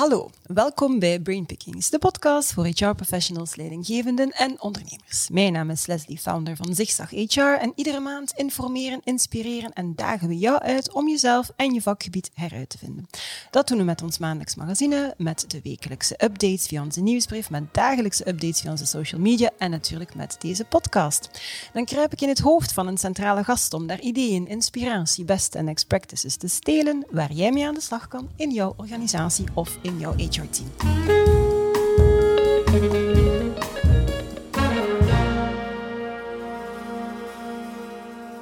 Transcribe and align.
Hallo, 0.00 0.30
welkom 0.46 0.98
bij 0.98 1.20
Brainpickings, 1.20 1.90
de 1.90 1.98
podcast 1.98 2.52
voor 2.52 2.66
HR-professionals, 2.66 3.56
leidinggevenden 3.56 4.30
en 4.30 4.60
ondernemers. 4.60 5.28
Mijn 5.32 5.52
naam 5.52 5.70
is 5.70 5.86
Leslie, 5.86 6.18
founder 6.18 6.56
van 6.56 6.74
Zigzag 6.74 7.10
HR 7.10 7.40
en 7.40 7.72
iedere 7.74 8.00
maand 8.00 8.32
informeren, 8.36 9.00
inspireren 9.04 9.72
en 9.72 9.94
dagen 9.94 10.28
we 10.28 10.38
jou 10.38 10.58
uit 10.58 10.92
om 10.92 11.08
jezelf 11.08 11.50
en 11.56 11.74
je 11.74 11.82
vakgebied 11.82 12.30
heruit 12.34 12.68
te 12.68 12.78
vinden. 12.78 13.06
Dat 13.50 13.68
doen 13.68 13.78
we 13.78 13.84
met 13.84 14.02
ons 14.02 14.18
maandelijks 14.18 14.54
magazine, 14.54 15.14
met 15.16 15.44
de 15.48 15.60
wekelijkse 15.62 16.24
updates 16.24 16.66
via 16.66 16.82
onze 16.82 17.00
nieuwsbrief, 17.00 17.50
met 17.50 17.74
dagelijkse 17.74 18.28
updates 18.28 18.60
via 18.60 18.70
onze 18.70 18.86
social 18.86 19.20
media 19.20 19.50
en 19.58 19.70
natuurlijk 19.70 20.14
met 20.14 20.36
deze 20.38 20.64
podcast. 20.64 21.30
Dan 21.72 21.84
kruip 21.84 22.12
ik 22.12 22.20
in 22.20 22.28
het 22.28 22.38
hoofd 22.38 22.72
van 22.72 22.86
een 22.86 22.98
centrale 22.98 23.44
gast 23.44 23.74
om 23.74 23.86
daar 23.86 24.00
ideeën, 24.00 24.46
inspiratie, 24.46 25.24
best 25.24 25.54
en 25.54 25.68
ex 25.68 25.84
practices 25.84 26.36
te 26.36 26.48
stelen 26.48 27.06
waar 27.10 27.32
jij 27.32 27.52
mee 27.52 27.66
aan 27.66 27.74
de 27.74 27.80
slag 27.80 28.08
kan 28.08 28.28
in 28.36 28.50
jouw 28.50 28.74
organisatie 28.76 29.46
of 29.54 29.78
in 29.82 29.88
jouw 29.98 30.14
HR-team. 30.16 30.68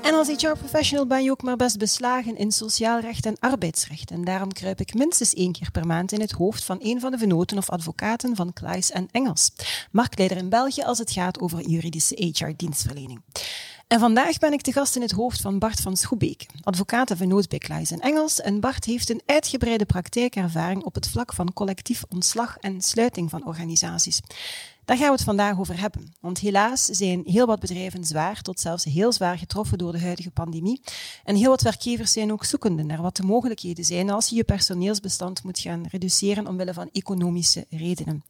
En 0.02 0.14
als 0.14 0.28
HR-professional 0.28 1.06
ben 1.06 1.22
je 1.22 1.30
ook 1.30 1.42
maar 1.42 1.56
best 1.56 1.78
beslagen 1.78 2.36
in 2.36 2.52
sociaal 2.52 3.00
recht 3.00 3.26
en 3.26 3.36
arbeidsrecht. 3.40 4.10
En 4.10 4.24
daarom 4.24 4.52
kruip 4.52 4.80
ik 4.80 4.94
minstens 4.94 5.34
één 5.34 5.52
keer 5.52 5.70
per 5.70 5.86
maand 5.86 6.12
in 6.12 6.20
het 6.20 6.32
hoofd 6.32 6.64
van 6.64 6.78
een 6.80 7.00
van 7.00 7.10
de 7.10 7.18
venoten 7.18 7.58
of 7.58 7.70
advocaten 7.70 8.36
van 8.36 8.52
Klaes 8.52 8.90
en 8.90 9.08
Engels, 9.10 9.50
marktleider 9.90 10.36
in 10.36 10.48
België 10.48 10.82
als 10.82 10.98
het 10.98 11.10
gaat 11.10 11.40
over 11.40 11.68
juridische 11.68 12.32
HR-dienstverlening. 12.34 13.20
En 13.88 14.00
vandaag 14.00 14.38
ben 14.38 14.52
ik 14.52 14.64
de 14.64 14.72
gast 14.72 14.96
in 14.96 15.02
het 15.02 15.10
hoofd 15.10 15.40
van 15.40 15.58
Bart 15.58 15.80
van 15.80 15.96
Schoebeek, 15.96 16.46
advocaat 16.62 17.18
bij 17.48 17.58
Klaes 17.58 17.90
en 17.90 18.00
Engels. 18.00 18.40
En 18.40 18.60
Bart 18.60 18.84
heeft 18.84 19.10
een 19.10 19.22
uitgebreide 19.26 19.84
praktijkervaring 19.84 20.82
op 20.82 20.94
het 20.94 21.08
vlak 21.08 21.32
van 21.32 21.52
collectief 21.52 22.04
ontslag 22.08 22.56
en 22.58 22.80
sluiting 22.80 23.30
van 23.30 23.46
organisaties. 23.46 24.20
Daar 24.84 24.96
gaan 24.96 25.06
we 25.06 25.12
het 25.12 25.24
vandaag 25.24 25.58
over 25.58 25.80
hebben. 25.80 26.14
Want 26.20 26.38
helaas 26.38 26.84
zijn 26.84 27.22
heel 27.24 27.46
wat 27.46 27.60
bedrijven 27.60 28.04
zwaar 28.04 28.42
tot 28.42 28.60
zelfs 28.60 28.84
heel 28.84 29.12
zwaar 29.12 29.38
getroffen 29.38 29.78
door 29.78 29.92
de 29.92 30.00
huidige 30.00 30.30
pandemie. 30.30 30.80
En 31.24 31.36
heel 31.36 31.50
wat 31.50 31.62
werkgevers 31.62 32.12
zijn 32.12 32.32
ook 32.32 32.44
zoekende 32.44 32.82
naar 32.82 33.02
wat 33.02 33.16
de 33.16 33.22
mogelijkheden 33.22 33.84
zijn 33.84 34.10
als 34.10 34.28
je 34.28 34.36
je 34.36 34.44
personeelsbestand 34.44 35.42
moet 35.42 35.58
gaan 35.58 35.86
reduceren 35.90 36.46
omwille 36.46 36.74
van 36.74 36.88
economische 36.92 37.66
redenen. 37.70 38.24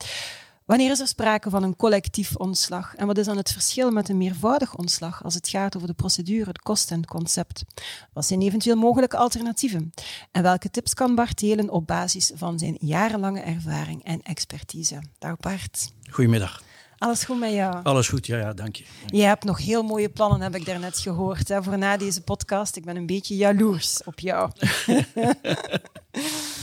Wanneer 0.68 0.90
is 0.90 1.00
er 1.00 1.06
sprake 1.06 1.50
van 1.50 1.62
een 1.62 1.76
collectief 1.76 2.36
ontslag? 2.36 2.94
En 2.94 3.06
wat 3.06 3.18
is 3.18 3.26
dan 3.26 3.36
het 3.36 3.52
verschil 3.52 3.90
met 3.90 4.08
een 4.08 4.16
meervoudig 4.16 4.76
ontslag 4.76 5.24
als 5.24 5.34
het 5.34 5.48
gaat 5.48 5.76
over 5.76 5.88
de 5.88 5.94
procedure, 5.94 6.48
het 6.48 6.62
kost 6.62 6.90
en 6.90 7.00
het 7.00 7.08
concept? 7.08 7.64
Wat 8.12 8.26
zijn 8.26 8.42
eventueel 8.42 8.76
mogelijke 8.76 9.16
alternatieven? 9.16 9.92
En 10.32 10.42
welke 10.42 10.70
tips 10.70 10.94
kan 10.94 11.14
Bart 11.14 11.38
delen 11.38 11.70
op 11.70 11.86
basis 11.86 12.32
van 12.34 12.58
zijn 12.58 12.76
jarenlange 12.80 13.40
ervaring 13.40 14.04
en 14.04 14.22
expertise? 14.22 15.02
Dag 15.18 15.36
Bart. 15.36 15.92
Goedemiddag. 16.10 16.62
Alles 16.98 17.24
goed 17.24 17.38
met 17.38 17.52
jou? 17.52 17.82
Alles 17.82 18.08
goed, 18.08 18.26
ja, 18.26 18.38
ja 18.38 18.52
dank 18.52 18.76
je. 18.76 18.84
Je 19.06 19.22
hebt 19.22 19.44
nog 19.44 19.58
heel 19.58 19.82
mooie 19.82 20.08
plannen, 20.08 20.40
heb 20.40 20.54
ik 20.54 20.66
daarnet 20.66 20.98
gehoord, 20.98 21.48
hè, 21.48 21.62
voor 21.62 21.78
na 21.78 21.96
deze 21.96 22.22
podcast. 22.22 22.76
Ik 22.76 22.84
ben 22.84 22.96
een 22.96 23.06
beetje 23.06 23.36
jaloers 23.36 24.02
op 24.04 24.20
jou. 24.20 24.50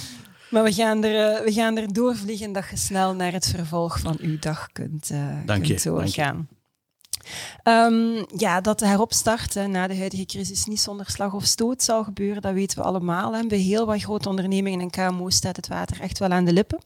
Maar 0.55 0.63
we 0.63 0.73
gaan, 0.73 1.03
er, 1.03 1.43
we 1.43 1.51
gaan 1.51 1.77
er 1.77 1.93
doorvliegen 1.93 2.51
dat 2.51 2.65
je 2.69 2.77
snel 2.77 3.13
naar 3.13 3.31
het 3.31 3.47
vervolg 3.47 3.99
van 3.99 4.17
uw 4.21 4.39
dag 4.39 4.69
kunt, 4.71 5.09
uh, 5.11 5.19
dank 5.45 5.63
kunt 5.63 5.81
je, 5.83 5.89
doorgaan. 5.89 6.47
Um, 7.63 8.25
ja, 8.37 8.61
dat 8.61 8.79
de 8.79 8.87
heropstart 8.87 9.55
na 9.55 9.87
de 9.87 9.97
huidige 9.97 10.25
crisis 10.25 10.65
niet 10.65 10.79
zonder 10.79 11.09
slag 11.09 11.33
of 11.33 11.43
stoot 11.43 11.83
zal 11.83 12.03
gebeuren, 12.03 12.41
dat 12.41 12.53
weten 12.53 12.77
we 12.77 12.83
allemaal. 12.83 13.35
En 13.35 13.47
bij 13.47 13.57
heel 13.57 13.85
wat 13.85 14.01
grote 14.01 14.29
ondernemingen 14.29 14.79
en 14.79 14.89
KMO's 14.89 15.35
staat 15.35 15.55
het 15.55 15.67
water 15.67 16.01
echt 16.01 16.19
wel 16.19 16.29
aan 16.29 16.45
de 16.45 16.53
lippen. 16.53 16.79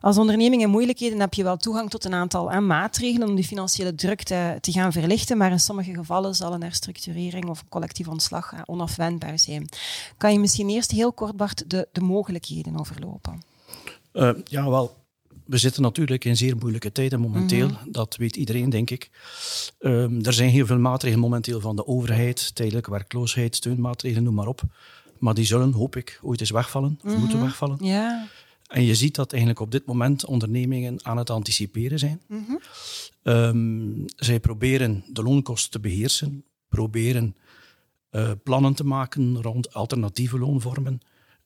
Als 0.00 0.18
onderneming 0.18 0.62
in 0.62 0.70
moeilijkheden 0.70 1.20
heb 1.20 1.34
je 1.34 1.42
wel 1.42 1.56
toegang 1.56 1.90
tot 1.90 2.04
een 2.04 2.14
aantal 2.14 2.50
aan 2.50 2.66
maatregelen 2.66 3.28
om 3.28 3.34
die 3.34 3.44
financiële 3.44 3.94
druk 3.94 4.22
te, 4.22 4.58
gaan 4.60 4.92
verlichten, 4.92 5.36
maar 5.36 5.50
in 5.50 5.60
sommige 5.60 5.94
gevallen 5.94 6.34
zal 6.34 6.52
een 6.52 6.62
herstructurering 6.62 7.48
of 7.48 7.60
een 7.60 7.68
collectief 7.68 8.08
ontslag 8.08 8.54
onafwendbaar 8.66 9.38
zijn. 9.38 9.68
Kan 10.16 10.32
je 10.32 10.38
misschien 10.38 10.68
eerst 10.68 10.90
heel 10.90 11.12
kort, 11.12 11.36
Bart, 11.36 11.70
de, 11.70 11.88
de 11.92 12.00
mogelijkheden 12.00 12.78
overlopen? 12.78 13.42
Uh, 14.12 14.30
ja, 14.44 14.70
wel 14.70 15.01
we 15.44 15.58
zitten 15.58 15.82
natuurlijk 15.82 16.24
in 16.24 16.36
zeer 16.36 16.56
moeilijke 16.56 16.92
tijden 16.92 17.20
momenteel. 17.20 17.70
Dat 17.86 18.16
weet 18.16 18.36
iedereen, 18.36 18.70
denk 18.70 18.90
ik. 18.90 19.10
Um, 19.78 20.24
er 20.24 20.32
zijn 20.32 20.50
heel 20.50 20.66
veel 20.66 20.78
maatregelen 20.78 21.22
momenteel 21.22 21.60
van 21.60 21.76
de 21.76 21.86
overheid. 21.86 22.54
Tijdelijke 22.54 22.90
werkloosheid, 22.90 23.56
steunmaatregelen, 23.56 24.24
noem 24.24 24.34
maar 24.34 24.46
op. 24.46 24.62
Maar 25.18 25.34
die 25.34 25.44
zullen, 25.44 25.72
hoop 25.72 25.96
ik, 25.96 26.18
ooit 26.22 26.40
eens 26.40 26.50
wegvallen. 26.50 26.98
Of 27.04 27.16
moeten 27.16 27.40
wegvallen. 27.40 27.78
Ja. 27.84 28.28
En 28.66 28.84
je 28.84 28.94
ziet 28.94 29.14
dat 29.14 29.32
eigenlijk 29.32 29.62
op 29.62 29.70
dit 29.70 29.86
moment 29.86 30.24
ondernemingen 30.24 31.04
aan 31.04 31.16
het 31.16 31.30
anticiperen 31.30 31.98
zijn. 31.98 32.20
um, 33.22 34.04
zij 34.16 34.40
proberen 34.40 35.04
de 35.06 35.22
loonkosten 35.22 35.70
te 35.70 35.80
beheersen. 35.80 36.44
Proberen 36.68 37.36
uh, 38.10 38.30
plannen 38.44 38.74
te 38.74 38.84
maken 38.84 39.42
rond 39.42 39.74
alternatieve 39.74 40.38
loonvormen 40.38 41.00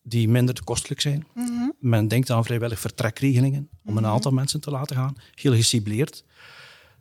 die 0.08 0.28
minder 0.28 0.64
kostelijk 0.64 1.00
zijn. 1.00 1.26
Mhm. 1.34 1.70
Men 1.78 2.08
denkt 2.08 2.30
aan 2.30 2.44
vrijwillig 2.44 2.80
vertrekregelingen 2.80 3.68
om 3.84 3.96
een 3.96 4.06
aantal 4.06 4.32
mensen 4.32 4.60
te 4.60 4.70
laten 4.70 4.96
gaan, 4.96 5.16
heel 5.34 5.54
gecibleerd. 5.54 6.24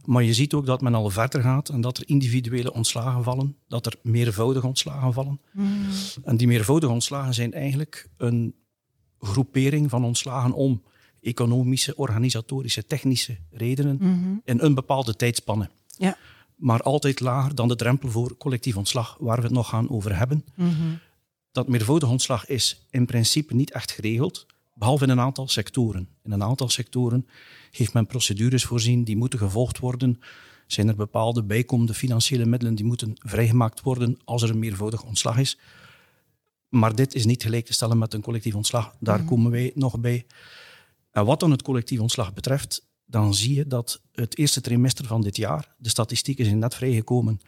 Maar 0.06 0.24
je 0.24 0.34
ziet 0.34 0.54
ook 0.54 0.66
dat 0.66 0.82
men 0.82 0.96
al 0.96 1.10
verder 1.10 1.42
gaat 1.42 1.70
en 1.70 1.82
dat 1.82 1.98
er 1.98 2.04
individuele 2.08 2.74
ontslagen 2.74 3.24
vallen, 3.24 3.56
dat 3.68 3.86
er 3.86 3.96
meervoudige 4.02 4.68
ontslagen 4.68 5.14
vallen. 5.14 5.40
Mhm. 5.52 5.68
En 6.24 6.38
die 6.38 6.48
meervoudige 6.48 6.92
ontslagen 6.94 7.34
zijn 7.34 7.54
eigenlijk 7.54 8.10
een 8.18 8.54
groepering 9.20 9.90
van 9.90 10.04
ontslagen 10.04 10.54
om 10.54 10.84
economische, 11.22 11.96
organisatorische, 11.96 12.86
technische 12.86 13.38
redenen 13.52 13.98
Mhm. 14.00 14.36
in 14.44 14.60
een 14.60 14.74
bepaalde 14.74 15.16
tijdspanne. 15.16 15.70
Ja. 15.98 16.18
Maar 16.56 16.82
altijd 16.82 17.20
lager 17.20 17.56
dan 17.56 17.68
de 17.68 17.76
drempel 17.76 18.10
voor 18.10 18.38
collectief 18.38 18.78
ontslag, 18.78 19.18
waar 19.20 19.38
we 19.38 19.44
het 19.44 19.52
nog 19.52 19.70
gaan 19.70 19.90
over 19.90 20.18
hebben 20.18 20.46
Mhm. 20.56 20.72
Dat 21.56 21.68
meervoudig 21.68 22.10
ontslag 22.10 22.48
is 22.48 22.86
in 22.90 23.06
principe 23.06 23.54
niet 23.54 23.72
echt 23.72 23.92
geregeld, 23.92 24.46
behalve 24.74 25.04
in 25.04 25.10
een 25.10 25.20
aantal 25.20 25.48
sectoren. 25.48 26.08
In 26.24 26.32
een 26.32 26.44
aantal 26.44 26.70
sectoren 26.70 27.28
heeft 27.72 27.94
men 27.94 28.06
procedures 28.06 28.66
voorzien 28.66 29.04
die 29.04 29.18
moeten 29.18 29.40
gevolgd 29.40 29.80
worden. 29.80 30.20
Zijn 30.68 30.88
er 30.88 30.96
bepaalde 30.96 31.44
bijkomende 31.44 31.94
financiële 31.94 32.46
middelen 32.46 32.76
die 32.76 32.86
moeten 32.86 33.14
vrijgemaakt 33.16 33.82
worden 33.82 34.18
als 34.24 34.42
er 34.42 34.50
een 34.50 34.60
meervoudig 34.60 35.04
ontslag 35.04 35.38
is. 35.38 35.60
Maar 36.70 36.96
dit 36.96 37.14
is 37.14 37.26
niet 37.26 37.44
gelijk 37.44 37.66
te 37.66 37.74
stellen 37.74 37.98
met 37.98 38.14
een 38.14 38.22
collectief 38.22 38.56
ontslag. 38.56 38.96
Daar 39.00 39.24
komen 39.24 39.52
wij 39.52 39.72
nog 39.76 40.00
bij. 40.00 40.26
En 41.12 41.26
wat 41.26 41.40
dan 41.40 41.52
het 41.52 41.62
collectief 41.62 42.00
ontslag 42.00 42.34
betreft, 42.34 42.88
dan 43.06 43.34
zie 43.34 43.56
je 43.56 43.68
dat 43.68 44.02
het 44.12 44.38
eerste 44.38 44.62
trimester 44.62 45.06
van 45.06 45.22
dit 45.22 45.38
jaar, 45.38 45.76
de 45.78 45.90
statistieken 45.90 46.46
zijn 46.46 46.60
net 46.60 46.76
vrijgekomen 46.76 47.40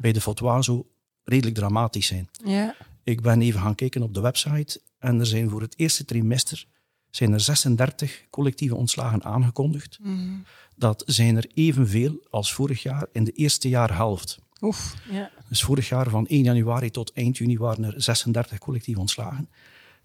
bij 0.00 0.12
de 0.12 0.20
Fotwazo, 0.20 0.86
redelijk 1.24 1.56
dramatisch 1.56 2.06
zijn. 2.06 2.28
Ja. 2.44 2.74
Ik 3.04 3.20
ben 3.20 3.40
even 3.40 3.60
gaan 3.60 3.74
kijken 3.74 4.02
op 4.02 4.14
de 4.14 4.20
website 4.20 4.80
en 4.98 5.20
er 5.20 5.26
zijn 5.26 5.50
voor 5.50 5.60
het 5.60 5.78
eerste 5.78 6.04
trimester 6.04 6.66
zijn 7.10 7.32
er 7.32 7.40
36 7.40 8.24
collectieve 8.30 8.74
ontslagen 8.74 9.24
aangekondigd. 9.24 9.98
Mhm. 10.02 10.38
Dat 10.76 11.02
zijn 11.06 11.36
er 11.36 11.50
evenveel 11.54 12.26
als 12.30 12.54
vorig 12.54 12.82
jaar 12.82 13.06
in 13.12 13.24
de 13.24 13.32
eerste 13.32 13.68
jaarhelft. 13.68 14.38
Oef. 14.60 14.96
Ja. 15.10 15.30
Dus 15.48 15.62
vorig 15.62 15.88
jaar 15.88 16.10
van 16.10 16.26
1 16.26 16.42
januari 16.42 16.90
tot 16.90 17.12
eind 17.12 17.36
juni 17.36 17.58
waren 17.58 17.84
er 17.84 18.02
36 18.02 18.58
collectieve 18.58 19.00
ontslagen. 19.00 19.48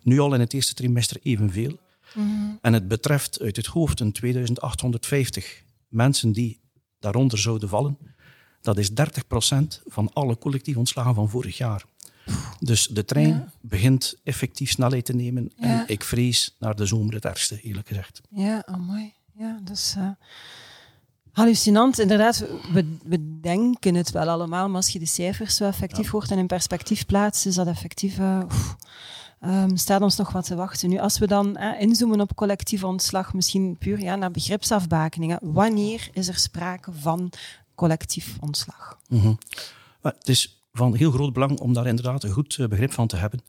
Nu 0.01 0.19
al 0.19 0.33
in 0.33 0.39
het 0.39 0.53
eerste 0.53 0.73
trimester 0.73 1.17
evenveel. 1.23 1.79
En 2.61 2.73
het 2.73 2.87
betreft 2.87 3.41
uit 3.41 3.55
het 3.55 3.65
hoofd 3.65 3.99
een 3.99 4.11
2850 4.11 5.63
mensen 5.87 6.31
die 6.31 6.59
daaronder 6.99 7.37
zouden 7.37 7.69
vallen. 7.69 7.97
Dat 8.61 8.77
is 8.77 8.89
30% 8.89 8.93
van 9.85 10.13
alle 10.13 10.37
collectieve 10.37 10.79
ontslagen 10.79 11.15
van 11.15 11.29
vorig 11.29 11.57
jaar. 11.57 11.85
Dus 12.59 12.87
de 12.87 13.05
trein 13.05 13.27
Ja. 13.27 13.51
begint 13.61 14.15
effectief 14.23 14.69
snelheid 14.69 15.05
te 15.05 15.13
nemen. 15.13 15.51
Ja. 15.55 15.67
En 15.67 15.83
ik 15.87 16.03
vrees 16.03 16.55
naar 16.59 16.75
de 16.75 16.85
zomer 16.85 17.13
het 17.13 17.25
ergste, 17.25 17.61
eerlijk 17.61 17.87
gezegd. 17.87 18.21
Ja, 18.29 18.63
oh 18.65 18.87
mooi. 18.87 19.13
Ja, 19.37 19.59
is 19.71 19.93
eh, 19.97 20.09
hallucinant. 21.31 21.99
Inderdaad, 21.99 22.37
we, 22.73 22.97
we 23.03 23.39
denken 23.41 23.95
het 23.95 24.11
wel 24.11 24.29
allemaal, 24.29 24.67
maar 24.67 24.75
als 24.75 24.89
je 24.89 24.99
de 24.99 25.05
cijfers 25.05 25.55
zo 25.55 25.65
effectief 25.65 26.09
hoort 26.09 26.31
en 26.31 26.37
in 26.37 26.47
perspectief 26.47 27.05
plaatst, 27.05 27.45
is 27.45 27.55
dat 27.55 27.67
effectief... 27.67 28.17
eh, 28.19 28.39
ehm, 29.39 29.75
staat 29.75 30.01
ons 30.01 30.15
nog 30.15 30.31
wat 30.31 30.45
te 30.45 30.55
wachten. 30.55 30.89
Nu, 30.89 30.97
als 30.97 31.17
we 31.17 31.27
dan 31.27 31.55
eh, 31.57 31.81
inzoomen 31.81 32.21
op 32.21 32.35
collectief 32.35 32.83
ontslag, 32.83 33.33
misschien 33.33 33.77
puur 33.77 33.99
ja, 33.99 34.15
naar 34.15 34.31
begripsafbakeningen, 34.31 35.39
wanneer 35.41 36.09
is 36.13 36.27
er 36.27 36.37
sprake 36.37 36.91
van 36.91 37.31
collectief 37.75 38.35
ontslag? 38.39 38.99
Mhm. 39.09 39.33
Het 40.01 40.29
is 40.29 40.56
van 40.77 40.95
heel 40.95 41.11
groot 41.11 41.33
belang 41.33 41.59
om 41.59 41.73
daar 41.73 41.87
inderdaad 41.87 42.23
een 42.23 42.31
goed 42.31 42.57
eh, 42.57 42.67
begrip 42.67 42.91
van 42.91 43.07
te 43.07 43.15
hebben. 43.15 43.39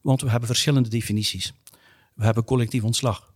Want 0.00 0.20
we 0.20 0.30
hebben 0.30 0.48
verschillende 0.48 0.88
definities. 0.88 1.52
We 2.14 2.24
hebben 2.24 2.44
collectief 2.44 2.82
ontslag 2.82 3.34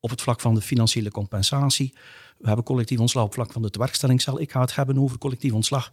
op 0.00 0.10
het 0.10 0.22
vlak 0.22 0.40
van 0.40 0.54
de 0.54 0.60
financiële 0.60 1.10
compensatie. 1.10 1.94
We 2.38 2.46
hebben 2.46 2.64
collectief 2.64 2.98
ontslag 2.98 3.22
op 3.22 3.28
het 3.28 3.38
vlak 3.38 3.52
van 3.52 3.62
de 3.62 3.70
tewerkstellingscel. 3.70 4.40
Ik 4.40 4.50
ga 4.50 4.60
het 4.60 4.74
hebben 4.74 4.98
over 4.98 5.18
collectief 5.18 5.52
ontslag 5.52 5.92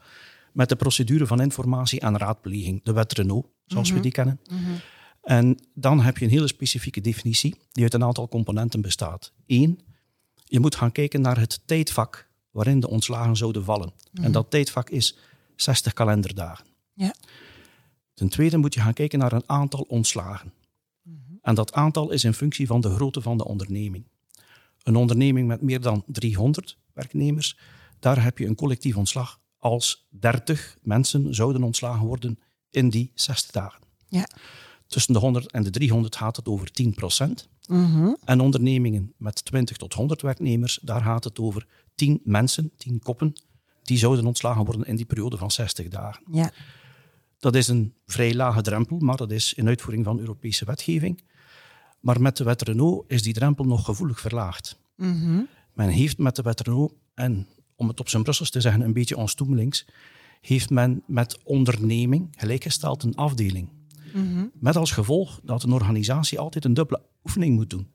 met 0.53 0.69
de 0.69 0.75
procedure 0.75 1.27
van 1.27 1.41
informatie 1.41 1.99
en 1.99 2.17
raadpleging, 2.17 2.83
de 2.83 2.93
wet 2.93 3.13
Renault, 3.13 3.47
zoals 3.65 3.91
we 3.91 3.99
die 3.99 4.11
kennen. 4.11 4.39
En 5.21 5.57
dan 5.73 6.01
heb 6.01 6.17
je 6.17 6.25
een 6.25 6.31
hele 6.31 6.47
specifieke 6.47 7.01
definitie 7.01 7.55
die 7.71 7.83
uit 7.83 7.93
een 7.93 8.03
aantal 8.03 8.27
componenten 8.27 8.81
bestaat. 8.81 9.33
Eén, 9.47 9.79
je 10.43 10.59
moet 10.59 10.75
gaan 10.75 10.91
kijken 10.91 11.21
naar 11.21 11.39
het 11.39 11.61
tijdvak 11.65 12.29
waarin 12.51 12.79
de 12.79 12.89
ontslagen 12.89 13.35
zouden 13.35 13.63
vallen. 13.63 13.93
En 14.13 14.31
dat 14.31 14.49
tijdvak 14.49 14.89
is 14.89 15.17
60 15.61 15.93
kalenderdagen. 15.93 16.65
Ja. 16.93 17.13
Ten 18.13 18.29
tweede 18.29 18.57
moet 18.57 18.73
je 18.73 18.79
gaan 18.79 18.93
kijken 18.93 19.19
naar 19.19 19.33
een 19.33 19.49
aantal 19.49 19.81
ontslagen. 19.81 20.53
En 21.41 21.55
dat 21.55 21.73
aantal 21.73 22.11
is 22.11 22.23
in 22.23 22.33
functie 22.33 22.67
van 22.67 22.81
de 22.81 22.89
grootte 22.89 23.21
van 23.21 23.37
de 23.37 23.45
onderneming. 23.45 24.07
Een 24.83 24.95
onderneming 24.95 25.47
met 25.47 25.61
meer 25.61 25.81
dan 25.81 26.03
300 26.05 26.77
werknemers, 26.93 27.57
daar 27.99 28.23
heb 28.23 28.37
je 28.37 28.45
een 28.45 28.55
collectief 28.55 28.97
ontslag 28.97 29.39
als 29.57 30.07
30 30.09 30.77
mensen 30.81 31.35
zouden 31.35 31.63
ontslagen 31.63 32.05
worden 32.05 32.39
in 32.69 32.89
die 32.89 33.11
60 33.15 33.51
dagen. 33.51 33.81
Ja. 34.07 34.27
Tussen 34.87 35.13
de 35.13 35.19
100 35.19 35.51
en 35.51 35.63
de 35.63 35.69
300 35.69 36.15
gaat 36.15 36.35
het 36.35 36.47
over 36.47 36.71
10 36.71 36.93
procent. 36.93 37.49
Mhm. 37.67 38.13
En 38.25 38.39
ondernemingen 38.39 39.13
met 39.17 39.45
20 39.45 39.77
tot 39.77 39.93
100 39.93 40.21
werknemers, 40.21 40.79
daar 40.81 41.01
gaat 41.01 41.23
het 41.23 41.39
over 41.39 41.67
10 41.95 42.21
mensen, 42.23 42.71
10 42.77 42.99
koppen, 42.99 43.35
die 43.87 43.97
zouden 43.97 44.25
ontslagen 44.25 44.65
worden 44.65 44.87
in 44.87 44.95
die 44.95 45.05
periode 45.05 45.37
van 45.37 45.51
60 45.51 45.87
dagen. 45.87 46.23
Ja. 46.31 46.51
Dat 47.39 47.55
is 47.55 47.67
een 47.67 47.93
vrij 48.05 48.33
lage 48.35 48.61
drempel, 48.61 48.99
maar 48.99 49.17
dat 49.17 49.31
is 49.31 49.53
in 49.53 49.67
uitvoering 49.67 50.05
van 50.05 50.19
Europese 50.19 50.65
wetgeving. 50.65 51.23
Maar 51.99 52.21
met 52.21 52.37
de 52.37 52.43
wet 52.43 52.61
Renault 52.61 53.11
is 53.11 53.21
die 53.21 53.33
drempel 53.33 53.65
nog 53.65 53.85
gevoelig 53.85 54.19
verlaagd. 54.19 54.79
Mhm. 54.95 55.41
Men 55.73 55.89
heeft 55.89 56.17
met 56.17 56.35
de 56.35 56.41
wet 56.41 56.61
Renault, 56.61 56.93
en 57.13 57.47
om 57.75 57.87
het 57.87 57.99
op 57.99 58.09
zijn 58.09 58.23
Brussels 58.23 58.49
te 58.49 58.61
zeggen, 58.61 58.81
een 58.81 58.93
beetje 58.93 59.17
onstoemelings, 59.17 59.87
heeft 60.41 60.69
men 60.69 61.03
met 61.07 61.43
onderneming 61.43 62.27
gelijkgesteld 62.37 63.03
een 63.03 63.15
afdeling. 63.15 63.69
Mhm. 64.13 64.45
Met 64.53 64.75
als 64.75 64.91
gevolg 64.91 65.39
dat 65.43 65.63
een 65.63 65.73
organisatie 65.73 66.39
altijd 66.39 66.65
een 66.65 66.73
dubbele 66.73 67.01
oefening 67.23 67.55
moet 67.55 67.69
doen. 67.69 67.87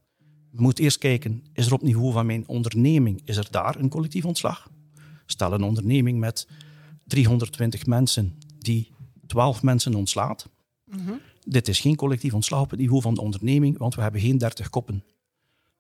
We 0.51 0.63
moeten 0.63 0.85
eerst 0.85 0.99
kijken, 0.99 1.43
is 1.53 1.67
er 1.67 1.73
op 1.73 1.83
niveau 1.83 2.13
van 2.13 2.27
mijn 2.27 2.49
onderneming, 2.49 3.21
is 3.25 3.37
er 3.37 3.49
daar 3.51 3.77
een 3.77 3.89
collectief 3.89 4.25
ontslag? 4.25 4.71
Stel 5.27 5.53
een 5.53 5.63
onderneming 5.63 6.19
met 6.19 6.49
320 7.07 7.87
mensen 7.87 8.39
die 8.59 8.91
12 9.27 9.63
mensen 9.63 9.95
ontslaat. 9.95 10.49
Dit 11.45 11.69
is 11.69 11.81
geen 11.81 11.97
collectief 11.97 12.35
ontslag 12.35 12.61
op 12.61 12.71
het 12.71 12.81
niveau 12.81 13.03
van 13.03 13.15
de 13.15 13.21
onderneming, 13.21 13.79
want 13.79 13.95
we 13.95 14.03
hebben 14.03 14.21
geen 14.21 14.39
30 14.39 14.71
koppen. 14.71 15.05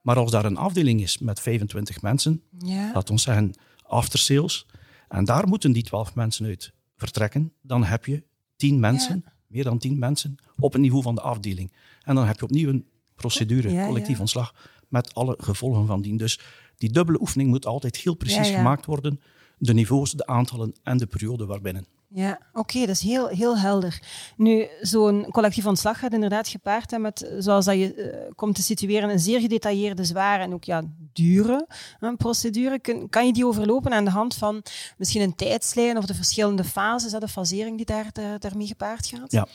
Maar 0.00 0.16
als 0.16 0.30
daar 0.30 0.44
een 0.44 0.56
afdeling 0.56 1.00
is 1.02 1.18
met 1.18 1.40
25 1.40 2.02
mensen, 2.02 2.42
Ja. 2.58 2.90
laat 2.94 3.10
ons 3.10 3.22
zeggen 3.22 3.52
after 3.82 4.18
sales, 4.18 4.66
en 5.08 5.24
daar 5.24 5.48
moeten 5.48 5.72
die 5.72 5.82
12 5.82 6.14
mensen 6.14 6.46
uit 6.46 6.72
vertrekken, 6.96 7.52
dan 7.60 7.84
heb 7.84 8.04
je 8.06 8.22
10 8.56 8.80
mensen, 8.80 9.24
meer 9.46 9.64
dan 9.64 9.78
10 9.78 9.98
mensen, 9.98 10.36
op 10.58 10.72
het 10.72 10.82
niveau 10.82 11.02
van 11.02 11.14
de 11.14 11.20
afdeling. 11.20 11.72
En 12.02 12.14
dan 12.14 12.26
heb 12.26 12.36
je 12.38 12.44
opnieuw 12.44 12.68
een 12.68 12.86
procedure, 13.14 13.86
collectief 13.86 14.20
ontslag, 14.20 14.54
met 14.88 15.14
alle 15.14 15.34
gevolgen 15.38 15.86
van 15.86 16.02
dien. 16.02 16.16
Dus 16.16 16.40
die 16.82 16.90
dubbele 16.92 17.20
oefening 17.20 17.50
moet 17.50 17.66
altijd 17.66 17.96
heel 17.96 18.14
precies 18.14 18.36
Ja, 18.46 18.52
ja. 18.52 18.56
gemaakt 18.56 18.86
worden. 18.86 19.20
De 19.58 19.74
niveaus, 19.74 20.10
de 20.12 20.26
aantallen 20.26 20.74
en 20.82 20.96
de 20.98 21.06
periode 21.06 21.46
waarbinnen. 21.46 21.86
Ja, 22.14 22.38
oké, 22.52 22.78
dat 22.80 22.88
is 22.88 23.00
heel, 23.00 23.28
heel 23.28 23.58
helder. 23.58 24.02
Nu, 24.36 24.66
zo'n 24.80 25.26
collectief 25.30 25.66
ontslag 25.66 25.98
gaat 25.98 26.12
inderdaad 26.12 26.48
gepaard 26.48 26.90
hè, 26.90 26.98
met, 26.98 27.32
zoals 27.38 27.64
dat 27.64 27.74
je 27.78 27.94
eh, 27.94 28.30
komt 28.34 28.54
te 28.54 28.62
situeren, 28.62 29.10
een 29.10 29.18
zeer 29.18 29.40
gedetailleerde, 29.40 30.04
zware 30.04 30.42
en 30.42 30.52
ook 30.52 30.64
ja, 30.64 30.82
dure 31.12 31.66
hè, 31.98 32.16
procedure. 32.16 32.78
Kun, 32.80 33.08
kan 33.08 33.26
je 33.26 33.32
die 33.32 33.46
overlopen 33.46 33.92
aan 33.92 34.04
de 34.04 34.10
hand 34.10 34.34
van 34.34 34.62
misschien 34.96 35.22
een 35.22 35.34
tijdslijn 35.34 35.96
of 35.98 36.04
de 36.04 36.14
verschillende 36.14 36.64
fases, 36.64 37.12
hè, 37.12 37.18
de 37.18 37.28
fasering 37.28 37.76
die 37.76 37.86
daar, 37.86 38.08
de- 38.12 38.36
daarmee 38.38 38.66
gepaard 38.66 39.06
gaat? 39.06 39.32
Ja. 39.32 39.46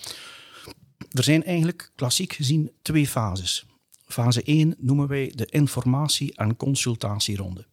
Er 1.12 1.24
zijn 1.24 1.44
eigenlijk 1.44 1.92
klassiek 1.96 2.34
gezien 2.34 2.72
twee 2.82 3.08
fases. 3.08 3.66
Fase 4.08 4.42
1 4.44 4.76
noemen 4.78 5.08
wij 5.08 5.32
de 5.36 5.46
informatie- 5.46 6.36
en 6.36 6.56
consultatieronde. 6.56 7.66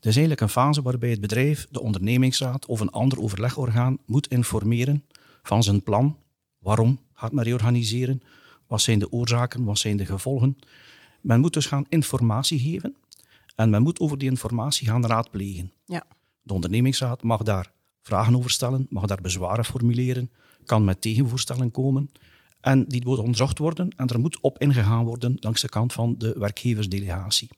Dat 0.00 0.08
is 0.10 0.16
eigenlijk 0.16 0.40
een 0.40 0.48
fase 0.48 0.82
waarbij 0.82 1.10
het 1.10 1.20
bedrijf, 1.20 1.66
de 1.70 1.80
ondernemingsraad 1.80 2.66
of 2.66 2.80
een 2.80 2.90
ander 2.90 3.20
overlegorgaan 3.20 3.98
moet 4.06 4.26
informeren 4.26 5.04
van 5.42 5.62
zijn 5.62 5.82
plan. 5.82 6.16
Waarom 6.58 7.00
gaat 7.14 7.32
men 7.32 7.44
reorganiseren? 7.44 8.22
Wat 8.66 8.80
zijn 8.80 8.98
de 8.98 9.12
oorzaken? 9.12 9.64
Wat 9.64 9.78
zijn 9.78 9.96
de 9.96 10.06
gevolgen? 10.06 10.58
Men 11.20 11.40
moet 11.40 11.52
dus 11.52 11.66
gaan 11.66 11.86
informatie 11.88 12.58
geven 12.58 12.96
en 13.56 13.70
men 13.70 13.82
moet 13.82 14.00
over 14.00 14.18
die 14.18 14.30
informatie 14.30 14.86
gaan 14.86 15.06
raadplegen. 15.06 15.72
Ja. 15.84 16.06
De 16.42 16.52
ondernemingsraad 16.52 17.22
mag 17.22 17.42
daar 17.42 17.72
vragen 18.02 18.36
over 18.36 18.50
stellen, 18.50 18.86
mag 18.90 19.06
daar 19.06 19.20
bezwaren 19.20 19.64
formuleren, 19.64 20.30
kan 20.64 20.84
met 20.84 21.00
tegenvoorstellen 21.00 21.70
komen. 21.70 22.10
En 22.60 22.84
die 22.88 23.04
moet 23.04 23.18
onderzocht 23.18 23.58
worden 23.58 23.88
en 23.96 24.06
er 24.08 24.20
moet 24.20 24.40
op 24.40 24.58
ingegaan 24.58 25.04
worden 25.04 25.36
langs 25.40 25.60
de 25.60 25.68
kant 25.68 25.92
van 25.92 26.14
de 26.18 26.34
werkgeversdelegatie. 26.38 27.48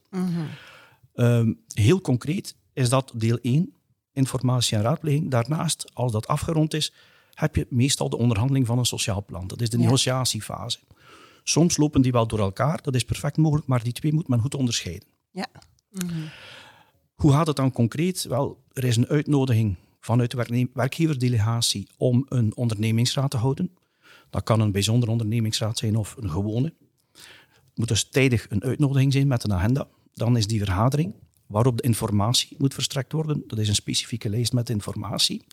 Ehm, 1.15 1.53
heel 1.75 2.01
concreet 2.01 2.57
is 2.73 2.89
dat 2.89 3.13
deel 3.15 3.39
1, 3.43 3.73
informatie 4.13 4.77
en 4.77 4.83
raadpleging. 4.83 5.31
Daarnaast, 5.31 5.91
als 5.95 6.13
dat 6.13 6.27
afgerond 6.27 6.75
is, 6.75 6.93
heb 7.35 7.57
je 7.57 7.67
meestal 7.71 8.09
de 8.09 8.17
onderhandeling 8.17 8.67
van 8.67 8.79
een 8.79 8.85
sociaal 8.85 9.25
plan. 9.25 9.47
Dat 9.47 9.61
is 9.61 9.71
de 9.71 9.77
Ja. 9.79 9.85
negociatiefase. 9.85 10.79
Soms 11.43 11.77
lopen 11.77 12.03
die 12.03 12.13
wel 12.13 12.27
door 12.27 12.39
elkaar, 12.39 12.83
dat 12.83 12.95
is 12.95 13.05
perfect 13.05 13.37
mogelijk, 13.37 13.67
maar 13.67 13.83
die 13.83 13.93
twee 13.93 14.13
moet 14.13 14.29
men 14.29 14.41
goed 14.41 14.55
onderscheiden. 14.55 15.09
Ja. 15.31 15.47
Hoe 17.15 17.33
gaat 17.33 17.47
het 17.47 17.57
dan 17.57 17.73
concreet? 17.73 18.23
Wel, 18.25 18.63
er 18.73 18.85
is 18.85 18.97
een 18.97 19.09
uitnodiging 19.09 19.77
vanuit 20.01 20.31
de 20.31 20.69
werkgeverdelegatie 20.73 21.89
om 21.97 22.27
een 22.29 22.57
ondernemingsraad 22.57 23.31
te 23.31 23.37
houden. 23.37 23.71
Dat 24.33 24.43
kan 24.43 24.61
een 24.61 24.73
bijzonder 24.73 25.09
ondernemingsraad 25.09 25.79
zijn 25.79 25.97
of 25.97 26.17
een 26.19 26.31
gewone. 26.31 26.75
Het 27.13 27.75
moet 27.75 27.89
dus 27.89 28.05
tijdig 28.09 28.47
een 28.51 28.63
uitnodiging 28.63 29.13
zijn 29.13 29.27
met 29.27 29.45
een 29.45 29.53
agenda. 29.53 29.89
Dan 30.15 30.37
is 30.37 30.47
die 30.47 30.59
vergadering 30.59 31.15
waarop 31.47 31.77
de 31.77 31.83
informatie 31.83 32.57
moet 32.59 32.75
verstrekt 32.75 33.13
worden. 33.13 33.43
Dat 33.47 33.59
is 33.59 33.69
een 33.69 33.75
specifieke 33.75 34.29
lijst 34.29 34.53
met 34.53 34.71
informatie. 34.71 35.45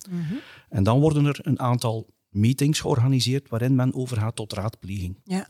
En 0.70 0.84
dan 0.84 1.00
worden 1.00 1.26
er 1.26 1.40
een 1.42 1.60
aantal 1.60 2.08
meetings 2.30 2.80
georganiseerd 2.80 3.50
waarin 3.50 3.76
men 3.76 3.94
overgaat 3.94 4.36
tot 4.36 4.54
raadpleging 4.54 5.18
Ja. 5.24 5.48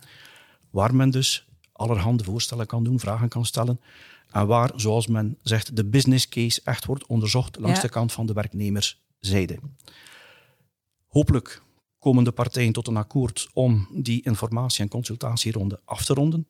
waar 0.70 0.96
men 0.96 1.10
dus 1.10 1.48
allerhande 1.72 2.24
voorstellen 2.24 2.66
kan 2.66 2.84
doen, 2.84 3.00
vragen 3.00 3.30
kan 3.30 3.46
stellen. 3.46 3.80
En 4.32 4.48
waar, 4.48 4.72
zoals 4.76 5.08
men 5.08 5.38
zegt, 5.42 5.76
de 5.76 5.86
business 5.86 6.30
case 6.30 6.62
echt 6.64 6.86
wordt 6.86 7.08
onderzocht 7.08 7.60
langs 7.60 7.76
Ja. 7.76 7.82
de 7.86 7.90
kant 7.90 8.12
van 8.12 8.26
de 8.26 8.34
werknemerszijde. 8.34 9.60
Hopelijk 11.08 11.62
komen 12.00 12.24
de 12.24 12.32
partijen 12.32 12.74
tot 12.74 12.88
een 12.88 12.98
akkoord 12.98 13.50
om 13.54 13.88
die 13.94 14.22
informatie- 14.24 14.84
en 14.84 14.90
consultatieronde 14.90 15.80
af 15.86 16.06
te 16.06 16.14
ronden. 16.14 16.48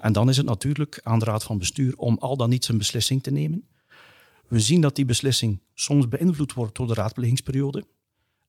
En 0.00 0.12
dan 0.12 0.28
is 0.28 0.36
het 0.36 0.46
natuurlijk 0.46 1.00
aan 1.02 1.18
de 1.18 1.24
raad 1.24 1.44
van 1.44 1.58
bestuur 1.58 1.96
om 1.96 2.16
al 2.20 2.36
dan 2.36 2.48
niet 2.50 2.64
zijn 2.64 2.78
beslissing 2.78 3.22
te 3.22 3.30
nemen. 3.30 3.64
We 4.48 4.60
zien 4.60 4.80
dat 4.80 4.96
die 4.96 5.04
beslissing 5.04 5.60
soms 5.74 6.08
beïnvloed 6.08 6.52
wordt 6.52 6.76
door 6.76 6.86
de 6.86 6.94
raadplegingsperiode. 6.94 7.84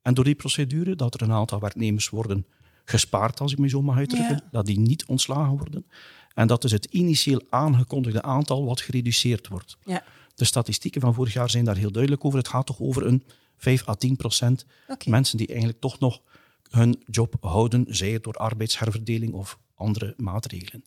En 0.01 0.13
door 0.13 0.24
die 0.24 0.36
procedure 0.36 0.96
dat 0.96 1.13
er 1.13 1.22
een 1.22 1.32
aantal 1.32 1.60
werknemers 1.60 2.10
worden 2.10 2.46
gespaard, 2.86 3.39
als 3.39 3.51
ik 3.51 3.58
me 3.58 3.70
zo 3.70 3.82
mag 3.82 3.98
uitdrukken, 3.98 4.36
Ja. 4.36 4.50
dat 4.51 4.65
die 4.65 4.80
niet 4.80 5.06
ontslagen 5.06 5.58
worden. 5.58 5.86
En 6.34 6.48
dat 6.48 6.62
dus 6.62 6.72
het 6.72 6.86
initieel 6.86 7.42
aangekondigde 7.50 8.22
aantal 8.22 8.65
wat 8.65 8.82
gereduceerd 8.82 9.48
wordt. 9.48 9.77
Ja. 9.86 10.04
De 10.36 10.46
statistieken 10.46 11.01
van 11.01 11.13
vorig 11.13 11.34
jaar 11.34 11.50
zijn 11.50 11.65
daar 11.65 11.77
heel 11.77 11.92
duidelijk 11.92 12.25
over. 12.25 12.38
Het 12.38 12.48
gaat 12.48 12.65
toch 12.65 12.80
over 12.80 13.06
een 13.06 13.24
5 13.58 13.88
à 13.88 13.94
10 13.94 14.15
procent 14.15 14.65
mensen 15.06 15.38
die 15.38 15.48
eigenlijk 15.48 15.80
toch 15.80 16.00
nog 16.00 16.22
hun 16.70 17.04
job 17.06 17.36
houden, 17.39 17.86
zij 17.89 18.12
het 18.12 18.24
door 18.24 18.34
arbeidsherverdeling 18.34 19.34
of 19.34 19.60
andere 19.74 20.13
maatregelen. 20.18 20.84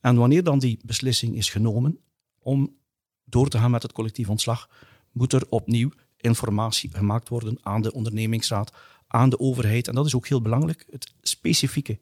En 0.00 0.16
wanneer 0.16 0.42
dan 0.44 0.58
die 0.58 0.78
beslissing 0.84 1.36
is 1.36 1.50
genomen 1.50 1.98
om 2.38 2.76
door 3.24 3.48
te 3.48 3.58
gaan 3.58 3.70
met 3.70 3.82
het 3.82 3.92
collectief 3.92 4.28
ontslag, 4.28 4.68
moet 5.12 5.32
er 5.32 5.46
opnieuw 5.48 5.90
informatie 6.16 6.90
gemaakt 6.92 7.28
worden 7.28 7.58
aan 7.62 7.82
de 7.82 7.92
ondernemingsraad, 7.92 8.72
aan 9.14 9.28
de 9.30 9.38
overheid. 9.38 9.88
En 9.88 9.94
dat 9.94 10.06
is 10.06 10.14
ook 10.14 10.26
heel 10.26 10.42
belangrijk. 10.42 10.86
Het 10.90 11.12
specifieke 11.22 11.98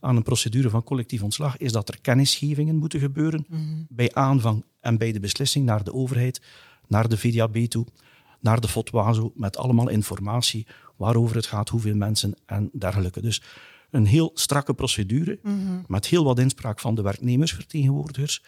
aan 0.00 0.16
een 0.16 0.22
procedure 0.22 0.70
van 0.70 0.82
collectief 0.82 1.22
ontslag 1.22 1.56
is 1.56 1.72
dat 1.72 1.88
er 1.88 2.00
kennisgevingen 2.00 2.76
moeten 2.76 3.00
gebeuren 3.00 3.46
bij 3.88 4.14
aanvang 4.14 4.64
en 4.80 4.98
bij 4.98 5.12
de 5.12 5.20
beslissing 5.20 5.64
naar 5.64 5.84
de 5.84 5.92
overheid, 5.92 6.42
naar 6.86 7.08
de 7.08 7.18
VDAB 7.18 7.56
toe, 7.56 7.86
naar 8.40 8.60
de 8.60 8.68
FOTWAZO, 8.68 9.32
met 9.34 9.56
allemaal 9.56 9.88
informatie 9.88 10.66
waarover 10.96 11.36
het 11.36 11.46
gaat, 11.46 11.68
hoeveel 11.68 11.94
mensen 11.94 12.34
en 12.46 12.70
dergelijke. 12.72 13.20
Dus 13.20 13.42
een 13.90 14.06
heel 14.06 14.30
strakke 14.34 14.74
procedure 14.74 15.38
met 15.86 16.06
heel 16.06 16.24
wat 16.24 16.38
inspraak 16.38 16.80
van 16.80 16.94
de 16.94 17.02
werknemersvertegenwoordigers, 17.02 18.42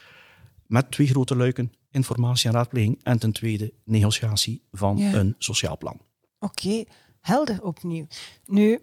met 0.67 0.91
twee 0.91 1.07
grote 1.07 1.37
luiken, 1.37 1.73
informatie 1.91 2.49
en 2.49 2.55
raadpleging 2.55 3.01
en 3.03 3.19
ten 3.19 3.33
tweede 3.33 3.73
negociatie 3.85 4.63
van 4.73 4.99
een 5.01 5.35
sociaal 5.39 5.79
plan. 5.79 6.01
Oké, 6.39 6.85
helder 7.21 7.63
opnieuw. 7.63 8.07
Nu, 8.47 8.79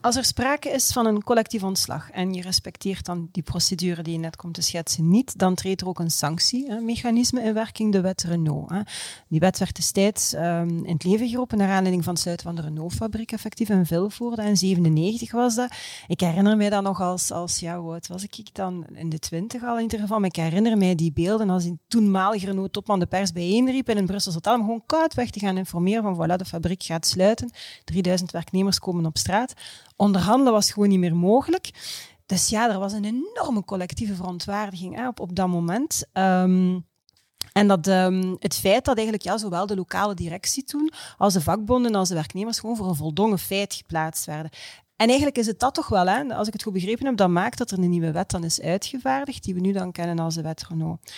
als 0.00 0.16
er 0.16 0.24
sprake 0.24 0.68
is 0.68 0.92
van 0.92 1.06
een 1.06 1.24
collectief 1.24 1.62
ontslag 1.62 2.10
en 2.10 2.34
je 2.34 2.42
respecteert 2.42 3.04
dan 3.04 3.28
die 3.32 3.42
procedure 3.42 4.02
die 4.02 4.12
je 4.12 4.18
net 4.18 4.36
komt 4.36 4.54
te 4.54 4.62
schetsen 4.62 5.08
niet, 5.08 5.38
dan 5.38 5.54
treedt 5.54 5.80
er 5.80 5.88
ook 5.88 5.98
een 5.98 6.10
sanctiemechanisme 6.10 7.42
in 7.42 7.54
werking, 7.54 7.92
de 7.92 8.00
wet 8.00 8.22
Renault. 8.22 8.70
Hè. 8.70 8.80
Die 9.28 9.40
wet 9.40 9.58
werd 9.58 9.76
destijds 9.76 10.34
um, 10.34 10.84
in 10.84 10.92
het 10.92 11.04
leven 11.04 11.28
geroepen 11.28 11.58
naar 11.58 11.70
aanleiding 11.70 12.04
van 12.04 12.12
het 12.12 12.22
sluiten 12.22 12.46
van 12.46 12.56
de 12.56 12.62
Renault-fabriek, 12.62 13.32
effectief 13.32 13.68
in 13.68 13.86
Vilvoorde. 13.86 14.42
In 14.42 14.56
97 14.56 15.32
was 15.32 15.54
dat. 15.54 15.72
Ik 16.06 16.20
herinner 16.20 16.56
mij 16.56 16.70
dat 16.70 16.82
nog 16.82 17.00
als, 17.00 17.30
als 17.30 17.58
ja, 17.58 17.80
wat 17.80 18.06
was 18.06 18.22
ik 18.22 18.54
dan 18.54 18.86
in 18.94 19.08
de 19.08 19.18
twintig 19.18 19.64
al 19.64 19.76
in 19.76 19.82
ieder 19.82 19.98
geval, 19.98 20.18
maar 20.18 20.28
ik 20.28 20.36
herinner 20.36 20.78
mij 20.78 20.94
die 20.94 21.12
beelden 21.12 21.50
als 21.50 21.62
die 21.62 21.78
toenmalige 21.88 22.46
Renault-topman 22.46 22.98
de 22.98 23.06
pers 23.06 23.32
bijeenriep 23.32 23.88
in 23.88 23.96
een 23.96 24.06
Brussels 24.06 24.34
hotel 24.34 24.54
om 24.54 24.60
gewoon 24.60 24.82
koud 24.86 25.14
weg 25.14 25.30
te 25.30 25.40
gaan 25.40 25.56
informeren 25.56 26.02
van 26.02 26.26
voilà, 26.26 26.36
de 26.36 26.44
fabriek 26.44 26.82
gaat 26.82 27.06
sluiten, 27.06 27.50
3000 27.84 28.30
werknemers 28.30 28.78
komen 28.78 29.06
op 29.06 29.18
straat 29.18 29.54
onderhandelen 30.00 30.52
was 30.52 30.70
gewoon 30.70 30.88
niet 30.88 30.98
meer 30.98 31.16
mogelijk. 31.16 31.70
Dus 32.26 32.48
ja, 32.48 32.70
er 32.70 32.78
was 32.78 32.92
een 32.92 33.04
enorme 33.04 33.64
collectieve 33.64 34.14
verontwaardiging 34.14 34.96
hè, 34.96 35.08
op, 35.08 35.20
op 35.20 35.36
dat 35.36 35.48
moment. 35.48 36.04
Ehm, 36.12 36.78
en 37.52 37.68
dat 37.68 37.86
um, 37.86 38.36
het 38.38 38.54
feit 38.54 38.84
dat 38.84 38.94
eigenlijk 38.96 39.26
ja, 39.26 39.38
zowel 39.38 39.66
de 39.66 39.76
lokale 39.76 40.14
directie 40.14 40.64
toen 40.64 40.92
als 41.16 41.32
de 41.32 41.40
vakbonden 41.40 41.94
als 41.94 42.08
de 42.08 42.14
werknemers 42.14 42.58
gewoon 42.58 42.76
voor 42.76 42.88
een 42.88 42.94
voldongen 42.94 43.38
feit 43.38 43.74
geplaatst 43.74 44.24
werden. 44.24 44.50
En 44.96 45.06
eigenlijk 45.06 45.38
is 45.38 45.46
het 45.46 45.60
dat 45.60 45.74
toch 45.74 45.88
wel, 45.88 46.06
hè, 46.06 46.34
als 46.34 46.46
ik 46.46 46.52
het 46.52 46.62
goed 46.62 46.72
begrepen 46.72 47.06
heb, 47.06 47.16
dat 47.16 47.28
maakt 47.28 47.58
dat 47.58 47.70
er 47.70 47.78
een 47.78 47.90
nieuwe 47.90 48.12
wet 48.12 48.30
dan 48.30 48.44
is 48.44 48.60
uitgevaardigd, 48.60 49.44
die 49.44 49.54
we 49.54 49.60
nu 49.60 49.72
dan 49.72 49.92
kennen 49.92 50.18
als 50.18 50.34
de 50.34 50.42
wet 50.42 50.66
Renault. 50.68 51.12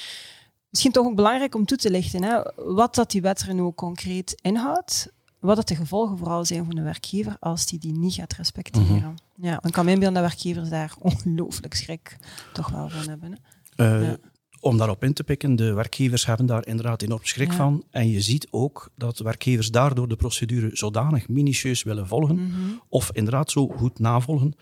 Misschien 0.71 0.93
toch 0.93 1.07
ook 1.07 1.15
belangrijk 1.15 1.55
om 1.55 1.65
toe 1.65 1.79
te 1.79 1.91
lichten 1.91 2.23
hè, 2.23 2.43
wat 2.57 2.95
dat 2.95 3.11
die 3.11 3.23
wet 3.23 3.43
Renault 3.43 3.77
concreet 3.77 4.41
inhoudt 4.41 5.13
wat 5.43 5.57
het 5.57 5.69
de 5.69 5.77
gevolgen 5.77 6.19
vooral 6.19 6.45
zijn 6.45 6.65
voor 6.65 6.75
de 6.75 6.83
werkgever 6.83 7.37
als 7.41 7.67
die 7.67 7.79
die 7.79 7.93
niet 7.93 8.15
gaat 8.15 8.33
respecteren. 8.33 8.97
Mhm. 8.97 9.47
Ja, 9.47 9.63
ik 9.63 9.73
kan 9.73 9.85
me 9.85 9.91
inbeelden 9.91 10.23
dat 10.23 10.31
werkgevers 10.31 10.69
daar 10.69 10.95
ongelooflijk 11.11 11.75
schrik 11.75 12.17
toch 12.53 12.69
wel 12.69 12.89
van 12.89 13.09
hebben. 13.09 13.39
Hè? 13.77 14.03
Uh, 14.03 14.13
Om 14.61 14.79
daarop 14.79 15.05
in 15.05 15.13
te 15.13 15.25
pikken, 15.25 15.57
de 15.57 15.73
werkgevers 15.73 16.27
hebben 16.27 16.47
daar 16.47 16.67
inderdaad 16.67 17.03
enorm 17.03 17.25
schrik 17.25 17.53
van. 17.53 17.85
En 17.91 18.09
je 18.09 18.21
ziet 18.21 18.47
ook 18.51 18.91
dat 18.97 19.19
werkgevers 19.19 19.71
daardoor 19.71 20.09
de 20.09 20.17
procedure 20.17 20.71
zodanig 20.73 21.29
minutieus 21.29 21.83
willen 21.83 22.07
volgen, 22.07 22.37
mhm. 22.37 22.61
of 22.89 23.11
inderdaad 23.13 23.51
zo 23.51 23.69
goed 23.69 23.99
navolgen, 23.99 24.55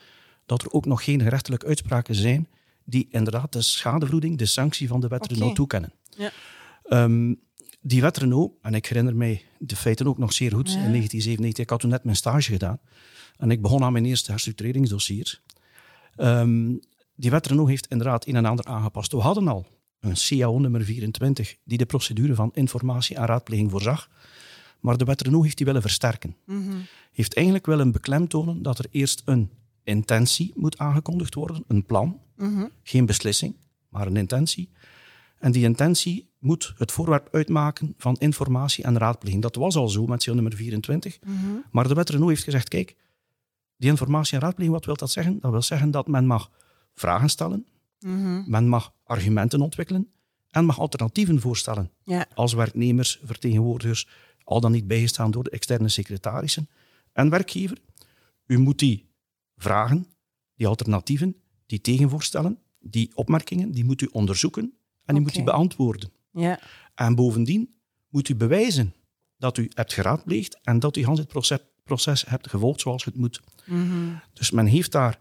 dat 0.47 0.63
er 0.63 0.73
ook 0.73 0.87
nog 0.87 1.05
geen 1.05 1.23
gerechtelijke 1.23 1.67
uitspraken 1.67 2.15
zijn 2.15 2.49
die 2.85 3.09
inderdaad 3.11 3.53
de 3.53 3.63
schadevergoeding, 3.63 4.39
de 4.39 4.47
sanctie 4.47 4.89
van 4.89 5.01
de 5.01 5.09
wet 5.09 5.23
okay. 5.23 5.37
Renault 5.37 5.57
toekennen. 5.57 5.93
Ja. 6.17 6.31
Um, 6.89 7.41
die 7.81 8.01
wet 8.01 8.17
Renault, 8.17 8.53
en 8.63 8.75
ik 8.75 8.87
herinner 8.87 9.17
mij 9.17 9.45
de 9.59 9.77
feiten 9.77 10.07
ook 10.07 10.19
nog 10.19 10.33
zeer 10.33 10.53
goed, 10.53 10.69
in 10.69 10.73
1997, 10.73 11.65
ik 11.65 11.71
had 11.71 11.81
toen 11.81 11.91
net 11.91 12.05
mijn 12.05 12.17
stage 12.17 12.53
gedaan 12.53 12.79
en 13.37 13.51
ik 13.51 13.63
begon 13.63 13.83
aan 13.83 13.93
mijn 13.93 14.05
eerste 14.05 14.31
herstructureringsdossier. 14.31 15.41
Um, 16.17 16.81
die 17.15 17.31
wet 17.31 17.47
Renault 17.47 17.69
heeft 17.69 17.87
inderdaad 17.87 18.27
een 18.27 18.37
en 18.37 18.45
ander 18.45 18.65
aangepast. 18.65 19.13
We 19.13 19.19
hadden 19.19 19.49
al 19.49 19.67
een 20.01 20.15
CAO 20.15 20.59
nummer 20.59 20.85
24 20.85 21.57
die 21.65 21.79
de 21.79 21.87
procedure 21.87 22.35
van 22.35 22.51
informatie 22.55 23.17
en 23.17 23.27
raadpleging 23.27 23.71
voorzag, 23.71 24.09
maar 24.81 24.97
de 24.97 25.05
wet 25.05 25.23
Renault 25.23 25.45
heeft 25.45 25.57
die 25.57 25.67
willen 25.67 25.83
versterken. 25.83 26.37
Mm 26.47 26.87
Heeft 27.13 27.35
eigenlijk 27.35 27.67
willen 27.67 27.93
beklemtonen 27.93 28.63
dat 28.63 28.79
er 28.79 28.87
eerst 28.91 29.23
een 29.25 29.51
intentie 29.85 30.53
moet 30.55 30.79
aangekondigd 30.79 31.35
worden, 31.35 31.65
een 31.67 31.85
plan, 31.85 32.21
mhm. 32.37 32.67
geen 32.83 33.07
beslissing, 33.07 33.57
maar 33.89 34.07
een 34.07 34.17
intentie. 34.17 34.71
En 35.41 35.53
die 35.53 35.65
intentie 35.65 36.31
moet 36.39 36.75
het 36.77 36.93
voorwerp 36.93 37.29
uitmaken 37.33 37.95
van 37.97 38.17
informatie 38.19 38.85
en 38.85 38.99
raadpleging. 38.99 39.43
Dat 39.43 39.55
was 39.55 39.77
al 39.77 39.89
zo 39.89 40.07
met 40.07 40.25
CO 40.25 40.35
nummer 40.35 40.55
24. 40.55 41.19
Mhm. 41.21 41.35
Maar 41.71 41.89
de 41.89 41.95
wet 41.95 42.11
Renault 42.11 42.31
heeft 42.31 42.45
gezegd, 42.45 42.69
kijk, 42.69 42.97
die 43.77 43.91
informatie 43.91 44.35
en 44.35 44.41
raadpleging, 44.41 44.75
wat 44.75 44.85
wil 44.85 44.97
dat 44.97 45.11
zeggen? 45.11 45.39
Dat 45.41 45.51
wil 45.51 45.63
zeggen 45.63 45.91
dat 45.91 46.07
men 46.07 46.27
mag 46.27 46.51
vragen 46.95 47.29
stellen, 47.29 47.67
mhm. 48.01 48.51
men 48.51 48.69
mag 48.69 48.93
argumenten 49.05 49.61
ontwikkelen 49.61 50.11
en 50.51 50.65
mag 50.65 50.79
alternatieven 50.79 51.41
voorstellen. 51.41 51.91
Als 52.35 52.53
werknemers, 52.53 53.21
vertegenwoordigers, 53.25 54.09
al 54.45 54.61
dan 54.61 54.73
niet 54.73 54.87
bijgestaan 54.87 55.31
door 55.31 55.45
de 55.45 55.51
externe 55.51 55.89
secretarissen 55.89 56.69
en 57.13 57.31
werkgever. 57.31 57.79
U 58.47 58.59
moet 58.59 58.79
die 58.79 59.09
vragen, 59.57 60.07
die 60.55 60.67
alternatieven, 60.67 61.37
die 61.67 61.81
tegenvoorstellen, 61.81 62.59
die 62.79 63.11
opmerkingen, 63.15 63.73
die 63.73 63.85
moet 63.85 64.01
u 64.01 64.09
onderzoeken 64.13 64.75
en 65.11 65.17
die 65.17 65.25
moet 65.25 65.37
u 65.37 65.45
beantwoorden. 65.45 66.13
Ja. 66.33 66.61
En 66.95 67.15
bovendien 67.15 67.75
moet 68.09 68.29
u 68.29 68.35
bewijzen 68.35 68.95
dat 69.37 69.57
u 69.57 69.71
hebt 69.75 69.93
geraadpleegd 69.93 70.59
en 70.63 70.79
dat 70.79 70.97
u 70.97 71.05
het 71.05 71.29
proces, 71.29 71.59
proces 71.85 72.25
hebt 72.27 72.49
gevolgd 72.49 72.81
zoals 72.81 73.05
het 73.05 73.17
moet. 73.17 73.41
Mhm. 73.67 73.87
Dus 74.33 74.51
men 74.51 74.67
heeft 74.67 74.93
daar 74.93 75.19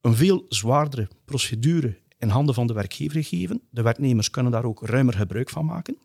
een 0.00 0.14
veel 0.14 0.44
zwaardere 0.48 1.08
procedure 1.24 1.98
in 2.18 2.28
handen 2.28 2.54
van 2.54 2.66
de 2.66 2.72
werkgever 2.72 3.24
gegeven. 3.24 3.62
De 3.70 3.82
werknemers 3.82 4.30
kunnen 4.30 4.52
daar 4.52 4.64
ook 4.64 4.86
ruimer 4.86 5.14
gebruik 5.14 5.50
van 5.50 5.64
maken. 5.64 5.96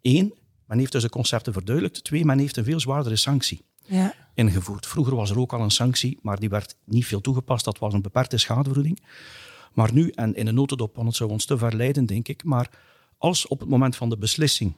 Eén, 0.00 0.34
men 0.66 0.78
heeft 0.78 0.92
dus 0.92 1.02
de 1.02 1.08
concepten 1.08 1.52
verduidelijkt. 1.52 2.04
Twee, 2.04 2.24
men 2.24 2.38
heeft 2.38 2.56
een 2.56 2.64
veel 2.64 2.80
zwaardere 2.80 3.16
sanctie 3.16 3.60
ja. 3.84 4.14
ingevoerd. 4.34 4.86
Vroeger 4.86 5.14
was 5.14 5.30
er 5.30 5.38
ook 5.38 5.52
al 5.52 5.60
een 5.60 5.70
sanctie, 5.70 6.18
maar 6.22 6.38
die 6.38 6.48
werd 6.48 6.76
niet 6.84 7.06
veel 7.06 7.20
toegepast. 7.20 7.64
Dat 7.64 7.78
was 7.78 7.92
een 7.92 8.02
beperkte 8.02 8.38
schadevergoeding. 8.38 9.02
Maar 9.72 9.92
nu, 9.92 10.10
en 10.10 10.34
in 10.34 10.46
een 10.46 10.54
notendop, 10.54 10.94
want 10.94 11.08
het 11.08 11.16
zou 11.16 11.30
ons 11.30 11.44
te 11.44 11.58
verleiden, 11.58 12.06
denk 12.06 12.28
ik, 12.28 12.44
maar 12.44 12.70
als 13.18 13.46
op 13.46 13.60
het 13.60 13.68
moment 13.68 13.96
van 13.96 14.08
de 14.08 14.18
beslissing 14.18 14.74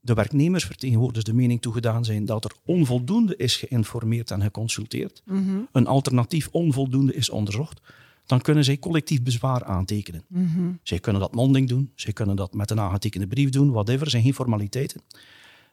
de 0.00 0.14
werknemersvertegenwoordigers 0.14 1.24
de 1.24 1.34
mening 1.34 1.62
toegedaan 1.62 2.04
zijn 2.04 2.24
dat 2.24 2.44
er 2.44 2.52
onvoldoende 2.64 3.36
is 3.36 3.56
geïnformeerd 3.56 4.30
en 4.30 4.42
geconsulteerd, 4.42 5.22
mhm. 5.24 5.58
een 5.72 5.86
alternatief 5.86 6.48
onvoldoende 6.50 7.14
is 7.14 7.30
onderzocht, 7.30 7.80
dan 8.26 8.40
kunnen 8.40 8.64
zij 8.64 8.78
collectief 8.78 9.22
bezwaar 9.22 9.64
aantekenen. 9.64 10.24
Mm 10.28 10.78
Zij 10.82 10.98
kunnen 10.98 11.20
dat 11.20 11.34
monding 11.34 11.68
doen, 11.68 11.92
zij 11.94 12.12
kunnen 12.12 12.36
dat 12.36 12.54
met 12.54 12.70
een 12.70 12.80
aangetekende 12.80 13.26
brief 13.26 13.50
doen, 13.50 13.70
whatever, 13.70 14.10
zijn 14.10 14.22
geen 14.22 14.34
formaliteiten. 14.34 15.00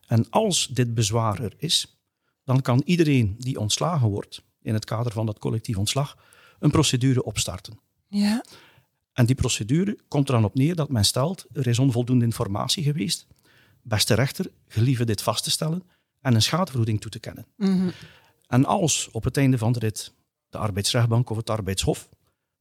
En 0.07 0.29
als 0.29 0.67
dit 0.67 0.93
bezwaar 0.93 1.43
er 1.43 1.53
is, 1.57 1.97
dan 2.43 2.61
kan 2.61 2.81
iedereen 2.85 3.35
die 3.39 3.59
ontslagen 3.59 4.09
wordt 4.09 4.43
in 4.61 4.73
het 4.73 4.85
kader 4.85 5.11
van 5.11 5.25
dat 5.25 5.39
collectief 5.39 5.77
ontslag 5.77 6.17
een 6.59 6.71
procedure 6.71 7.23
opstarten. 7.23 7.79
Ja. 8.07 8.43
En 9.13 9.25
die 9.25 9.35
procedure 9.35 9.97
komt 10.07 10.27
er 10.27 10.33
dan 10.33 10.43
op 10.43 10.55
neer 10.55 10.75
dat 10.75 10.89
men 10.89 11.05
stelt, 11.05 11.45
er 11.53 11.67
is 11.67 11.79
onvoldoende 11.79 12.25
informatie 12.25 12.83
geweest. 12.83 13.27
Beste 13.81 14.13
rechter, 14.13 14.51
gelieve 14.67 15.05
dit 15.05 15.21
vast 15.21 15.43
te 15.43 15.51
stellen 15.51 15.83
en 16.21 16.35
een 16.35 16.41
schadevergoeding 16.41 17.01
toe 17.01 17.11
te 17.11 17.19
kennen. 17.19 17.45
Mhm. 17.55 17.89
En 18.47 18.65
als 18.65 19.09
op 19.11 19.23
het 19.23 19.37
einde 19.37 19.57
van 19.57 19.71
de 19.71 19.79
rit 19.79 20.13
de 20.49 20.57
arbeidsrechtbank 20.57 21.29
of 21.29 21.37
het 21.37 21.49
arbeidshof 21.49 22.09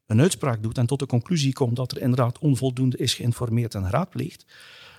een 0.07 0.21
uitspraak 0.21 0.63
doet 0.63 0.79
en 0.79 0.87
tot 0.87 0.99
de 0.99 1.07
conclusie 1.07 1.53
komt 1.53 1.77
dat 1.77 1.93
er 1.93 2.01
inderdaad 2.01 2.39
onvoldoende 2.39 2.97
is 2.97 3.15
geïnformeerd 3.15 3.75
en 3.75 3.85
geraadpleegd, 3.85 4.47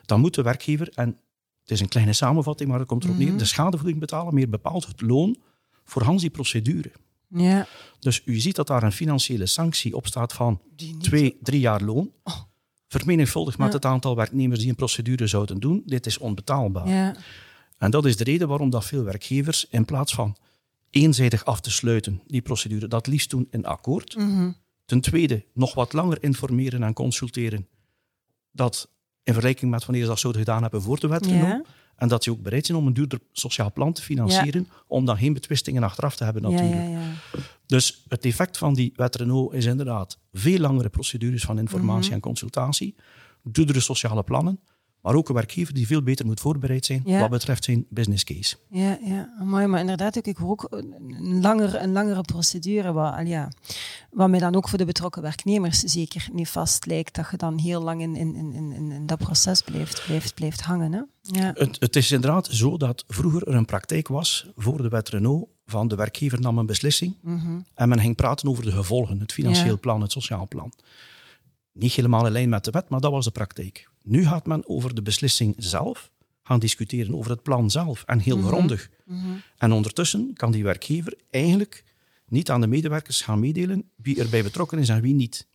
dan 0.06 0.20
moet 0.20 0.36
de 0.36 0.42
werkgever, 0.42 0.92
en 0.94 1.08
het 1.62 1.72
is 1.72 1.80
een 1.80 1.88
kleine 1.88 2.14
samenvatting, 2.14 2.70
maar 2.70 2.80
het 2.80 2.88
komt 2.88 3.04
erop 3.04 3.18
neer, 3.18 3.28
mhm. 3.28 3.38
de 3.38 3.46
schadevergoeding 3.46 4.00
betalen, 4.00 4.34
meer 4.34 4.50
bepaald 4.50 4.88
het 4.88 5.02
loon 5.02 5.38
voor 5.84 6.02
Hans 6.02 6.22
die 6.22 6.30
procedure. 6.30 6.92
Ja. 7.28 7.68
Dus 8.00 8.22
u 8.26 8.40
ziet 8.40 8.56
dat 8.56 8.68
daar 8.68 8.84
een 8.84 8.92
financiële 8.92 9.46
sanctie 9.46 9.96
op 9.96 10.08
staat 10.08 10.34
van 10.34 10.62
twee, 11.00 11.38
drie 11.42 11.60
jaar 11.60 11.82
loon. 11.82 12.12
Oh. 12.24 12.40
Vermenigvuldigd 12.88 13.58
met 13.58 13.74
het 13.74 13.86
aantal 13.86 14.16
werknemers 14.16 14.60
die 14.60 14.70
een 14.70 14.76
procedure 14.76 15.28
zouden 15.28 15.60
doen. 15.60 15.84
Dit 15.86 16.06
is 16.06 16.18
onbetaalbaar. 16.18 16.90
Ja. 16.90 17.16
En 17.78 17.92
dat 17.92 18.06
is 18.06 18.18
de 18.18 18.24
reden 18.24 18.48
waarom 18.48 18.70
dat 18.70 18.86
veel 18.86 19.04
werkgevers 19.04 19.68
in 19.70 19.86
plaats 19.86 20.14
van 20.14 20.36
eenzijdig 20.90 21.46
af 21.46 21.62
te 21.62 21.72
sluiten, 21.72 22.22
die 22.28 22.42
procedure, 22.42 22.88
dat 22.88 23.08
liefst 23.08 23.30
doen 23.30 23.48
in 23.52 23.66
akkoord. 23.66 24.16
Mhm. 24.16 24.52
Ten 24.86 25.02
tweede, 25.02 25.46
nog 25.54 25.74
wat 25.74 25.94
langer 25.94 26.24
informeren 26.24 26.84
en 26.84 26.94
consulteren. 26.94 27.68
Dat 28.52 28.90
in 29.24 29.34
vergelijking 29.34 29.72
met 29.72 29.86
wanneer 29.86 30.04
ze 30.04 30.10
dat 30.10 30.20
zouden 30.20 30.42
gedaan 30.42 30.62
hebben 30.62 30.82
voor 30.82 31.00
de 31.00 31.08
wet 31.08 31.26
genomen. 31.26 31.66
En 31.98 32.08
dat 32.08 32.24
ze 32.24 32.32
ook 32.32 32.42
bereid 32.42 32.66
zijn 32.66 32.78
om 32.78 32.88
een 32.88 32.94
duurder 32.94 33.20
sociaal 33.32 33.72
plan 33.72 33.94
te 33.94 34.02
financieren, 34.02 34.68
om 34.88 35.06
dan 35.06 35.18
geen 35.18 35.34
betwistingen 35.34 35.84
achteraf 35.84 36.16
te 36.16 36.24
hebben 36.24 36.42
natuurlijk. 36.42 36.90
Ja, 36.90 37.00
dus 37.66 38.06
het 38.08 38.26
effect 38.26 38.58
van 38.58 38.74
die 38.74 38.94
wet 38.96 39.16
Renault 39.16 39.54
is 39.54 39.66
inderdaad 39.66 40.20
veel 40.34 40.60
langere 40.60 40.90
procedures 40.90 41.44
van 41.44 41.60
informatie 41.60 42.06
mhm. 42.06 42.14
en 42.14 42.20
consultatie, 42.20 42.96
duurdere 43.44 43.80
sociale 43.80 44.24
plannen, 44.24 44.60
maar 45.08 45.16
ook 45.16 45.30
een 45.30 45.36
werkgever 45.36 45.74
die 45.74 45.88
veel 45.88 46.02
beter 46.02 46.26
moet 46.26 46.40
voorbereid 46.40 46.86
zijn 46.86 47.04
wat 47.04 47.30
betreft 47.30 47.64
zijn 47.64 47.86
business 47.90 48.24
case. 48.24 48.56
Ja, 48.70 48.98
ja. 49.04 49.34
mooi. 49.44 49.68
Maar 49.68 49.80
inderdaad, 49.80 50.28
ik 50.28 50.38
hoor 50.38 50.50
ook 50.50 50.68
een 50.70 51.42
langere, 51.42 51.78
een 51.78 51.92
langere 51.92 52.22
procedure, 52.22 52.92
wat, 52.92 53.28
ja, 53.28 53.52
wat 54.12 54.30
mij 54.30 54.40
dan 54.40 54.56
ook 54.56 54.70
voor 54.70 54.78
de 54.78 54.86
betrokken 54.86 55.22
werknemers 55.22 55.80
zeker 55.80 56.28
niet 56.32 56.50
vast 56.50 56.86
lijkt, 56.86 57.16
dat 57.16 57.28
je 57.32 57.38
dan 57.38 57.58
heel 57.58 57.82
lang 57.82 58.02
in, 58.02 58.16
in, 58.16 58.36
in, 58.36 58.54
in, 58.54 58.92
in 58.92 59.06
dat 59.06 59.18
proces 59.18 59.62
blijft, 59.62 60.04
blijft, 60.06 60.34
blijft 60.34 60.62
hangen. 60.62 60.94
Hè? 60.94 61.02
Ja. 61.22 61.52
Het, 61.54 61.78
het 61.80 61.96
is 61.96 62.12
inderdaad 62.12 62.48
zo 62.52 62.78
dat 62.78 63.04
vroeger 63.08 63.48
er 63.48 63.56
een 63.56 63.66
praktijk 63.66 64.08
was 64.08 64.52
voor 64.56 64.82
de 64.82 64.90
wet 64.90 65.10
Renault 65.10 65.48
van 65.66 65.88
de 65.88 65.96
werkgever 65.96 66.42
nam 66.42 66.58
een 66.58 66.66
beslissing 66.66 67.16
mhm. 67.22 67.60
en 67.74 67.90
men 67.90 68.00
ging 68.00 68.16
praten 68.16 68.50
over 68.50 68.64
de 68.64 68.72
gevolgen, 68.72 69.20
het 69.20 69.34
financieel 69.34 69.80
plan, 69.80 70.02
het 70.02 70.12
sociaal 70.12 70.48
plan. 70.48 70.74
Niet 71.72 71.94
helemaal 71.94 72.26
in 72.26 72.32
lijn 72.32 72.50
met 72.50 72.64
de 72.64 72.72
wet, 72.72 72.90
maar 72.90 73.00
dat 73.00 73.12
was 73.12 73.26
de 73.26 73.32
praktijk. 73.32 73.90
Nu 74.08 74.26
gaat 74.26 74.46
men 74.46 74.68
over 74.68 74.96
de 74.96 75.02
beslissing 75.02 75.56
zelf 75.58 76.12
gaan 76.44 76.60
discussieren, 76.60 77.16
over 77.16 77.32
het 77.32 77.44
plan 77.44 77.72
zelf 77.72 78.04
en 78.04 78.20
heel 78.20 78.38
mhm. 78.38 78.48
grondig. 78.48 78.90
Mhm. 79.06 79.20
En 79.58 79.72
ondertussen 79.72 80.34
kan 80.34 80.52
die 80.52 80.64
werkgever 80.64 81.18
eigenlijk 81.30 81.84
niet 82.28 82.50
aan 82.50 82.62
de 82.62 82.68
medewerkers 82.68 83.22
gaan 83.22 83.40
meedelen 83.40 83.90
wie 83.96 84.20
erbij 84.20 84.44
betrokken 84.44 84.80
is 84.80 84.90
en 84.90 85.02
wie 85.02 85.14
niet. 85.14 85.48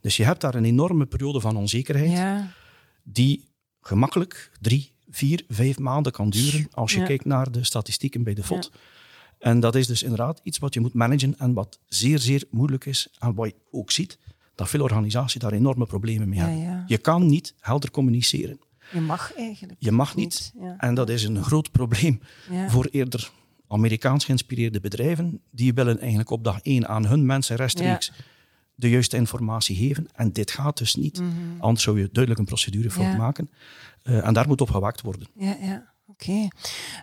Dus 0.00 0.16
je 0.16 0.24
hebt 0.24 0.40
daar 0.40 0.54
een 0.54 0.64
enorme 0.64 1.06
periode 1.06 1.40
van 1.40 1.56
onzekerheid 1.56 2.10
Ja. 2.10 2.52
die 3.02 3.44
gemakkelijk 3.80 4.50
drie, 4.60 4.92
vier, 5.10 5.44
vijf 5.48 5.78
maanden 5.78 6.12
kan 6.12 6.30
duren 6.30 6.68
als 6.70 6.92
je 6.92 6.98
Ja. 7.00 7.06
kijkt 7.06 7.24
naar 7.24 7.52
de 7.52 7.64
statistieken 7.64 8.22
bij 8.22 8.34
de 8.34 8.42
FOD. 8.42 8.70
En 9.38 9.60
dat 9.60 9.74
is 9.74 9.86
dus 9.86 10.02
inderdaad 10.02 10.40
iets 10.42 10.58
wat 10.58 10.74
je 10.74 10.80
moet 10.80 10.94
managen 10.94 11.38
en 11.38 11.52
wat 11.52 11.78
zeer, 11.86 12.18
zeer 12.18 12.44
moeilijk 12.50 12.84
is. 12.84 13.08
En 13.18 13.34
wat 13.34 13.48
je 13.48 13.54
ook 13.70 13.90
ziet, 13.90 14.18
dat 14.56 14.68
veel 14.68 14.82
organisaties 14.82 15.40
daar 15.40 15.52
enorme 15.52 15.86
problemen 15.86 16.28
mee 16.28 16.38
hebben. 16.38 16.58
ja. 16.58 16.84
Je 16.86 16.98
kan 16.98 17.26
niet 17.26 17.54
helder 17.60 17.90
communiceren. 17.90 18.58
Je 18.92 19.00
mag 19.00 19.34
eigenlijk. 19.34 19.78
Je 19.80 19.92
mag 19.92 20.16
niet. 20.16 20.52
En 20.78 20.94
dat 20.94 21.08
is 21.08 21.24
een 21.24 21.42
groot 21.44 21.70
probleem 21.70 22.20
voor 22.68 22.84
eerder 22.90 23.30
Amerikaans 23.68 24.24
geïnspireerde 24.24 24.80
bedrijven. 24.80 25.40
Die 25.50 25.74
willen 25.74 25.98
eigenlijk 25.98 26.30
op 26.30 26.44
dag 26.44 26.60
één 26.62 26.88
aan 26.88 27.06
hun 27.06 27.26
mensen 27.26 27.56
rechtstreeks 27.56 28.12
de 28.74 28.88
juiste 28.90 29.16
informatie 29.16 29.76
geven. 29.76 30.06
En 30.14 30.32
dit 30.32 30.50
gaat 30.50 30.78
dus 30.78 30.94
niet. 30.94 31.22
Anders 31.58 31.84
zou 31.84 31.98
je 31.98 32.08
duidelijk 32.12 32.38
een 32.38 32.46
procedure 32.46 32.90
voor 32.90 33.04
Mhm. 33.04 33.16
Maken. 33.16 33.50
Eh, 34.02 34.26
en 34.26 34.34
daar 34.34 34.46
moet 34.48 34.60
op 34.60 34.70
gewaakt 34.70 35.00
worden. 35.00 35.28
Ja, 35.34 35.56
ja. 35.60 35.94
Oké. 36.06 36.48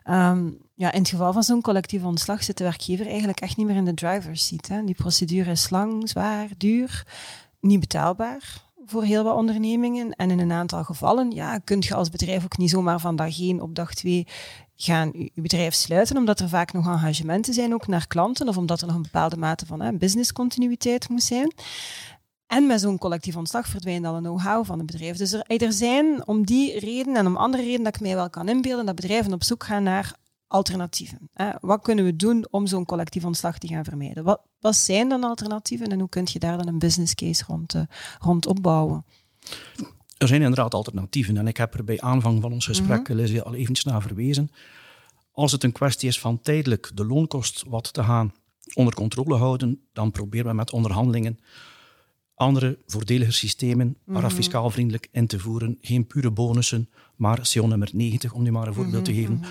Ehm, 0.03 0.49
ja, 0.75 0.91
in 0.91 0.99
het 0.99 1.09
geval 1.09 1.33
van 1.33 1.43
zo'n 1.43 1.61
collectief 1.61 2.03
ontslag 2.03 2.43
zit 2.43 2.57
de 2.57 2.63
werkgever 2.63 3.07
eigenlijk 3.07 3.39
echt 3.39 3.57
niet 3.57 3.67
meer 3.67 3.75
in 3.75 3.85
de 3.85 3.93
driver's 3.93 4.47
seat. 4.47 4.67
Hè. 4.67 4.83
Die 4.83 4.95
procedure 4.95 5.51
is 5.51 5.69
lang, 5.69 6.09
zwaar, 6.09 6.47
duur, 6.57 7.05
niet 7.63 7.79
betaalbaar 7.79 8.61
voor 8.85 9.03
heel 9.03 9.23
wat 9.23 9.35
ondernemingen. 9.35 10.11
En 10.11 10.31
in 10.31 10.39
een 10.39 10.51
aantal 10.51 10.83
gevallen 10.83 11.31
ja, 11.31 11.57
kun 11.57 11.77
je 11.79 11.95
als 11.95 12.09
bedrijf 12.09 12.43
ook 12.43 12.57
niet 12.57 12.69
zomaar 12.69 12.99
van 12.99 13.15
dag 13.15 13.39
één 13.39 13.61
op 13.61 13.75
dag 13.75 13.93
twee 13.93 14.27
gaan 14.75 15.11
je 15.13 15.31
je 15.33 15.41
bedrijf 15.41 15.73
sluiten, 15.73 16.17
omdat 16.17 16.39
er 16.39 16.49
vaak 16.49 16.73
nog 16.73 16.87
engagementen 16.87 17.53
zijn 17.53 17.73
ook 17.73 17.87
naar 17.87 18.07
klanten 18.07 18.47
of 18.47 18.57
omdat 18.57 18.81
er 18.81 18.87
nog 18.87 18.95
een 18.95 19.01
bepaalde 19.01 19.37
mate 19.37 19.65
van 19.65 19.81
hè, 19.81 19.93
businesscontinuïteit 19.93 21.09
moet 21.09 21.23
zijn. 21.23 21.53
En 22.47 22.67
met 22.67 22.81
zo'n 22.81 22.97
collectief 22.97 23.35
ontslag 23.35 23.67
verdwijnt 23.67 24.05
al 24.05 24.15
een 24.15 24.23
know-how 24.23 24.65
van 24.65 24.77
het 24.77 24.85
bedrijf. 24.85 25.17
Dus 25.17 25.31
er, 25.31 25.43
er 25.47 25.73
zijn 25.73 26.27
om 26.27 26.45
die 26.45 26.79
reden 26.79 27.15
en 27.15 27.25
om 27.25 27.35
andere 27.35 27.63
redenen 27.63 27.83
dat 27.83 27.95
ik 27.95 28.01
mij 28.01 28.15
wel 28.15 28.29
kan 28.29 28.49
inbeelden, 28.49 28.85
dat 28.85 28.95
bedrijven 28.95 29.33
op 29.33 29.43
zoek 29.43 29.63
gaan 29.63 29.83
naar 29.83 30.15
alternatieven. 30.53 31.29
Hè. 31.33 31.49
Wat 31.61 31.81
kunnen 31.81 32.05
we 32.05 32.15
doen 32.15 32.47
om 32.49 32.67
zo'n 32.67 32.85
collectief 32.85 33.25
ontslag 33.25 33.57
te 33.57 33.67
gaan 33.67 33.83
vermijden? 33.83 34.23
Wat, 34.23 34.41
wat 34.59 34.75
zijn 34.75 35.09
dan 35.09 35.23
alternatieven 35.23 35.87
en 35.87 35.99
hoe 35.99 36.09
kun 36.09 36.27
je 36.31 36.39
daar 36.39 36.57
dan 36.57 36.67
een 36.67 36.79
business 36.79 37.15
case 37.15 37.43
rond, 37.47 37.73
eh, 37.73 37.81
rond 38.19 38.45
opbouwen? 38.45 39.05
Er 40.17 40.27
zijn 40.27 40.41
inderdaad 40.41 40.73
alternatieven. 40.73 41.37
En 41.37 41.47
ik 41.47 41.57
heb 41.57 41.73
er 41.73 41.83
bij 41.83 42.01
aanvang 42.01 42.41
van 42.41 42.53
ons 42.53 42.65
gesprek 42.65 43.07
Mhm. 43.07 43.17
Lizzie, 43.17 43.41
al 43.41 43.53
eventjes 43.53 43.85
naar 43.85 44.01
verwezen. 44.01 44.51
Als 45.31 45.51
het 45.51 45.63
een 45.63 45.71
kwestie 45.71 46.09
is 46.09 46.19
van 46.19 46.41
tijdelijk 46.41 46.91
de 46.93 47.05
loonkost 47.05 47.63
wat 47.67 47.93
te 47.93 48.03
gaan 48.03 48.33
onder 48.73 48.93
controle 48.93 49.35
houden, 49.35 49.87
dan 49.93 50.11
proberen 50.11 50.47
we 50.47 50.53
met 50.53 50.71
onderhandelingen 50.71 51.39
andere 52.35 52.79
voordeliger 52.85 53.33
systemen, 53.33 53.97
maar 54.05 54.31
fiscaal 54.31 54.69
vriendelijk 54.69 55.07
in 55.11 55.27
te 55.27 55.39
voeren. 55.39 55.77
Geen 55.81 56.07
pure 56.07 56.31
bonussen, 56.31 56.89
maar 57.15 57.49
CO 57.53 57.67
nummer 57.67 57.89
90, 57.93 58.33
om 58.33 58.43
nu 58.43 58.51
maar 58.51 58.67
een 58.67 58.73
voorbeeld 58.73 59.05
te 59.05 59.13
geven. 59.13 59.43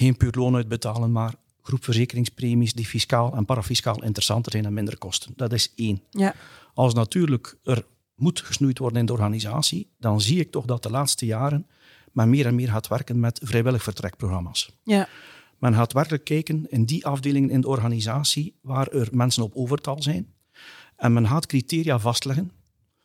Geen 0.00 0.16
puur 0.16 0.34
loon 0.36 0.54
uitbetalen, 0.54 1.12
maar 1.12 1.34
groepverzekeringspremies 1.62 2.72
die 2.72 2.86
fiscaal 2.86 3.34
en 3.34 3.44
parafiscaal 3.44 4.02
interessanter 4.02 4.52
zijn 4.52 4.64
en 4.64 4.72
minder 4.72 4.98
kosten. 4.98 5.32
Dat 5.36 5.52
is 5.52 5.72
één. 5.74 6.02
Ja, 6.10 6.34
Als 6.74 6.94
natuurlijk 6.94 7.56
er 7.64 7.86
moet 8.14 8.40
gesnoeid 8.40 8.78
worden 8.78 8.98
in 8.98 9.06
de 9.06 9.12
organisatie, 9.12 9.90
dan 9.98 10.20
zie 10.20 10.40
ik 10.40 10.50
toch 10.50 10.64
dat 10.64 10.82
de 10.82 10.90
laatste 10.90 11.26
jaren 11.26 11.66
men 12.12 12.30
meer 12.30 12.46
en 12.46 12.54
meer 12.54 12.68
gaat 12.68 12.88
werken 12.88 13.20
met 13.20 13.40
vrijwillig 13.42 13.82
vertrekprogramma's. 13.82 14.70
ja, 14.84 15.08
Men 15.58 15.74
gaat 15.74 15.92
werkelijk 15.92 16.24
kijken 16.24 16.66
in 16.70 16.84
die 16.84 17.06
afdelingen 17.06 17.50
in 17.50 17.60
de 17.60 17.68
organisatie 17.68 18.54
waar 18.62 18.88
er 18.88 19.08
mensen 19.12 19.42
op 19.42 19.54
overtal 19.54 20.02
zijn. 20.02 20.32
En 20.96 21.12
men 21.12 21.26
gaat 21.26 21.46
criteria 21.46 21.98
vastleggen, 21.98 22.50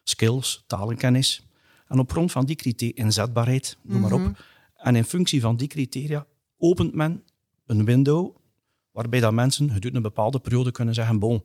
skills, 0.03 0.63
talenkennis. 0.67 1.47
En 1.87 1.99
op 1.99 2.11
grond 2.11 2.31
van 2.31 2.45
die 2.45 2.55
criteria, 2.55 3.03
inzetbaarheid, 3.03 3.77
noem 3.81 4.01
maar 4.01 4.13
op. 4.13 4.43
En 4.75 4.95
in 4.95 5.03
functie 5.03 5.41
van 5.41 5.55
die 5.55 5.67
criteria 5.67 6.25
opent 6.69 6.93
men 6.93 7.23
een 7.65 7.85
window 7.85 8.35
waarbij 8.91 9.19
dat 9.19 9.33
mensen 9.33 9.67
gedurende 9.67 9.95
een 9.97 10.01
bepaalde 10.01 10.39
periode 10.39 10.71
kunnen 10.71 10.93
zeggen, 10.93 11.19
bon, 11.19 11.43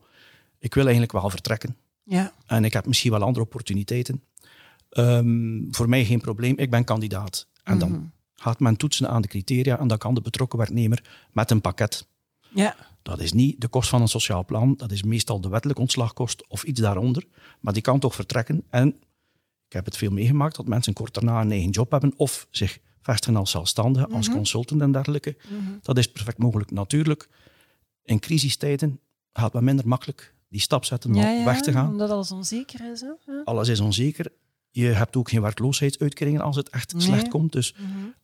ik 0.58 0.74
wil 0.74 0.82
eigenlijk 0.82 1.12
wel 1.12 1.30
vertrekken. 1.30 1.76
ja, 2.02 2.32
En 2.46 2.64
ik 2.64 2.72
heb 2.72 2.86
misschien 2.86 3.10
wel 3.10 3.22
andere 3.22 3.44
opportuniteiten. 3.44 4.22
Ehm, 4.90 5.62
voor 5.70 5.88
mij 5.88 6.04
geen 6.04 6.20
probleem, 6.20 6.58
ik 6.58 6.70
ben 6.70 6.84
kandidaat. 6.84 7.46
En 7.62 7.78
dan 7.78 8.12
gaat 8.34 8.60
men 8.60 8.76
toetsen 8.76 9.08
aan 9.08 9.22
de 9.22 9.28
criteria 9.28 9.78
en 9.78 9.88
dan 9.88 9.98
kan 9.98 10.14
de 10.14 10.20
betrokken 10.20 10.58
werknemer 10.58 11.26
met 11.32 11.50
een 11.50 11.60
pakket. 11.60 12.06
ja, 12.54 12.76
Dat 13.02 13.20
is 13.20 13.32
niet 13.32 13.60
de 13.60 13.68
kost 13.68 13.88
van 13.88 14.00
een 14.00 14.08
sociaal 14.08 14.44
plan, 14.44 14.74
dat 14.76 14.90
is 14.90 15.02
meestal 15.02 15.40
de 15.40 15.48
wettelijke 15.48 15.82
ontslagkost 15.82 16.46
of 16.48 16.62
iets 16.62 16.80
daaronder. 16.80 17.24
Maar 17.60 17.72
die 17.72 17.82
kan 17.82 17.98
toch 17.98 18.14
vertrekken. 18.14 18.62
En 18.70 18.88
ik 19.66 19.72
heb 19.72 19.84
het 19.84 19.96
veel 19.96 20.10
meegemaakt 20.10 20.56
dat 20.56 20.66
mensen 20.66 20.92
kort 20.92 21.14
daarna 21.14 21.40
een 21.40 21.50
eigen 21.50 21.70
job 21.70 21.90
hebben 21.90 22.12
of 22.16 22.46
zich 22.50 22.78
vestigen 23.02 23.36
als 23.36 23.50
zelfstandige, 23.50 24.08
als 24.08 24.30
consultant 24.30 24.80
en 24.80 24.92
dergelijke. 24.92 25.36
Dat 25.82 25.98
is 25.98 26.12
perfect 26.12 26.38
mogelijk. 26.38 26.70
Natuurlijk, 26.70 27.28
in 28.04 28.18
crisistijden 28.18 29.00
gaat 29.32 29.52
men 29.52 29.64
minder 29.64 29.88
makkelijk 29.88 30.34
die 30.48 30.60
stap 30.60 30.84
zetten 30.84 31.10
om 31.10 31.16
ja, 31.16 31.30
ja, 31.30 31.44
weg 31.44 31.60
te 31.60 31.72
gaan. 31.72 31.88
omdat 31.88 32.10
alles 32.10 32.32
onzeker 32.32 32.92
is. 32.92 33.00
Hè? 33.00 33.06
Ja. 33.26 33.42
Alles 33.44 33.68
is 33.68 33.80
onzeker. 33.80 34.32
Je 34.70 34.86
hebt 34.86 35.16
ook 35.16 35.28
geen 35.30 35.40
werkloosheidsuitkeringen 35.42 36.40
als 36.40 36.56
het 36.56 36.68
echt 36.68 36.92
Nee. 36.92 37.02
slecht 37.02 37.28
komt. 37.28 37.52
Dus 37.52 37.74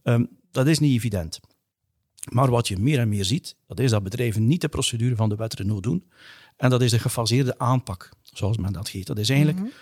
ehm, 0.02 0.24
dat 0.50 0.66
is 0.66 0.78
niet 0.78 0.96
evident. 0.96 1.40
Maar 2.32 2.50
wat 2.50 2.68
je 2.68 2.78
meer 2.78 2.98
en 2.98 3.08
meer 3.08 3.24
ziet, 3.24 3.56
dat 3.66 3.80
is 3.80 3.90
dat 3.90 4.02
bedrijven 4.02 4.46
niet 4.46 4.60
de 4.60 4.68
procedure 4.68 5.16
van 5.16 5.28
de 5.28 5.36
wet 5.36 5.54
Renault 5.54 5.82
doen. 5.82 6.10
En 6.56 6.70
dat 6.70 6.82
is 6.82 6.90
de 6.90 6.98
gefaseerde 6.98 7.58
aanpak, 7.58 8.10
zoals 8.22 8.56
men 8.56 8.72
dat 8.72 8.88
geeft. 8.88 9.06
Dat 9.06 9.18
is 9.18 9.28
eigenlijk 9.28 9.74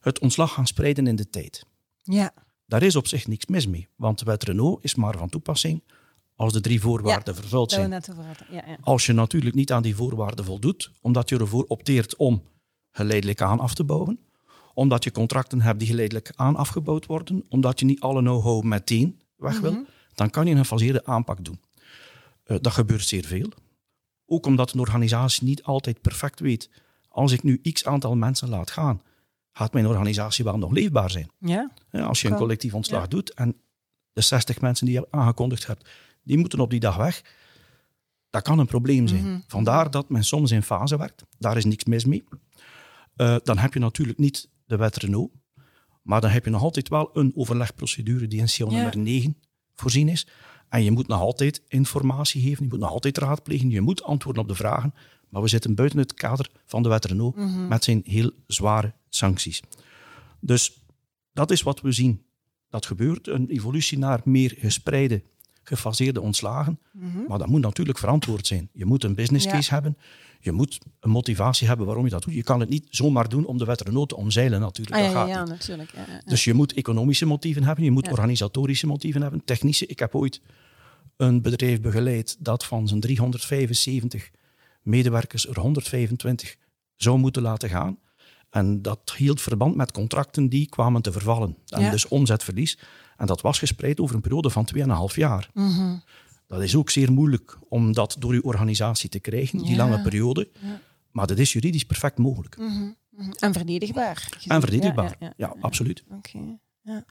het 0.00 0.18
ontslag 0.18 0.52
gaan 0.52 0.66
spreiden 0.66 1.06
in 1.06 1.16
de 1.16 1.30
tijd. 1.30 1.66
Ja, 2.02 2.32
Daar 2.70 2.82
is 2.82 2.96
op 2.96 3.06
zich 3.06 3.26
niks 3.26 3.46
mis 3.46 3.66
mee, 3.66 3.88
want 3.96 4.18
de 4.18 4.24
wet 4.24 4.44
Renault 4.44 4.84
is 4.84 4.94
maar 4.94 5.18
van 5.18 5.28
toepassing 5.28 5.82
als 6.34 6.52
de 6.52 6.60
drie 6.60 6.80
voorwaarden 6.80 7.34
vervuld 7.34 7.70
dat 7.70 7.78
we 7.78 7.88
zijn. 7.88 7.90
net. 7.90 8.10
Ja, 8.50 8.64
ja. 8.66 8.76
Als 8.80 9.06
je 9.06 9.12
natuurlijk 9.12 9.54
niet 9.54 9.72
aan 9.72 9.82
die 9.82 9.96
voorwaarden 9.96 10.44
voldoet, 10.44 10.90
omdat 11.00 11.28
je 11.28 11.38
ervoor 11.38 11.64
opteert 11.68 12.16
om 12.16 12.42
geleidelijk 12.90 13.42
aan 13.42 13.60
af 13.60 13.74
te 13.74 13.84
bouwen, 13.84 14.18
omdat 14.74 15.04
je 15.04 15.12
contracten 15.12 15.60
hebt 15.60 15.78
die 15.78 15.88
geleidelijk 15.88 16.32
aan 16.34 16.56
afgebouwd 16.56 17.06
worden, 17.06 17.44
omdat 17.48 17.80
je 17.80 17.86
niet 17.86 18.00
alle 18.00 18.20
know-how 18.20 18.62
meteen 18.62 19.20
weg 19.36 19.60
wil, 19.60 19.84
dan 20.14 20.30
kan 20.30 20.46
je 20.46 20.52
een 20.52 20.58
gefaseerde 20.58 21.04
aanpak 21.04 21.44
doen. 21.44 21.60
Eh, 22.44 22.56
dat 22.60 22.72
gebeurt 22.72 23.04
zeer 23.04 23.24
veel. 23.24 23.48
Ook 24.26 24.46
omdat 24.46 24.72
een 24.72 24.80
organisatie 24.80 25.44
niet 25.44 25.62
altijd 25.62 26.00
perfect 26.00 26.40
weet, 26.40 26.70
als 27.08 27.32
ik 27.32 27.42
nu 27.42 27.60
x 27.72 27.86
aantal 27.86 28.16
mensen 28.16 28.48
laat 28.48 28.70
gaan, 28.70 29.02
gaat 29.52 29.72
mijn 29.72 29.86
organisatie 29.86 30.44
wel 30.44 30.58
nog 30.58 30.70
leefbaar 30.72 31.10
zijn. 31.10 31.30
ja. 31.38 31.70
Ja, 31.90 32.04
als 32.04 32.20
je 32.20 32.28
een 32.28 32.36
collectief 32.36 32.74
ontslag 32.74 33.00
Ja. 33.02 33.06
doet 33.08 33.34
en 33.34 33.56
de 34.12 34.20
60 34.20 34.60
mensen 34.60 34.86
die 34.86 34.94
je 34.94 35.06
aangekondigd 35.10 35.66
hebt, 35.66 35.88
die 36.22 36.38
moeten 36.38 36.60
op 36.60 36.70
die 36.70 36.80
dag 36.80 36.96
weg, 36.96 37.22
dat 38.30 38.42
kan 38.42 38.58
een 38.58 38.66
probleem 38.66 39.06
zijn. 39.08 39.22
Mhm. 39.30 39.40
Vandaar 39.46 39.90
dat 39.90 40.08
men 40.08 40.24
soms 40.24 40.50
in 40.50 40.62
fase 40.62 40.98
werkt. 40.98 41.24
Daar 41.38 41.56
is 41.56 41.64
niks 41.64 41.84
mis 41.84 42.04
mee. 42.04 42.24
Eh, 43.16 43.36
dan 43.42 43.58
heb 43.58 43.74
je 43.74 43.80
natuurlijk 43.80 44.18
niet 44.18 44.48
de 44.66 44.76
wet 44.76 44.96
Renault, 44.96 45.32
maar 46.02 46.20
dan 46.20 46.30
heb 46.30 46.44
je 46.44 46.50
nog 46.50 46.62
altijd 46.62 46.88
wel 46.88 47.10
een 47.12 47.32
overlegprocedure 47.34 48.26
die 48.26 48.40
in 48.40 48.46
Ja. 48.48 48.66
nummer 48.66 48.98
9 48.98 49.36
voorzien 49.74 50.08
is. 50.08 50.26
En 50.68 50.84
je 50.84 50.90
moet 50.90 51.08
nog 51.08 51.20
altijd 51.20 51.62
informatie 51.68 52.42
geven, 52.42 52.64
je 52.64 52.70
moet 52.70 52.80
nog 52.80 52.90
altijd 52.90 53.18
raadplegen, 53.18 53.70
je 53.70 53.80
moet 53.80 54.02
antwoorden 54.02 54.42
op 54.42 54.48
de 54.48 54.54
vragen. 54.54 54.94
Maar 55.30 55.42
we 55.42 55.48
zitten 55.48 55.74
buiten 55.74 55.98
het 55.98 56.14
kader 56.14 56.50
van 56.66 56.82
de 56.82 56.88
wet 56.88 57.04
Renault 57.04 57.36
Mhm. 57.36 57.68
met 57.68 57.84
zijn 57.84 58.00
heel 58.04 58.30
zware 58.46 58.92
sancties. 59.08 59.60
Dus 60.40 60.82
dat 61.32 61.50
is 61.50 61.62
wat 61.62 61.80
we 61.80 61.92
zien. 61.92 62.22
Dat 62.68 62.86
gebeurt, 62.86 63.28
een 63.28 63.48
evolutie 63.48 63.98
naar 63.98 64.20
meer 64.24 64.54
gespreide, 64.58 65.22
gefaseerde 65.62 66.20
ontslagen. 66.20 66.78
Maar 67.28 67.38
dat 67.38 67.46
moet 67.46 67.60
natuurlijk 67.60 67.98
verantwoord 67.98 68.46
zijn. 68.46 68.68
Je 68.72 68.84
moet 68.84 69.04
een 69.04 69.14
business 69.14 69.44
Mhm. 69.46 69.54
Ja. 69.54 69.60
case 69.60 69.74
hebben. 69.74 69.96
Je 70.40 70.52
moet 70.52 70.78
een 71.00 71.10
motivatie 71.10 71.66
hebben 71.68 71.86
waarom 71.86 72.04
je 72.04 72.10
dat 72.10 72.22
doet. 72.22 72.34
Je 72.34 72.42
kan 72.42 72.60
het 72.60 72.68
niet 72.68 72.86
zomaar 72.90 73.28
doen 73.28 73.44
om 73.44 73.58
de 73.58 73.64
wet 73.64 73.80
Renault 73.80 74.08
te 74.08 74.16
omzeilen 74.16 74.60
natuurlijk. 74.60 74.96
Ah, 74.96 75.02
dat 75.02 75.12
ja, 75.12 75.18
gaat 75.18 75.28
ja, 75.28 75.40
niet. 75.40 75.48
natuurlijk. 75.48 75.92
Dus 76.24 76.44
je 76.44 76.54
moet 76.54 76.72
economische 76.72 77.26
motieven 77.26 77.62
hebben, 77.62 77.84
je 77.84 77.90
moet 77.90 78.10
organisatorische 78.10 78.86
motieven 78.86 79.22
hebben, 79.22 79.44
technische. 79.44 79.86
Ik 79.86 79.98
heb 79.98 80.14
ooit 80.14 80.40
een 81.16 81.42
bedrijf 81.42 81.80
begeleid 81.80 82.36
dat 82.38 82.64
van 82.64 82.88
zijn 82.88 83.00
375 83.00 84.30
medewerkers 84.82 85.46
er 85.48 85.58
125 85.60 86.56
zou 86.96 87.18
moeten 87.18 87.42
laten 87.42 87.68
gaan. 87.68 87.98
En 88.50 88.82
dat 88.82 89.12
hield 89.16 89.40
verband 89.40 89.74
met 89.76 89.92
contracten 89.92 90.48
die 90.48 90.68
kwamen 90.68 91.02
te 91.02 91.12
vervallen. 91.12 91.56
En 91.66 91.80
Ja. 91.80 91.90
dus 91.90 92.08
omzetverlies. 92.08 92.78
En 93.16 93.26
dat 93.26 93.40
was 93.40 93.58
gespreid 93.58 94.00
over 94.00 94.14
een 94.14 94.20
periode 94.20 94.50
van 94.50 94.64
2,5 94.64 95.16
jaar. 95.16 95.50
Mhm. 95.54 95.96
Dat 96.46 96.62
is 96.62 96.76
ook 96.76 96.90
zeer 96.90 97.12
moeilijk 97.12 97.58
om 97.68 97.92
dat 97.92 98.16
door 98.18 98.32
uw 98.32 98.40
organisatie 98.42 99.08
te 99.08 99.18
krijgen, 99.20 99.58
die 99.58 99.70
Ja. 99.70 99.76
lange 99.76 100.02
periode. 100.02 100.48
Maar 101.10 101.26
dat 101.26 101.38
is 101.38 101.52
juridisch 101.52 101.84
perfect 101.84 102.18
mogelijk. 102.18 102.56
Mhm. 102.58 102.90
En 103.38 103.52
verdedigbaar. 103.52 104.16
gezien. 104.30 104.52
En 104.52 104.60
verdedigbaar. 104.60 105.16
Ja, 105.18 105.26
ja, 105.26 105.32
Ja, 105.36 105.52
ja. 105.54 105.60
absoluut. 105.60 106.04
Oké. 106.10 106.58
Ja. 106.82 107.04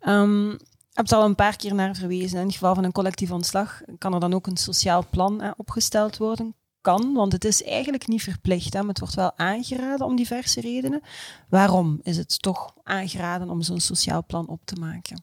Ehm, 0.00 0.48
je 0.48 0.58
hebt 0.92 1.12
al 1.12 1.24
een 1.24 1.34
paar 1.34 1.56
keer 1.56 1.74
naar 1.74 1.94
verwezen. 1.96 2.38
In 2.38 2.44
het 2.44 2.52
geval 2.52 2.74
van 2.74 2.84
een 2.84 2.92
collectief 2.92 3.30
ontslag 3.30 3.80
kan 3.98 4.14
er 4.14 4.20
dan 4.20 4.34
ook 4.34 4.46
een 4.46 4.56
sociaal 4.56 5.06
plan 5.10 5.54
opgesteld 5.56 6.16
worden. 6.16 6.54
Kan, 6.86 7.12
want 7.14 7.32
het 7.32 7.44
is 7.44 7.62
eigenlijk 7.62 8.06
niet 8.06 8.22
verplicht. 8.22 8.72
Hè, 8.72 8.78
maar 8.78 8.88
het 8.88 8.98
wordt 8.98 9.14
wel 9.14 9.38
aangeraden 9.38 10.06
om 10.06 10.16
diverse 10.16 10.60
redenen. 10.60 11.00
Waarom 11.48 12.00
is 12.02 12.16
het 12.16 12.42
toch 12.42 12.74
aangeraden 12.82 13.50
om 13.50 13.62
zo'n 13.62 13.80
sociaal 13.80 14.24
plan 14.26 14.48
op 14.48 14.60
te 14.64 14.74
maken? 14.74 15.22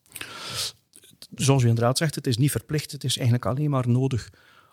Zoals 1.35 1.63
u 1.63 1.67
inderdaad 1.67 1.97
zegt, 1.97 2.15
het 2.15 2.27
is 2.27 2.37
niet 2.37 2.51
verplicht. 2.51 2.91
Het 2.91 3.03
is 3.03 3.15
eigenlijk 3.15 3.45
alleen 3.45 3.69
maar 3.69 3.89
nodig 3.89 4.29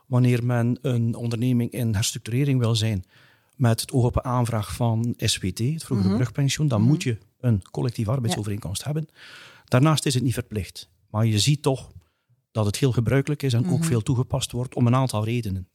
wanneer 0.06 0.44
men 0.44 0.78
een 0.82 1.14
onderneming 1.14 1.70
in 1.70 1.94
herstructurering 1.94 2.60
wil 2.60 2.74
zijn 2.74 3.04
met 3.56 3.80
het 3.80 3.92
oog 3.92 4.04
op 4.04 4.16
een 4.16 4.24
aanvraag 4.24 4.74
van 4.74 5.14
SWT, 5.16 5.58
het 5.58 5.84
vroegere 5.84 6.08
mm 6.08 6.16
brugpensioen, 6.16 6.68
dan 6.68 6.82
moet 6.82 7.02
je 7.02 7.18
een 7.40 7.62
collectieve 7.70 8.10
arbeidsovereenkomst 8.10 8.84
hebben. 8.84 9.08
Daarnaast 9.64 10.06
is 10.06 10.14
het 10.14 10.22
niet 10.22 10.34
verplicht. 10.34 10.88
Maar 11.10 11.26
je 11.26 11.38
ziet 11.38 11.62
toch 11.62 11.90
dat 12.50 12.66
het 12.66 12.76
heel 12.76 12.92
gebruikelijk 12.92 13.42
is 13.42 13.52
en 13.52 13.70
ook 13.70 13.78
mhm. 13.78 13.88
veel 13.88 14.02
toegepast 14.02 14.52
wordt 14.52 14.74
om 14.74 14.86
een 14.86 14.94
aantal 14.94 15.24
redenen. 15.24 15.68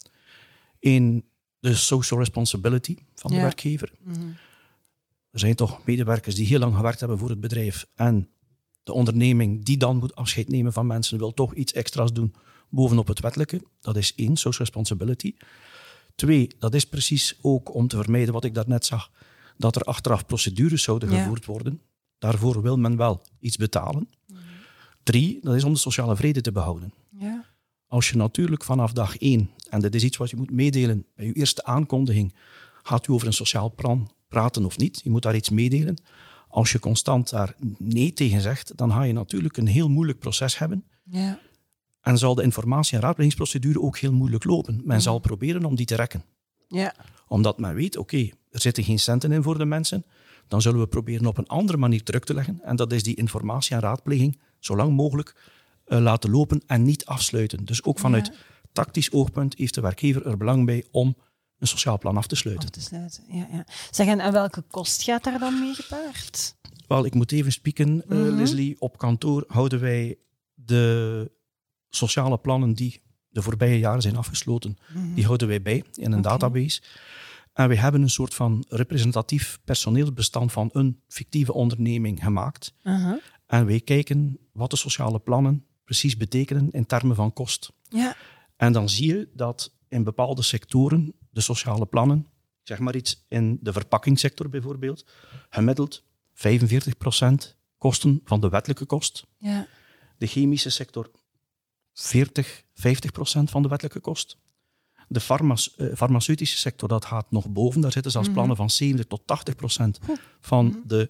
Eén, 0.86 1.24
de 1.60 1.76
social 1.76 2.20
responsibility 2.20 2.96
van 3.16 3.32
de 3.32 3.38
werkgever. 3.38 3.92
Mhm. 4.04 4.28
Er 5.32 5.40
zijn 5.40 5.56
toch 5.56 5.86
medewerkers 5.86 6.36
die 6.36 6.46
heel 6.46 6.60
lang 6.60 6.76
gewerkt 6.76 7.00
hebben 7.00 7.18
voor 7.18 7.30
het 7.30 7.40
bedrijf 7.40 7.86
en 7.96 8.30
de 8.84 8.94
onderneming 8.94 9.66
die 9.66 9.78
dan 9.78 9.98
moet 9.98 10.16
afscheid 10.16 10.50
nemen 10.50 10.74
van 10.74 10.88
mensen 10.88 11.18
wil 11.18 11.34
toch 11.34 11.54
iets 11.54 11.74
extra's 11.74 12.14
doen 12.14 12.36
bovenop 12.70 13.08
het 13.08 13.20
wettelijke. 13.20 13.62
Dat 13.82 13.96
is 13.96 14.16
één, 14.16 14.38
social 14.38 14.66
responsibility. 14.66 15.36
Twee, 16.16 16.50
dat 16.60 16.74
is 16.74 16.86
precies 16.86 17.38
ook 17.42 17.74
om 17.74 17.88
te 17.88 17.98
vermijden 17.98 18.34
wat 18.34 18.44
ik 18.44 18.54
daarnet 18.54 18.86
zag, 18.86 19.12
dat 19.58 19.76
er 19.76 19.82
achteraf 19.82 20.26
procedures 20.26 20.84
zouden 20.84 21.10
gevoerd 21.10 21.46
worden. 21.46 21.82
Daarvoor 22.18 22.62
wil 22.62 22.78
men 22.78 22.98
wel 22.98 23.22
iets 23.40 23.58
betalen. 23.58 24.10
Drie, 25.04 25.40
dat 25.42 25.56
is 25.56 25.64
om 25.64 25.74
de 25.74 25.80
sociale 25.80 26.16
vrede 26.16 26.42
te 26.42 26.52
behouden. 26.52 26.94
Als 27.96 28.10
je 28.10 28.18
natuurlijk 28.18 28.64
vanaf 28.64 28.94
dag 28.94 29.18
één, 29.18 29.50
en 29.70 29.82
dat 29.82 29.94
is 29.94 30.04
iets 30.04 30.18
wat 30.18 30.30
je 30.30 30.36
moet 30.36 30.52
meedelen 30.52 31.06
bij 31.16 31.26
je 31.26 31.34
eerste 31.34 31.64
aankondiging, 31.64 32.36
gaat 32.84 33.08
u 33.08 33.14
over 33.14 33.28
een 33.28 33.34
sociaal 33.34 33.74
plan 33.76 34.12
praten 34.28 34.66
of 34.66 34.78
niet? 34.78 35.02
Je 35.04 35.10
moet 35.10 35.22
daar 35.22 35.36
iets 35.36 35.50
meedelen. 35.50 35.98
Als 36.48 36.72
je 36.72 36.80
constant 36.80 37.30
daar 37.30 37.56
nee 37.78 38.14
tegen 38.14 38.42
zegt, 38.42 38.78
dan 38.78 38.92
ga 38.92 39.04
je 39.04 39.14
natuurlijk 39.14 39.58
een 39.58 39.68
heel 39.68 39.90
moeilijk 39.90 40.20
proces 40.20 40.58
hebben. 40.58 40.86
Ja. 41.04 41.40
En 42.02 42.18
zal 42.18 42.36
de 42.36 42.44
informatie- 42.44 42.96
en 42.96 43.04
raadplegingsprocedure 43.04 43.82
ook 43.82 43.98
heel 43.98 44.14
moeilijk 44.14 44.44
lopen. 44.44 44.82
Men 44.84 45.02
zal 45.02 45.20
proberen 45.20 45.66
om 45.66 45.76
die 45.76 45.86
te 45.86 45.96
rekken. 45.96 46.26
Ja. 46.68 46.96
Omdat 47.28 47.60
men 47.60 47.76
weet, 47.76 47.98
oké, 47.98 48.30
er 48.52 48.62
zitten 48.62 48.84
geen 48.84 49.00
centen 49.00 49.32
in 49.32 49.44
voor 49.44 49.58
de 49.58 49.66
mensen. 49.66 50.06
Dan 50.48 50.62
zullen 50.62 50.80
we 50.80 50.88
proberen 50.88 51.26
op 51.26 51.38
een 51.38 51.48
andere 51.48 51.78
manier 51.78 52.04
terug 52.04 52.24
te 52.24 52.34
leggen. 52.34 52.60
En 52.64 52.76
dat 52.76 52.92
is 52.92 53.04
die 53.04 53.16
informatie- 53.16 53.76
en 53.76 53.82
raadpleging 53.82 54.40
zo 54.60 54.76
lang 54.76 54.96
mogelijk 54.96 55.36
uh, 55.88 56.00
laten 56.00 56.30
lopen 56.30 56.64
en 56.68 56.84
niet 56.84 57.06
afsluiten. 57.06 57.66
Dus 57.66 57.84
ook 57.84 58.00
vanuit 58.00 58.32
tactisch 58.72 59.12
oogpunt 59.12 59.58
heeft 59.58 59.74
de 59.74 59.82
werkgever 59.82 60.28
er 60.28 60.38
belang 60.38 60.66
bij 60.66 60.86
om 60.92 61.16
een 61.58 61.68
sociaal 61.68 61.98
plan 61.98 62.18
af 62.18 62.28
te 62.28 62.36
sluiten. 62.36 62.68
Af 62.68 62.74
te 62.74 62.82
sluiten, 62.82 63.24
ja. 63.28 63.48
ja. 63.52 63.66
Zeg, 63.92 64.08
en 64.08 64.32
welke 64.32 64.62
kost 64.62 65.04
gaat 65.04 65.24
daar 65.24 65.40
dan 65.40 65.60
mee 65.60 65.74
gepaard? 65.74 66.56
Wel, 66.88 67.06
ik 67.06 67.14
moet 67.14 67.32
even 67.32 67.52
spieken, 67.52 68.04
uh, 68.10 68.36
Leslie. 68.36 68.82
Op 68.82 68.98
kantoor 68.98 69.44
houden 69.48 69.80
wij 69.80 70.18
de 70.54 71.32
sociale 71.90 72.38
plannen 72.38 72.74
die 72.74 73.02
de 73.30 73.42
voorbije 73.42 73.80
jaren 73.80 74.02
zijn 74.02 74.16
afgesloten, 74.16 74.78
mhm. 74.94 75.14
die 75.14 75.26
houden 75.26 75.48
wij 75.48 75.62
bij 75.62 75.84
in 75.94 76.12
een 76.12 76.22
database. 76.22 76.82
En 77.54 77.70
we 77.70 77.78
hebben 77.78 78.02
een 78.02 78.10
soort 78.10 78.34
van 78.34 78.66
representatief 78.70 79.60
personeelsbestand 79.64 80.52
van 80.52 80.70
een 80.74 81.02
fictieve 81.08 81.54
onderneming 81.54 82.24
gemaakt. 82.24 82.74
En 83.46 83.66
wij 83.66 83.80
kijken 83.80 84.40
wat 84.52 84.70
de 84.70 84.76
sociale 84.76 85.20
plannen 85.20 85.66
precies 85.86 86.18
betekenen 86.18 86.72
in 86.72 86.86
termen 86.86 87.16
van 87.16 87.34
kost. 87.34 87.72
Ja. 87.90 88.16
En 88.56 88.74
dan 88.74 88.90
zie 88.90 89.08
je 89.08 89.30
dat 89.34 89.74
in 89.88 90.04
bepaalde 90.04 90.42
sectoren 90.42 91.14
de 91.30 91.42
sociale 91.42 91.86
plannen, 91.86 92.28
zeg 92.64 92.80
maar 92.80 92.96
iets 92.96 93.26
in 93.28 93.60
de 93.62 93.74
verpakkingssector 93.74 94.50
bijvoorbeeld, 94.50 95.06
gemiddeld 95.50 96.04
45% 96.34 97.56
kosten 97.78 98.22
van 98.24 98.40
de 98.40 98.50
wettelijke 98.50 98.86
kost. 98.86 99.26
Ja. 99.38 99.68
De 100.18 100.28
chemische 100.28 100.70
sector 100.70 101.12
40, 101.94 102.64
50 102.74 103.12
procent 103.12 103.50
van 103.50 103.62
de 103.62 103.68
wettelijke 103.68 104.00
kost. 104.00 104.38
De 105.08 105.20
farmace 105.20 105.72
uh, 105.78 105.96
farmaceutische 105.96 106.58
sector 106.58 106.90
dat 106.90 107.06
gaat 107.06 107.32
nog 107.32 107.50
boven. 107.50 107.82
Daar 107.82 107.92
zitten 107.92 108.12
zelfs 108.12 108.28
mhm. 108.28 108.36
plannen 108.36 108.58
van 108.58 108.70
70 108.70 109.06
tot 109.06 109.28
80 109.28 109.56
procent 109.56 110.00
van 110.40 110.66
mhm. 110.66 110.78
de 110.86 111.10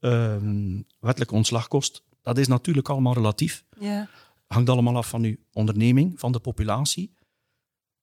uh, 0.00 0.82
wettelijke 1.00 1.34
ontslagkost. 1.34 2.02
Dat 2.28 2.38
is 2.38 2.48
natuurlijk 2.48 2.88
allemaal 2.88 3.12
relatief. 3.14 3.64
Ja. 3.78 4.08
Hangt 4.46 4.70
allemaal 4.70 4.96
af 4.96 5.08
van 5.08 5.22
uw 5.22 5.36
onderneming, 5.52 6.20
van 6.20 6.32
de 6.32 6.38
populatie. 6.38 7.14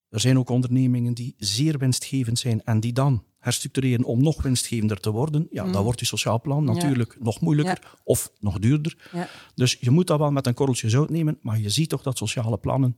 Er 0.09 0.19
zijn 0.19 0.37
ook 0.37 0.49
ondernemingen 0.49 1.13
die 1.13 1.35
zeer 1.37 1.77
winstgevend 1.77 2.39
zijn 2.39 2.63
en 2.63 2.79
die 2.79 2.93
dan 2.93 3.23
herstructureren 3.39 4.05
om 4.05 4.23
nog 4.23 4.41
winstgevender 4.41 4.99
te 4.99 5.11
worden, 5.11 5.47
ja, 5.51 5.63
dan 5.63 5.71
mm. 5.71 5.81
wordt 5.81 5.99
je 5.99 6.05
sociaal 6.05 6.41
plan 6.41 6.63
natuurlijk 6.63 7.17
nog 7.19 7.39
moeilijker 7.39 7.79
of 8.03 8.31
nog 8.39 8.59
duurder. 8.59 9.11
Dus 9.55 9.77
je 9.79 9.89
moet 9.89 10.07
dat 10.07 10.19
wel 10.19 10.31
met 10.31 10.47
een 10.47 10.53
korreltje 10.53 10.89
zout 10.89 11.09
nemen, 11.09 11.37
maar 11.41 11.59
je 11.59 11.69
ziet 11.69 11.89
toch 11.89 12.01
dat 12.01 12.17
sociale 12.17 12.57
plannen 12.57 12.97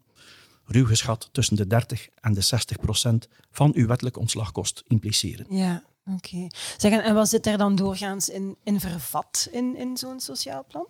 ruw 0.66 0.86
geschat 0.86 1.30
tussen 1.32 1.56
de 1.56 1.68
30 1.68 2.10
en 2.16 2.34
de 2.34 2.42
60 2.42 2.78
procent 2.78 3.28
van 3.52 3.72
uw 3.76 3.88
wettelijke 3.88 4.20
ontslagkost 4.20 4.84
impliceren. 4.88 5.46
Ja, 5.50 5.84
oké. 6.16 6.50
Okay. 6.78 7.00
En 7.00 7.14
wat 7.14 7.30
zit 7.30 7.48
er 7.48 7.58
dan 7.58 7.76
doorgaans 7.76 8.30
in, 8.30 8.56
in 8.64 8.80
vervat 8.80 9.48
in, 9.52 9.76
in 9.76 9.98
zo'n 9.98 10.20
sociaal 10.20 10.66
plan? 10.68 10.88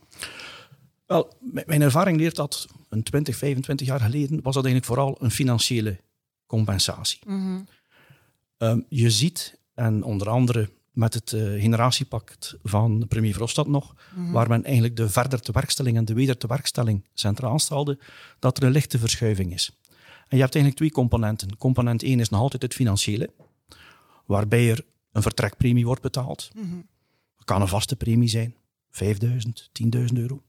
Wel, 1.06 1.34
mijn 1.65 1.82
ervaring 1.82 2.19
leert 2.19 2.36
dat 2.36 2.67
een 2.89 3.03
20, 3.03 3.36
25 3.36 3.88
jaar 3.88 3.99
geleden 3.99 4.41
was 4.41 4.53
dat 4.56 4.65
eigenlijk 4.65 4.86
vooral 4.86 5.17
een 5.19 5.32
financiële 5.32 5.99
compensatie. 6.45 7.19
Mm 7.25 7.67
Ehm, 8.58 8.80
je 8.89 9.10
ziet, 9.10 9.60
en 9.73 10.03
onder 10.03 10.30
andere 10.30 10.69
met 10.91 11.13
het 11.13 11.32
uh, 11.32 11.62
generatiepact 11.62 12.56
van 12.63 13.06
premier 13.08 13.32
Verhofstadt 13.32 13.67
nog, 13.67 13.95
mhm. 14.15 14.32
waar 14.32 14.49
men 14.49 14.63
eigenlijk 14.63 14.95
de 14.95 15.10
verder 15.10 15.39
tewerkstelling 15.39 15.97
en 15.97 16.06
de 16.06 16.13
weder 16.13 16.38
tewerkstelling 16.38 17.06
centraal 17.13 17.60
stelde, 17.60 17.99
dat 18.39 18.58
er 18.58 18.63
een 18.63 18.71
lichte 18.71 18.99
verschuiving 18.99 19.53
is. 19.53 19.71
En 20.27 20.38
je 20.38 20.43
hebt 20.43 20.56
eigenlijk 20.56 20.75
twee 20.75 20.91
componenten. 20.91 21.58
Component 21.58 22.03
1 22.03 22.19
is 22.19 22.30
nog 22.30 22.39
altijd 22.39 22.62
het 22.62 22.73
financiële, 22.73 23.30
waarbij 24.25 24.69
er 24.69 24.86
een 25.17 25.23
vertrekpremie 25.23 25.86
wordt 25.86 26.01
betaald. 26.01 26.49
Mm 26.56 26.88
Dat 27.36 27.45
kan 27.45 27.62
een 27.62 27.67
vaste 27.67 27.95
premie 27.95 28.30
zijn, 28.30 28.56
5000, 28.89 29.69
10.000 29.95 30.03
euro. 30.13 30.43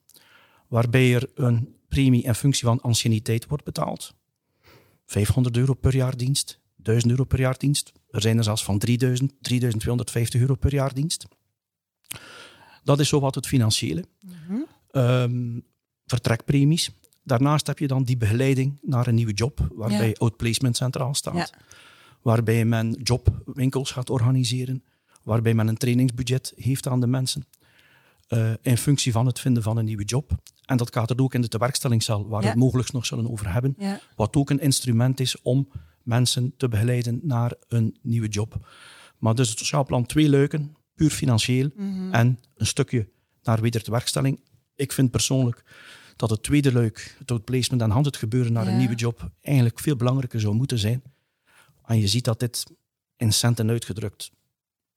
Waarbij 0.69 1.15
er 1.15 1.31
een 1.35 1.75
premie 1.89 2.23
in 2.23 2.35
functie 2.35 2.65
van 2.65 2.81
anciëniteit 2.81 3.47
wordt 3.47 3.65
betaald. 3.65 4.15
500 5.07 5.57
euro 5.57 5.75
per 5.75 5.95
jaar 5.95 6.17
dienst, 6.17 6.61
1000 6.77 7.11
euro 7.13 7.25
per 7.25 7.41
jaar 7.41 7.59
dienst. 7.59 7.93
Er 8.11 8.21
zijn 8.21 8.39
er 8.39 8.45
zelfs 8.45 8.65
van 8.65 8.79
3000, 8.79 9.33
3250 9.41 10.41
euro 10.41 10.55
per 10.55 10.73
jaar 10.73 10.95
dienst. 10.95 11.27
Dat 12.85 13.01
is 13.01 13.09
zowat 13.09 13.35
het 13.35 13.47
financiële. 13.47 14.05
Mm 14.45 14.67
vertrekpremies. 16.07 16.91
Daarnaast 17.23 17.67
heb 17.67 17.79
je 17.79 17.87
dan 17.87 18.05
die 18.05 18.17
begeleiding 18.17 18.79
naar 18.83 19.07
een 19.07 19.15
nieuwe 19.15 19.33
job, 19.33 19.69
waarbij 19.73 20.17
outplacement 20.19 20.77
centraal 20.77 21.15
staat. 21.15 21.53
Waarbij 22.23 22.65
men 22.65 23.01
jobwinkels 23.03 23.91
gaat 23.91 24.11
organiseren, 24.11 24.85
waarbij 25.23 25.55
men 25.55 25.69
een 25.69 25.77
trainingsbudget 25.77 26.53
heeft 26.57 26.87
aan 26.87 27.01
de 27.01 27.07
mensen. 27.07 27.47
Uh, 28.29 28.51
in 28.63 28.77
functie 28.77 29.13
van 29.13 29.27
het 29.27 29.41
vinden 29.41 29.63
van 29.63 29.77
een 29.77 29.85
nieuwe 29.85 30.05
job. 30.05 30.31
En 30.65 30.77
dat 30.77 30.93
gaat 30.93 31.11
er 31.11 31.21
ook 31.21 31.35
in 31.35 31.41
de 31.41 31.49
tewerkstellingscel, 31.49 32.29
waar 32.29 32.41
we 32.41 32.47
het 32.49 32.57
mogelijk 32.57 32.93
nog 32.93 33.07
zullen 33.07 33.31
over 33.31 33.53
hebben. 33.53 33.77
Wat 34.17 34.37
ook 34.37 34.51
een 34.51 34.61
instrument 34.61 35.21
is 35.21 35.43
om 35.43 35.69
mensen 36.03 36.55
te 36.57 36.69
begeleiden 36.69 37.21
naar 37.23 37.53
een 37.69 37.97
nieuwe 38.03 38.29
job. 38.29 38.69
Maar 39.19 39.35
dus 39.35 39.49
het 39.49 39.59
sociaal 39.59 39.85
plan 39.85 40.07
twee 40.07 40.29
leuken, 40.29 40.77
puur 40.95 41.11
financieel 41.11 41.71
mhm. 41.77 42.15
en 42.15 42.39
een 42.57 42.67
stukje 42.67 43.09
naar 43.43 43.61
wedertewerkstelling. 43.61 44.41
Ik 44.75 44.93
vind 44.93 45.11
persoonlijk 45.11 45.65
dat 46.17 46.31
het 46.31 46.43
tweede 46.43 46.73
leuk, 46.73 47.17
het 47.19 47.31
outplacement 47.31 47.83
en 47.83 47.91
hand 47.91 48.07
het 48.07 48.17
gebeuren 48.17 48.53
naar 48.53 48.67
een 48.67 48.77
nieuwe 48.77 48.95
job, 48.95 49.31
eigenlijk 49.41 49.79
veel 49.79 49.97
belangrijker 49.97 50.41
zou 50.41 50.55
moeten 50.55 50.79
zijn. 50.79 51.03
En 51.89 51.99
je 51.99 52.07
ziet 52.07 52.25
dat 52.25 52.41
dit 52.41 52.65
in 53.17 53.33
centen 53.33 53.71
uitgedrukt 53.71 54.31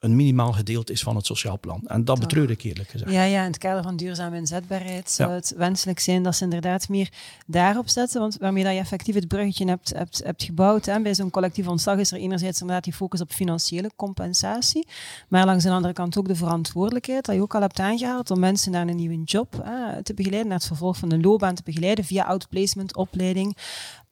een 0.02 0.16
minimaal 0.16 0.52
gedeelte 0.52 0.92
is 0.92 1.04
van 1.04 1.16
het 1.16 1.26
sociaal 1.26 1.60
plan. 1.60 1.82
En 1.88 2.06
dat 2.06 2.20
betreur 2.20 2.50
ik 2.50 2.62
eerlijk 2.62 2.90
gezegd. 2.90 3.12
Ja, 3.12 3.24
ja, 3.24 3.40
in 3.40 3.48
het 3.48 3.58
kader 3.58 3.84
van 3.84 3.96
duurzame 3.96 4.38
inzetbaarheid 4.38 5.12
zou 5.12 5.32
het 5.32 5.54
wenselijk 5.58 6.00
zijn 6.00 6.24
dat 6.24 6.36
ze 6.36 6.44
inderdaad 6.44 6.90
meer 6.90 7.10
daarop 7.48 7.90
zetten. 7.90 8.20
Want 8.20 8.38
waarmee 8.40 8.64
dat 8.64 8.74
je 8.74 8.80
effectief 8.80 9.16
het 9.16 9.28
bruggetje 9.28 9.66
hebt, 9.66 9.94
hebt, 9.94 10.22
hebt 10.24 10.44
gebouwd. 10.44 10.86
Hè. 10.86 11.02
Bij 11.02 11.16
zo'n 11.16 11.30
collectief 11.30 11.68
ontslag 11.68 11.98
is 11.98 12.12
er 12.12 12.18
enerzijds 12.18 12.62
inderdaad 12.62 12.84
die 12.84 12.94
focus 12.94 13.22
op 13.22 13.32
financiële 13.32 13.92
compensatie. 13.96 14.88
Maar 15.28 15.46
langs 15.46 15.64
de 15.64 15.70
andere 15.70 15.94
kant 15.94 16.18
ook 16.18 16.28
de 16.28 16.36
verantwoordelijkheid, 16.36 17.26
dat 17.26 17.36
je 17.36 17.42
ook 17.42 17.56
al 17.56 17.62
hebt 17.62 17.80
aangehaald, 17.80 18.32
om 18.32 18.40
mensen 18.40 18.72
naar 18.72 18.88
een 18.88 18.96
nieuwe 18.96 19.24
job 19.24 19.62
hè, 19.64 20.04
te 20.04 20.14
begeleiden, 20.14 20.50
naar 20.50 20.58
het 20.58 20.68
vervolg 20.68 20.98
van 20.98 21.10
de 21.10 21.20
loopbaan 21.20 21.56
te 21.56 21.64
begeleiden 21.66 22.06
via 22.06 22.24
outplacement, 22.24 22.96
opleiding. 22.96 23.58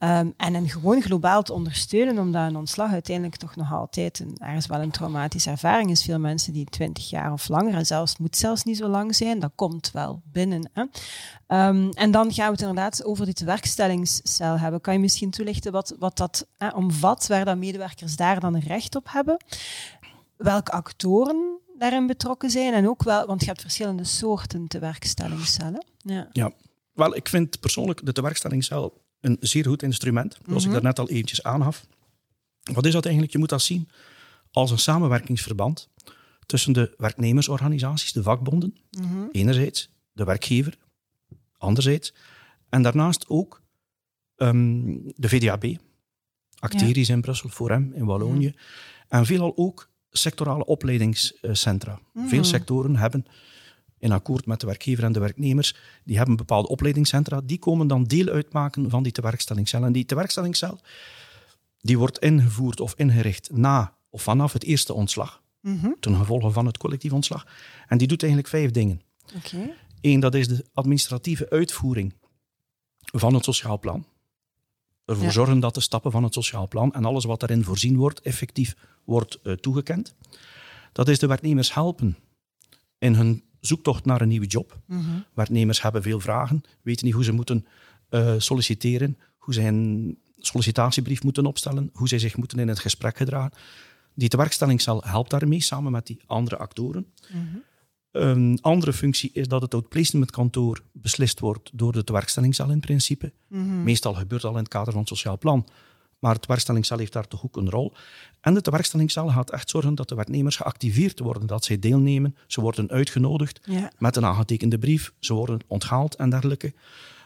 Um, 0.04 0.34
en 0.38 0.54
hen 0.54 0.70
gewoon 0.70 1.02
globaal 1.02 1.44
te 1.44 1.54
ondersteunen, 1.54 2.20
omdat 2.20 2.50
een 2.50 2.56
ontslag 2.56 2.92
uiteindelijk 2.92 3.36
toch 3.36 3.56
nog 3.56 3.74
altijd 3.74 4.20
een, 4.20 4.36
ergens 4.38 4.66
wel 4.66 4.82
een 4.82 4.92
traumatische 4.92 5.50
ervaring 5.50 5.90
is. 5.90 6.04
Veel 6.04 6.20
mensen 6.20 6.54
die 6.54 6.66
20 6.66 7.10
jaar 7.10 7.32
of 7.32 7.48
langer, 7.48 7.74
en 7.74 7.86
zelfs 7.86 8.18
moet 8.18 8.38
zelfs 8.38 8.64
niet 8.64 8.78
zo 8.78 8.88
lang 8.88 9.16
zijn, 9.16 9.40
dat 9.40 9.52
komt 9.56 9.92
wel 9.92 10.22
binnen. 10.32 10.70
Hè. 10.74 10.82
Um, 11.68 11.90
en 11.90 12.12
dan 12.12 12.34
gaan 12.34 12.46
we 12.46 12.52
het 12.52 12.62
inderdaad 12.62 13.04
over 13.04 13.26
dit 13.26 13.40
werkstellingscel 13.40 14.60
hebben. 14.60 14.82
Kan 14.82 14.94
je 14.94 15.00
misschien 15.00 15.30
toelichten 15.30 15.72
wat, 15.72 15.96
wat 16.00 16.18
dat 16.18 16.48
hè, 16.58 16.70
omvat, 16.70 17.28
waar 17.28 17.46
dan 17.46 17.60
medewerkers 17.60 18.16
daar 18.16 18.40
dan 18.40 18.58
recht 18.58 18.96
op 18.96 19.08
hebben? 19.12 19.38
Welke 20.38 20.72
actoren 20.72 21.60
daarin 21.78 22.08
betrokken 22.08 22.50
zijn 22.50 22.74
en 22.74 22.90
ook 22.90 23.04
wel, 23.04 23.26
want 23.26 23.42
je 23.42 23.48
hebt 23.48 23.62
verschillende 23.62 24.04
soorten 24.04 24.68
tewerkstellingscellen. 24.68 25.86
Ja. 25.98 26.28
ja, 26.32 26.52
wel, 26.94 27.16
ik 27.16 27.28
vind 27.28 27.60
persoonlijk 27.60 28.06
de 28.06 28.14
tewerkstellingscel 28.14 29.08
een 29.22 29.38
zeer 29.40 29.66
goed 29.66 29.84
instrument, 29.84 30.38
zoals 30.46 30.64
ik 30.64 30.70
mhm. 30.70 30.74
daarnet 30.82 31.00
al 31.00 31.10
eventjes 31.10 31.44
aangaf. 31.44 31.86
Wat 32.74 32.86
is 32.86 32.94
dat 32.94 33.04
eigenlijk? 33.04 33.34
Je 33.34 33.40
moet 33.40 33.50
dat 33.50 33.62
zien 33.62 33.90
als 34.52 34.72
een 34.72 34.80
samenwerkingsverband 34.80 35.90
tussen 36.46 36.74
de 36.74 36.94
werknemersorganisaties, 36.98 38.12
de 38.12 38.24
vakbonden, 38.24 38.76
mhm. 38.92 39.26
enerzijds, 39.32 39.90
de 40.12 40.24
werkgever, 40.24 40.78
anderzijds, 41.58 42.14
en 42.70 42.82
daarnaast 42.82 43.26
ook 43.28 43.62
ehm, 44.36 44.98
de 45.16 45.30
VDAB, 45.30 45.76
Acteris 46.60 47.10
in 47.10 47.22
Brussel, 47.22 47.50
Forem 47.50 47.94
in 47.94 48.06
Wallonië, 48.06 48.48
mhm. 48.48 48.58
en 49.08 49.26
veelal 49.26 49.54
ook 49.56 49.90
sectorale 50.10 50.66
opleidingscentra. 50.66 52.00
Veel 52.14 52.44
sectoren 52.44 52.96
hebben 52.96 53.26
in 54.00 54.12
akkoord 54.12 54.46
met 54.46 54.60
de 54.60 54.66
werkgever 54.66 55.04
en 55.04 55.12
de 55.12 55.20
werknemers, 55.20 55.76
die 56.04 56.18
hebben 56.18 56.36
bepaalde 56.36 56.68
opleidingscentra, 56.68 57.42
die 57.44 57.60
komen 57.60 57.88
dan 57.88 58.04
deel 58.04 58.28
uitmaken 58.28 58.90
van 58.90 59.04
die 59.04 59.12
tewerkstellingscel. 59.12 59.84
En 59.84 59.92
die 59.92 60.06
tewerkstellingscel 60.06 60.80
die 61.82 61.98
wordt 61.98 62.20
ingevoerd 62.20 62.80
of 62.80 62.94
ingericht 62.98 63.50
na 63.52 63.94
of 64.10 64.22
vanaf 64.22 64.54
het 64.54 64.64
eerste 64.64 64.94
ontslag, 64.94 65.42
mm 65.62 65.96
ten 66.00 66.16
gevolge 66.16 66.52
van 66.52 66.66
het 66.66 66.78
collectief 66.78 67.12
ontslag. 67.12 67.48
En 67.88 67.98
die 67.98 68.08
doet 68.08 68.22
eigenlijk 68.22 68.52
vijf 68.52 68.72
dingen. 68.72 69.02
Eén, 70.02 70.20
dat 70.20 70.36
is 70.36 70.48
de 70.48 70.66
administratieve 70.74 71.50
uitvoering 71.50 72.14
van 73.00 73.34
het 73.34 73.44
sociaal 73.44 73.80
plan. 73.80 74.06
Ervoor 75.06 75.32
zorgen 75.32 75.60
dat 75.60 75.74
de 75.74 75.82
stappen 75.82 76.12
van 76.12 76.24
het 76.24 76.34
sociaal 76.34 76.68
plan 76.68 76.94
en 76.94 77.06
alles 77.06 77.26
wat 77.26 77.40
daarin 77.40 77.64
voorzien 77.64 77.98
wordt, 77.98 78.22
effectief 78.22 78.76
wordt 79.04 79.40
uh, 79.44 79.54
toegekend. 79.54 80.16
Dat 80.92 81.08
is 81.08 81.20
de 81.20 81.28
werknemers 81.28 81.74
helpen 81.74 82.18
in 82.98 83.14
hun 83.14 83.44
zoektocht 83.60 84.06
naar 84.06 84.22
een 84.22 84.28
nieuwe 84.28 84.45
job. 84.45 84.80
Mm 84.86 85.26
Werknemers 85.34 85.82
hebben 85.82 86.02
veel 86.02 86.19
vragen, 86.19 86.62
weten 86.82 87.06
niet 87.06 87.13
hoe 87.13 87.24
ze 87.24 87.32
moeten 87.32 87.65
uh, 88.10 88.34
solliciteren, 88.38 89.17
hoe 89.38 89.54
ze 89.54 89.62
een 89.62 90.17
sollicitatiebrief 90.38 91.24
moeten 91.24 91.45
opstellen, 91.45 91.89
hoe 91.93 92.08
zij 92.08 92.19
zich 92.19 92.38
moeten 92.38 92.60
in 92.60 92.67
het 92.67 92.80
gesprek 92.80 93.17
gedragen. 93.17 93.58
Die 94.13 94.30
tewerkstellingscel 94.30 95.04
helpt 95.06 95.30
daarmee, 95.30 95.62
samen 95.62 95.91
met 95.91 96.08
die 96.08 96.19
andere 96.26 96.58
actoren. 96.58 97.06
Mm 97.32 97.63
Een 98.12 98.58
andere 98.62 98.93
functie 98.93 99.30
is 99.34 99.48
dat 99.48 99.62
het 99.62 99.74
outplacement 99.74 100.32
kantoor 100.32 100.84
beslist 100.91 101.39
wordt 101.39 101.69
door 101.74 101.91
de 101.91 102.04
tewerkstellingscel 102.04 102.69
in 102.69 102.80
principe. 102.80 103.32
Mhm. 103.48 103.84
Meestal 103.84 104.13
gebeurt 104.13 104.41
dat 104.41 104.52
al 104.52 104.58
in 104.58 104.63
het 104.63 104.74
kader 104.74 104.91
van 104.91 105.02
het 105.02 105.10
sociaal 105.10 105.38
plan. 105.38 105.67
Maar 106.20 106.34
de 106.34 106.40
tewerkstellingscel 106.40 106.98
heeft 106.98 107.14
daar 107.14 107.28
toch 107.28 107.46
ook 107.46 107.58
een 107.58 107.70
rol. 107.70 107.94
En 108.42 108.54
de 108.54 108.62
tewerkstellingscel 108.62 109.28
gaat 109.28 109.52
echt 109.52 109.70
zorgen 109.70 109.96
dat 109.96 110.10
de 110.10 110.16
werknemers 110.16 110.56
geactiveerd 110.56 111.20
worden, 111.20 111.48
dat 111.48 111.64
zij 111.64 111.80
deelnemen. 111.80 112.36
Ze 112.48 112.62
worden 112.62 112.90
uitgenodigd 112.90 113.68
met 113.98 114.16
een 114.16 114.26
aangetekende 114.26 114.80
brief, 114.80 115.14
ze 115.20 115.34
worden 115.34 115.60
onthaald 115.68 116.16
en 116.16 116.30
dergelijke. 116.30 116.74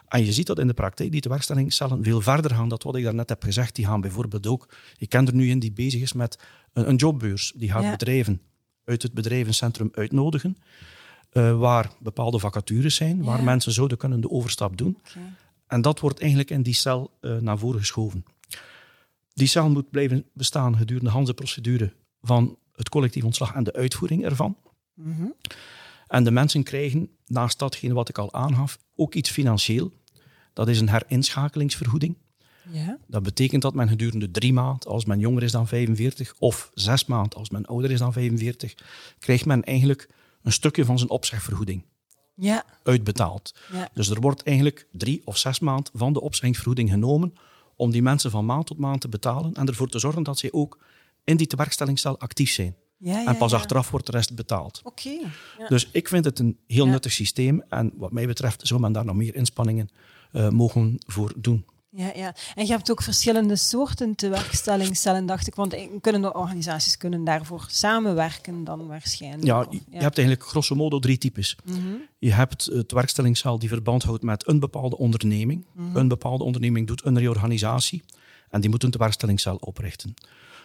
En 0.08 0.26
je 0.26 0.34
ziet 0.34 0.48
dat 0.48 0.60
in 0.60 0.68
de 0.68 0.74
praktijk 0.74 1.12
die 1.12 1.22
tewerkstellingscellen 1.22 2.04
veel 2.04 2.22
verder 2.22 2.52
gaan 2.52 2.70
dan 2.70 2.80
wat 2.84 2.96
ik 2.96 3.04
daarnet 3.04 3.30
heb 3.30 3.44
gezegd. 3.44 3.76
Die 3.76 3.86
gaan 3.86 4.02
bijvoorbeeld 4.02 4.48
ook, 4.48 4.70
je 4.98 5.08
kent 5.08 5.28
er 5.28 5.36
nu 5.36 5.50
in 5.50 5.60
die 5.60 5.72
bezig 5.72 6.02
is 6.02 6.14
met 6.14 6.40
een, 6.74 6.90
een 6.90 6.96
jobbeurs. 6.96 7.54
Die 7.56 7.72
gaat 7.72 7.92
bedrijven 7.92 8.42
uit 8.86 9.02
het 9.02 9.14
bedrijvencentrum 9.14 9.90
uitnodigen, 9.94 10.58
uh, 11.34 11.60
waar 11.60 11.92
bepaalde 12.00 12.40
vacatures 12.40 12.96
zijn, 12.96 13.24
waar 13.24 13.44
mensen 13.44 13.72
zouden 13.72 13.98
kunnen 13.98 14.22
de 14.22 14.30
overstap 14.30 14.78
doen. 14.78 14.98
En 15.68 15.82
dat 15.82 16.00
wordt 16.00 16.20
eigenlijk 16.20 16.50
in 16.50 16.62
die 16.62 16.74
cel 16.74 17.12
uh, 17.22 17.38
naar 17.38 17.58
voren 17.58 17.80
geschoven. 17.80 18.26
Die 19.34 19.48
cel 19.48 19.70
moet 19.70 19.90
blijven 19.90 20.26
bestaan 20.34 20.78
gedurende 20.78 21.24
de 21.24 21.34
procedure 21.34 21.94
van 22.22 22.58
het 22.76 22.90
collectief 22.90 23.24
ontslag 23.24 23.54
en 23.54 23.64
de 23.64 23.74
uitvoering 23.74 24.24
ervan. 24.24 24.58
Mhm. 24.94 25.26
En 26.08 26.24
de 26.24 26.32
mensen 26.32 26.64
krijgen, 26.64 27.10
naast 27.26 27.60
datgene 27.60 27.94
wat 27.94 28.10
ik 28.10 28.18
al 28.18 28.34
aangaf, 28.34 28.80
ook 28.96 29.14
iets 29.14 29.32
financieel. 29.32 29.92
Dat 30.54 30.68
is 30.68 30.80
een 30.80 30.90
herinschakelingsvergoeding. 30.90 32.18
Ja. 32.72 32.98
Dat 33.08 33.24
betekent 33.24 33.62
dat 33.62 33.74
men 33.74 33.88
gedurende 33.88 34.32
drie 34.32 34.54
maanden, 34.54 34.90
als 34.90 35.06
men 35.06 35.20
jonger 35.20 35.44
is 35.44 35.52
dan 35.52 35.68
45, 35.68 36.34
of 36.40 36.72
zes 36.74 37.06
maanden, 37.06 37.40
als 37.40 37.50
men 37.50 37.66
ouder 37.66 37.92
is 37.92 38.00
dan 38.00 38.14
45, 38.14 38.76
krijgt 39.20 39.46
men 39.46 39.64
eigenlijk 39.64 40.10
een 40.42 40.52
stukje 40.52 40.86
van 40.86 40.98
zijn 40.98 41.10
opzegvergoeding 41.10 41.84
ja. 42.36 42.66
uitbetaald. 42.84 43.56
Ja. 43.72 43.90
Dus 43.94 44.10
er 44.10 44.22
wordt 44.22 44.44
eigenlijk 44.44 44.88
drie 44.92 45.22
of 45.26 45.38
zes 45.38 45.60
maanden 45.60 45.92
van 45.94 46.14
de 46.14 46.22
opzegvergoeding 46.22 46.90
genomen 46.90 47.34
om 47.76 47.92
die 47.92 48.02
mensen 48.02 48.32
van 48.32 48.46
maand 48.46 48.66
tot 48.66 48.78
maand 48.78 49.02
te 49.02 49.10
betalen 49.10 49.54
en 49.54 49.68
ervoor 49.68 49.90
te 49.90 50.00
zorgen 50.00 50.24
dat 50.24 50.40
zij 50.40 50.52
ook 50.52 50.80
in 51.24 51.38
die 51.38 51.48
tewerkstellingscel 51.48 52.20
actief 52.20 52.52
zijn. 52.52 52.76
Ja, 52.98 53.20
ja, 53.20 53.28
en 53.28 53.38
pas 53.38 53.54
achteraf 53.54 53.90
wordt 53.90 54.06
de 54.06 54.12
rest 54.12 54.36
betaald. 54.36 54.82
Oké. 54.84 55.20
Dus 55.68 55.90
ik 55.92 56.08
vind 56.08 56.26
het 56.26 56.40
een 56.40 56.58
heel 56.68 56.88
nuttig 56.88 57.12
systeem. 57.12 57.64
En 57.70 57.92
wat 57.96 58.12
mij 58.12 58.28
betreft 58.28 58.68
zou 58.68 58.80
men 58.80 58.92
daar 58.92 59.06
nog 59.06 59.16
meer 59.16 59.36
inspanningen 59.36 59.90
uh, 60.32 60.50
mogen 60.50 60.96
voor 61.06 61.34
doen. 61.36 61.66
Ja, 61.96 62.12
ja, 62.16 62.36
en 62.56 62.66
je 62.66 62.72
hebt 62.72 62.92
ook 62.92 63.02
verschillende 63.02 63.56
soorten 63.56 64.16
tewerkstellingscellen, 64.16 65.26
dacht 65.26 65.48
ik. 65.48 65.56
Want 65.56 65.76
kunnen 66.02 66.22
de 66.22 66.34
organisaties 66.34 66.98
kunnen 66.98 67.24
daarvoor 67.24 67.66
samenwerken 67.70 68.64
dan 68.64 68.88
waarschijnlijk? 68.88 69.44
Ja, 69.44 69.68
je 69.70 69.80
hebt 69.90 70.18
eigenlijk 70.18 70.48
grosso 70.48 70.76
modo 70.76 71.00
drie 71.00 71.18
types. 71.18 71.58
Mhm. 71.64 71.78
Je 72.20 72.32
hebt 72.32 72.66
het 72.66 72.92
werkstellingscel 72.92 73.60
die 73.60 73.70
verband 73.70 74.04
houdt 74.04 74.24
met 74.24 74.48
een 74.48 74.60
bepaalde 74.60 74.98
onderneming. 74.98 75.66
Mhm. 75.72 75.98
Een 75.98 76.08
bepaalde 76.08 76.44
onderneming 76.44 76.88
doet 76.88 77.06
een 77.06 77.20
reorganisatie 77.20 78.04
en 78.50 78.62
die 78.62 78.70
moet 78.70 78.84
een 78.84 78.92
tewerkstellingscel 78.92 79.56
oprichten. 79.56 80.14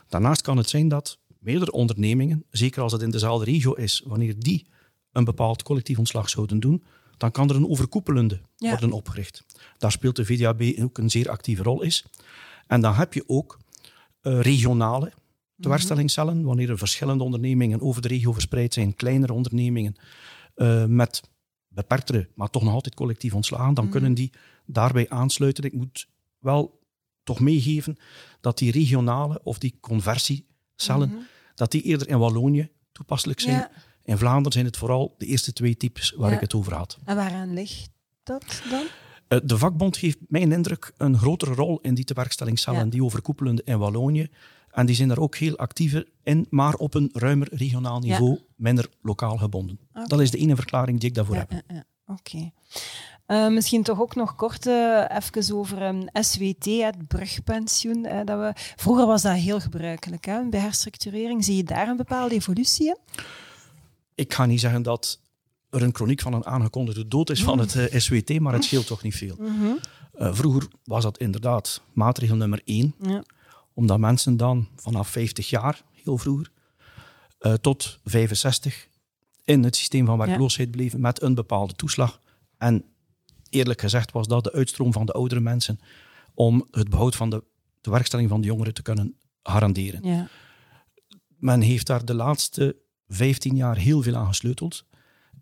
Daarnaast 0.09 0.43
kan 0.43 0.57
het 0.57 0.69
zijn 0.69 0.88
dat 0.88 1.19
meerdere 1.38 1.73
ondernemingen, 1.73 2.45
zeker 2.51 2.83
als 2.83 2.93
het 2.93 3.03
in 3.03 3.11
dezelfde 3.11 3.45
regio 3.45 3.73
is, 3.73 4.03
wanneer 4.07 4.35
die 4.38 4.67
een 5.12 5.25
bepaald 5.25 5.62
collectief 5.62 5.99
ontslag 5.99 6.29
zouden 6.29 6.61
doen, 6.61 6.85
dan 7.18 7.31
kan 7.31 7.48
er 7.48 7.57
een 7.57 7.68
overkoepelende 7.68 8.40
worden 8.57 8.92
opgericht. 8.92 9.44
Daar 9.78 9.92
speelt 9.92 10.16
de 10.16 10.24
VDAB 10.24 10.62
ook 10.81 10.98
een 10.98 11.11
zeer 11.11 11.31
actieve 11.31 11.62
rol 11.62 11.83
is. 11.83 12.04
En 12.66 12.81
dan 12.81 12.94
heb 12.94 13.14
je 13.14 13.24
ook 13.26 13.59
uh, 14.22 14.40
regionale 14.40 15.12
tewerkstellingscellen, 15.61 16.42
wanneer 16.42 16.70
er 16.70 16.78
verschillende 16.78 17.24
ondernemingen 17.24 17.81
over 17.81 18.02
de 18.02 18.09
regio 18.09 18.33
verspreid 18.33 18.74
zijn, 18.74 18.94
kleinere 18.94 19.33
ondernemingen 19.33 19.96
uh, 20.57 20.85
met 20.85 21.22
beperktere, 21.68 22.28
maar 22.35 22.50
toch 22.50 22.62
nog 22.62 22.72
altijd 22.72 22.94
collectief 22.94 23.35
ontslagen, 23.35 23.74
dan 23.74 23.85
mhm. 23.85 23.92
kunnen 23.92 24.14
die 24.14 24.33
daarbij 24.66 25.09
aansluiten. 25.09 25.64
Ik 25.64 25.72
moet 25.72 26.09
wel 26.38 26.81
toch 27.22 27.40
meegeven 27.40 27.96
dat 28.40 28.59
die 28.59 28.72
regionale 28.72 29.40
of 29.42 29.59
die 29.59 29.78
conversiecellen, 29.81 31.09
mhm. 31.09 31.18
dat 31.54 31.70
die 31.70 31.83
eerder 31.83 32.09
in 32.09 32.18
Wallonië 32.18 32.68
toepasselijk 32.92 33.40
zijn. 33.40 33.68
In 34.09 34.18
Vlaanderen 34.18 34.53
zijn 34.53 34.64
het 34.64 34.77
vooral 34.77 35.14
de 35.18 35.27
eerste 35.27 35.53
twee 35.53 35.77
types 35.77 36.11
waar 36.16 36.33
ik 36.33 36.40
het 36.40 36.55
over 36.55 36.75
had. 36.75 36.99
En 37.05 37.16
waaraan 37.16 37.55
ligt 37.55 37.90
dat 38.23 38.62
dan? 38.71 38.85
Eh, 39.29 39.38
de 39.44 39.59
vakbond 39.59 39.97
geeft 39.97 40.16
mijn 40.29 40.53
indruk 40.53 40.92
een 40.97 41.18
grotere 41.18 41.55
rol 41.55 41.79
in 41.81 41.94
die 41.94 42.05
tewerkstellingscellen, 42.05 42.85
ja. 42.85 42.90
die 42.90 43.05
overkoepelende 43.05 43.62
in 43.64 43.79
Wallonië. 43.79 44.29
En 44.71 44.87
die 44.87 44.94
zijn 44.94 45.09
daar 45.09 45.18
ook 45.18 45.37
heel 45.37 45.57
actiever 45.57 46.09
in, 46.23 46.47
maar 46.51 46.75
op 46.75 46.94
een 46.94 47.11
ruimer 47.12 47.49
regionaal 47.53 47.99
niveau, 47.99 48.38
minder 48.57 48.88
lokaal 49.03 49.37
gebonden. 49.37 49.79
Dat 50.07 50.21
is 50.21 50.31
de 50.31 50.38
ene 50.38 50.57
verklaring 50.57 51.01
die 51.01 51.09
ik 51.09 51.14
daarvoor 51.14 51.37
heb. 51.37 51.62
Oké. 52.07 52.51
Uh, 53.27 53.49
misschien 53.49 53.83
toch 53.83 54.01
ook 54.01 54.14
nog 54.14 54.35
kort 54.35 54.66
uh, 54.66 55.05
even 55.09 55.57
over 55.57 55.83
um, 55.83 56.05
SWT, 56.12 56.64
het 56.64 57.09
brugpensioen. 57.09 58.05
Uh, 58.05 58.21
dat 58.25 58.38
we, 58.38 58.53
vroeger 58.77 59.07
was 59.07 59.23
dat 59.23 59.35
heel 59.35 59.61
gebruikelijk 59.61 60.25
hè, 60.25 60.49
bij 60.49 60.61
herstructurering. 60.61 61.44
Zie 61.44 61.57
je 61.57 61.64
daar 61.64 61.88
een 61.88 61.97
bepaalde 61.97 62.35
evolutie 62.35 62.87
in? 62.87 62.99
Ik 64.18 64.35
ga 64.35 64.46
niet 64.46 64.61
zeggen 64.61 64.83
dat 64.83 65.20
er 65.70 65.83
een 65.83 65.94
chroniek 65.94 66.20
van 66.20 66.33
een 66.33 66.46
aangekondigde 66.46 67.09
dood 67.09 67.31
is 67.31 67.42
van 67.42 67.59
het 67.59 67.74
uh, 67.74 67.94
eh, 67.94 68.00
SWT, 68.00 68.40
maar 68.40 68.52
het 68.52 68.64
scheelt 68.64 68.87
toch 68.87 69.02
niet 69.02 69.16
veel. 69.16 69.37
Mhm. 69.42 69.72
Eh, 70.12 70.35
vroeger 70.35 70.68
was 70.85 71.02
dat 71.02 71.18
inderdaad 71.18 71.83
maatregel 71.92 72.37
nummer 72.37 72.61
één, 72.64 72.94
ja. 73.00 73.22
omdat 73.74 73.98
mensen 73.98 74.37
dan 74.37 74.68
vanaf 74.76 75.09
50 75.09 75.50
jaar, 75.50 75.83
heel 75.92 76.18
vroeger, 76.18 76.50
uh, 77.40 77.52
tot 77.52 77.98
65 78.04 78.88
in 79.44 79.64
het 79.64 79.76
systeem 79.76 80.07
van 80.07 80.18
werkloosheid 80.18 80.70
bleven 80.70 81.00
met 81.00 81.22
een 81.22 81.35
bepaalde 81.35 81.74
toeslag. 81.74 82.20
En 82.57 82.85
eerlijk 83.50 83.81
gezegd 83.81 84.12
was 84.12 84.26
dat 84.26 84.44
de 84.44 84.52
uitstroom 84.52 84.92
van 84.92 85.07
de 85.07 85.12
oudere 85.12 85.40
mensen 85.40 85.81
om 86.35 86.66
het 86.70 86.88
behoud 86.88 87.16
van 87.16 87.31
de, 87.31 87.44
de 87.81 87.90
werkstelling 87.90 88.28
van 88.28 88.40
de 88.40 88.46
jongeren 88.46 88.74
te 88.74 88.83
kunnen 88.83 89.16
garanderen. 89.42 90.00
Ja. 90.02 90.28
Men 91.37 91.61
heeft 91.61 91.87
daar 91.87 92.04
de 92.04 92.14
laatste 92.14 92.76
15 93.09 93.57
jaar 93.57 93.77
heel 93.77 94.03
veel 94.03 94.16
aan 94.16 94.27
gesleuteld. 94.27 94.85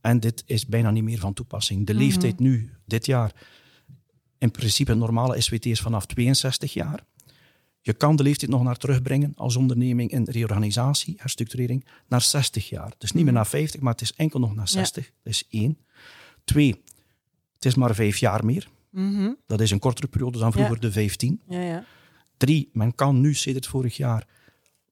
En 0.01 0.21
dit 0.21 0.43
is 0.47 0.67
bijna 0.67 0.91
niet 0.91 1.03
meer 1.03 1.19
van 1.19 1.35
toepassing. 1.35 1.87
De 1.87 1.95
leeftijd 1.95 2.35
mhm. 2.35 2.43
nu, 2.43 2.71
dit 2.85 3.07
jaar, 3.07 3.33
In 4.39 4.51
principe, 4.51 4.95
normale 4.95 5.41
SWT 5.41 5.67
is 5.67 5.81
vanaf 5.81 6.07
62 6.07 6.73
jaar. 6.73 7.05
Je 7.81 7.93
kan 7.93 8.17
de 8.17 8.23
leeftijd 8.23 8.51
nog 8.51 8.63
naar 8.63 8.77
terugbrengen 8.77 9.33
als 9.37 9.57
onderneming 9.57 10.11
in 10.11 10.25
reorganisatie, 10.25 11.15
herstructurering, 11.19 11.87
naar 12.09 12.21
60 12.21 12.69
jaar. 12.69 12.93
Dus 12.99 13.13
niet 13.13 13.25
meer 13.25 13.33
naar 13.33 13.47
50, 13.47 13.81
maar 13.81 13.93
het 13.93 14.01
is 14.01 14.13
enkel 14.15 14.41
nog 14.41 14.55
naar 14.55 14.69
60. 14.69 15.05
Dat 15.23 15.33
is 15.33 15.47
één. 15.51 15.79
Twee, 16.45 16.83
het 17.55 17.65
is 17.65 17.75
maar 17.75 17.95
vijf 17.95 18.17
jaar 18.17 18.45
meer. 18.45 18.69
Mhm. 18.91 19.33
Dat 19.47 19.61
is 19.61 19.71
een 19.71 19.79
kortere 19.79 20.07
periode 20.07 20.39
dan 20.39 20.53
vroeger 20.53 20.81
de 20.81 20.93
15. 20.93 21.41
Ja, 21.49 21.61
ja. 21.61 21.85
Drie, 22.37 22.71
men 22.73 22.95
kan 22.95 23.21
nu, 23.21 23.35
sinds 23.35 23.69
vorig 23.69 23.97
jaar, 23.97 24.27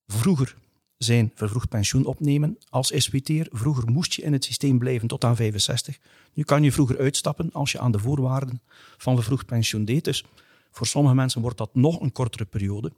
vroeger 0.07 0.57
zijn 0.97 1.33
vervroegd 1.35 1.69
pensioen 1.69 2.05
opnemen 2.05 2.59
als 2.69 2.93
SWT'er. 2.97 3.49
Vroeger 3.51 3.91
moest 3.91 4.13
je 4.13 4.23
in 4.23 4.33
het 4.33 4.45
systeem 4.45 4.79
blijven 4.79 5.09
tot 5.09 5.25
aan 5.25 5.37
65. 5.37 5.99
Nu 6.35 6.43
kan 6.43 6.63
je 6.63 6.73
vroeger 6.73 6.99
uitstappen 6.99 7.53
als 7.53 7.73
je 7.73 7.79
aan 7.79 7.93
de 7.93 7.99
voorwaarden 7.99 8.63
van 8.97 9.15
vervroegd 9.15 9.47
pensioen 9.47 9.85
deed. 9.85 10.05
Dus 10.05 10.25
voor 10.71 10.87
sommige 10.87 11.15
mensen 11.15 11.41
wordt 11.41 11.59
dat 11.59 11.75
nog 11.75 12.01
een 12.01 12.13
kortere 12.13 12.45
periode. 12.45 12.93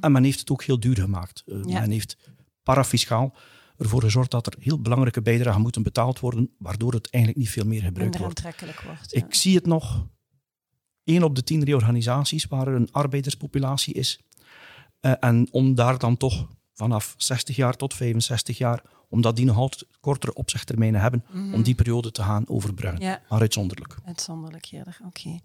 En 0.00 0.12
men 0.12 0.24
heeft 0.24 0.40
het 0.40 0.50
ook 0.50 0.62
heel 0.62 0.80
duur 0.80 0.96
gemaakt. 0.96 1.42
Uh, 1.46 1.64
Ja. 1.64 1.80
Men 1.80 1.90
heeft 1.90 2.16
parafiscaal 2.62 3.34
ervoor 3.78 4.02
gezorgd 4.02 4.30
dat 4.30 4.46
er 4.46 4.54
heel 4.58 4.80
belangrijke 4.80 5.22
bijdragen 5.22 5.60
moeten 5.60 5.82
betaald 5.82 6.20
worden, 6.20 6.50
waardoor 6.58 6.92
het 6.92 7.10
eigenlijk 7.10 7.44
niet 7.44 7.52
veel 7.52 7.66
meer 7.66 7.82
gebruikt 7.82 8.18
wordt. 8.18 8.42
wordt. 8.42 9.10
ja. 9.10 9.24
Ik 9.24 9.34
zie 9.34 9.54
het 9.54 9.66
nog. 9.66 10.06
één 11.04 11.22
op 11.22 11.34
de 11.34 11.42
tien 11.42 11.64
reorganisaties 11.64 12.44
waar 12.46 12.66
er 12.66 12.74
een 12.74 12.92
arbeiders,populatie 12.92 13.94
is. 13.94 14.20
Eh, 15.00 15.12
en 15.20 15.48
om 15.50 15.74
daar 15.74 15.98
dan 15.98 16.16
toch 16.16 16.48
vanaf 16.76 17.14
60 17.16 17.56
jaar 17.56 17.76
tot 17.76 17.94
65 17.94 18.58
jaar, 18.58 18.82
omdat 19.08 19.36
die 19.36 19.44
nog 19.44 19.56
altijd 19.56 19.84
kortere 20.00 20.34
opzegtermijnen 20.34 21.00
hebben, 21.00 21.24
om 21.52 21.62
die 21.62 21.74
periode 21.74 22.10
te 22.10 22.22
gaan 22.22 22.48
overbruggen. 22.48 23.00
Ja. 23.00 23.20
Maar 23.28 23.40
uitzonderlijk. 23.40 23.96
Uitzonderlijk 24.04 24.68
eerder, 24.70 24.98
oké. 25.06 25.38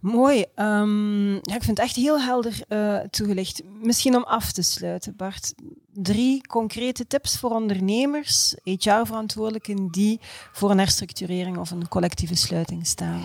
Mooi. 0.00 0.44
Ehm, 0.54 1.32
ja, 1.32 1.54
ik 1.54 1.62
vind 1.62 1.66
het 1.66 1.78
echt 1.78 1.96
heel 1.96 2.20
helder 2.20 2.60
eh, 2.68 2.96
toegelicht. 2.96 3.62
Misschien 3.82 4.16
om 4.16 4.24
af 4.24 4.52
te 4.52 4.62
sluiten, 4.62 5.16
Bart. 5.16 5.54
Drie 5.92 6.46
concrete 6.46 7.06
tips 7.06 7.38
voor 7.38 7.50
ondernemers, 7.50 8.54
HR-verantwoordelijken, 8.64 9.88
die 9.90 10.20
voor 10.52 10.70
een 10.70 10.78
herstructurering 10.78 11.56
of 11.56 11.70
een 11.70 11.88
collectieve 11.88 12.34
sluiting 12.34 12.86
staan. 12.86 13.22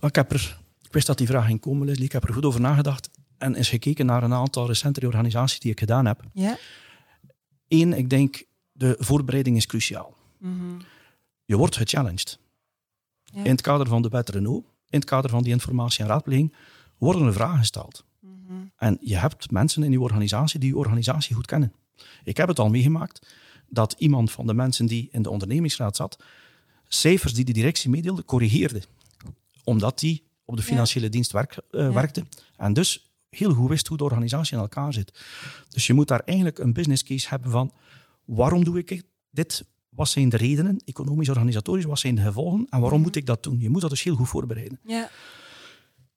Ik, 0.00 0.14
heb 0.14 0.32
er, 0.32 0.58
ik 0.82 0.92
wist 0.92 1.06
dat 1.06 1.18
die 1.18 1.26
vraag 1.26 1.46
ging 1.46 1.60
komen, 1.60 1.86
Leslie. 1.86 2.04
Ik 2.04 2.12
heb 2.12 2.24
er 2.24 2.34
goed 2.34 2.44
over 2.44 2.60
nagedacht 2.60 3.10
en 3.38 3.54
eens 3.54 3.68
gekeken 3.68 4.06
naar 4.06 4.22
een 4.22 4.32
aantal 4.32 4.66
recente 4.66 5.00
reorganisaties 5.00 5.58
die 5.60 5.70
ik 5.72 5.78
gedaan 5.78 6.06
heb. 6.06 6.20
Ja? 6.32 6.58
Eén, 7.68 7.92
ik 7.92 8.10
denk, 8.10 8.44
de 8.72 8.96
voorbereiding 8.98 9.56
is 9.56 9.66
cruciaal. 9.66 10.14
Mhm. 10.38 10.80
Je 11.44 11.56
wordt 11.56 11.76
gechallenged. 11.76 12.38
Ja. 13.24 13.44
In 13.44 13.50
het 13.50 13.60
kader 13.60 13.86
van 13.86 14.02
de 14.02 14.08
wet 14.08 14.28
Renault, 14.28 14.64
in 14.88 14.98
het 14.98 15.08
kader 15.08 15.30
van 15.30 15.42
die 15.42 15.52
informatie 15.52 16.00
en 16.04 16.10
raadpleging, 16.10 16.54
worden 16.98 17.26
er 17.26 17.32
vragen 17.32 17.58
gesteld. 17.58 18.04
Mhm. 18.20 18.52
En 18.76 18.98
je 19.00 19.16
hebt 19.16 19.50
mensen 19.50 19.82
in 19.82 19.90
je 19.90 20.00
organisatie 20.00 20.60
die 20.60 20.68
je 20.68 20.76
organisatie 20.76 21.34
goed 21.34 21.46
kennen. 21.46 21.72
Ik 22.24 22.36
heb 22.36 22.48
het 22.48 22.58
al 22.58 22.68
meegemaakt 22.68 23.34
dat 23.68 23.94
iemand 23.98 24.30
van 24.30 24.46
de 24.46 24.54
mensen 24.54 24.86
die 24.86 25.08
in 25.12 25.22
de 25.22 25.30
ondernemingsraad 25.30 25.96
zat, 25.96 26.22
cijfers 26.88 27.34
die 27.34 27.44
de 27.44 27.52
directie 27.52 27.90
meedeelde, 27.90 28.24
corrigeerde. 28.24 28.82
Omdat 29.64 29.98
die 29.98 30.22
op 30.44 30.56
de 30.56 30.62
Ja. 30.62 30.68
financiële 30.68 31.08
dienst 31.08 31.32
werk, 31.32 31.56
eh, 31.70 31.80
Ja. 31.80 31.92
werkte. 31.92 32.24
En 32.56 32.72
dus 32.72 33.13
heel 33.36 33.54
goed 33.54 33.68
wist 33.68 33.86
hoe 33.86 33.96
de 33.96 34.04
organisatie 34.04 34.56
in 34.56 34.62
elkaar 34.62 34.92
zit. 34.92 35.24
Dus 35.68 35.86
je 35.86 35.94
moet 35.94 36.08
daar 36.08 36.22
eigenlijk 36.24 36.58
een 36.58 36.72
business 36.72 37.02
case 37.02 37.28
hebben 37.28 37.50
van 37.50 37.72
waarom 38.24 38.64
doe 38.64 38.78
ik 38.78 39.02
dit? 39.30 39.64
Wat 39.88 40.08
zijn 40.08 40.28
de 40.28 40.36
redenen, 40.36 40.82
economisch, 40.84 41.28
organisatorisch, 41.28 41.84
wat 41.84 41.98
zijn 41.98 42.14
de 42.14 42.22
gevolgen 42.22 42.66
en 42.70 42.80
waarom 42.80 43.00
moet 43.00 43.16
ik 43.16 43.26
dat 43.26 43.42
doen? 43.42 43.60
Je 43.60 43.70
moet 43.70 43.80
dat 43.80 43.90
dus 43.90 44.02
heel 44.02 44.14
goed 44.14 44.28
voorbereiden. 44.28 44.80
Ja. 44.84 45.10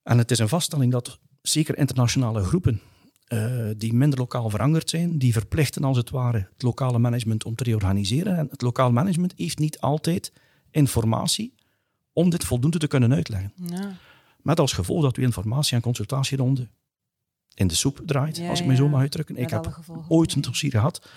En 0.03 0.17
het 0.17 0.32
is 0.32 0.39
een 0.39 0.49
vaststelling 0.49 0.91
dat 0.91 1.19
zeker 1.41 1.77
internationale 1.77 2.43
groepen 2.43 2.82
eh, 3.27 3.69
die 3.77 3.93
minder 3.93 4.19
lokaal 4.19 4.49
verankerd 4.49 4.89
zijn, 4.89 5.17
die 5.17 5.34
verplichten 5.34 5.84
als 5.84 5.97
het 5.97 6.10
ware 6.10 6.47
het 6.53 6.62
lokale 6.62 6.99
management 6.99 7.43
om 7.43 7.56
te 7.56 7.63
reorganiseren. 7.63 8.38
En 8.38 8.47
het 8.49 8.62
lokaal 8.62 8.91
management 8.91 9.34
heeft 9.36 9.60
niet 9.60 9.80
altijd 9.80 10.32
informatie 10.71 11.53
om 12.13 12.30
dit 12.30 12.43
voldoende 12.43 12.77
te 12.77 12.88
kunnen 12.88 13.13
uitleggen. 13.13 13.53
Ja. 13.56 13.97
Met 14.41 14.60
als 14.60 14.73
gevolg 14.73 15.01
dat 15.01 15.15
uw 15.15 15.23
informatie- 15.23 15.75
en 15.75 15.82
consultatieronde 15.82 16.67
in 17.58 17.67
de 17.67 17.76
soep 17.76 18.02
draait, 18.06 18.38
Ja, 18.38 18.50
als 18.50 18.60
ik 18.60 18.65
me 18.65 18.76
zo 18.76 18.88
mag 18.89 19.00
uitdrukken. 19.00 19.36
Met 19.36 19.43
ik 19.43 19.50
heb 19.50 19.76
ooit 20.08 20.34
een 20.34 20.41
dossier 20.41 20.72
gehad 20.72 21.10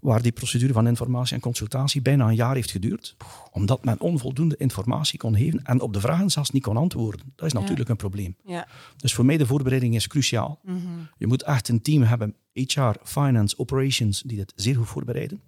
waar 0.00 0.22
die 0.22 0.32
procedure 0.32 0.72
van 0.72 0.86
informatie 0.86 1.34
en 1.34 1.40
consultatie 1.40 2.02
bijna 2.02 2.28
een 2.28 2.34
jaar 2.34 2.54
heeft 2.54 2.70
geduurd, 2.70 3.16
omdat 3.52 3.84
men 3.84 4.00
onvoldoende 4.00 4.56
informatie 4.56 5.18
kon 5.18 5.36
geven 5.36 5.62
en 5.64 5.80
op 5.80 5.92
de 5.92 6.00
vragen 6.00 6.30
zelfs 6.30 6.50
niet 6.50 6.62
kon 6.62 6.76
antwoorden. 6.76 7.32
Dat 7.36 7.46
is 7.46 7.52
Ja. 7.52 7.60
natuurlijk 7.60 7.88
een 7.88 7.96
probleem. 7.96 8.36
Ja. 8.44 8.68
Dus 8.96 9.14
voor 9.14 9.24
mij 9.24 9.36
de 9.36 9.46
voorbereiding 9.46 9.94
is 9.94 10.06
cruciaal. 10.06 10.58
Mhm. 10.62 10.78
Je 11.18 11.26
moet 11.26 11.42
echt 11.42 11.68
een 11.68 11.82
team 11.82 12.02
hebben, 12.02 12.34
HR, 12.52 12.90
finance, 13.02 13.58
operations, 13.58 14.22
die 14.22 14.36
dit 14.36 14.52
zeer 14.56 14.76
goed 14.76 14.88
voorbereiden. 14.88 15.40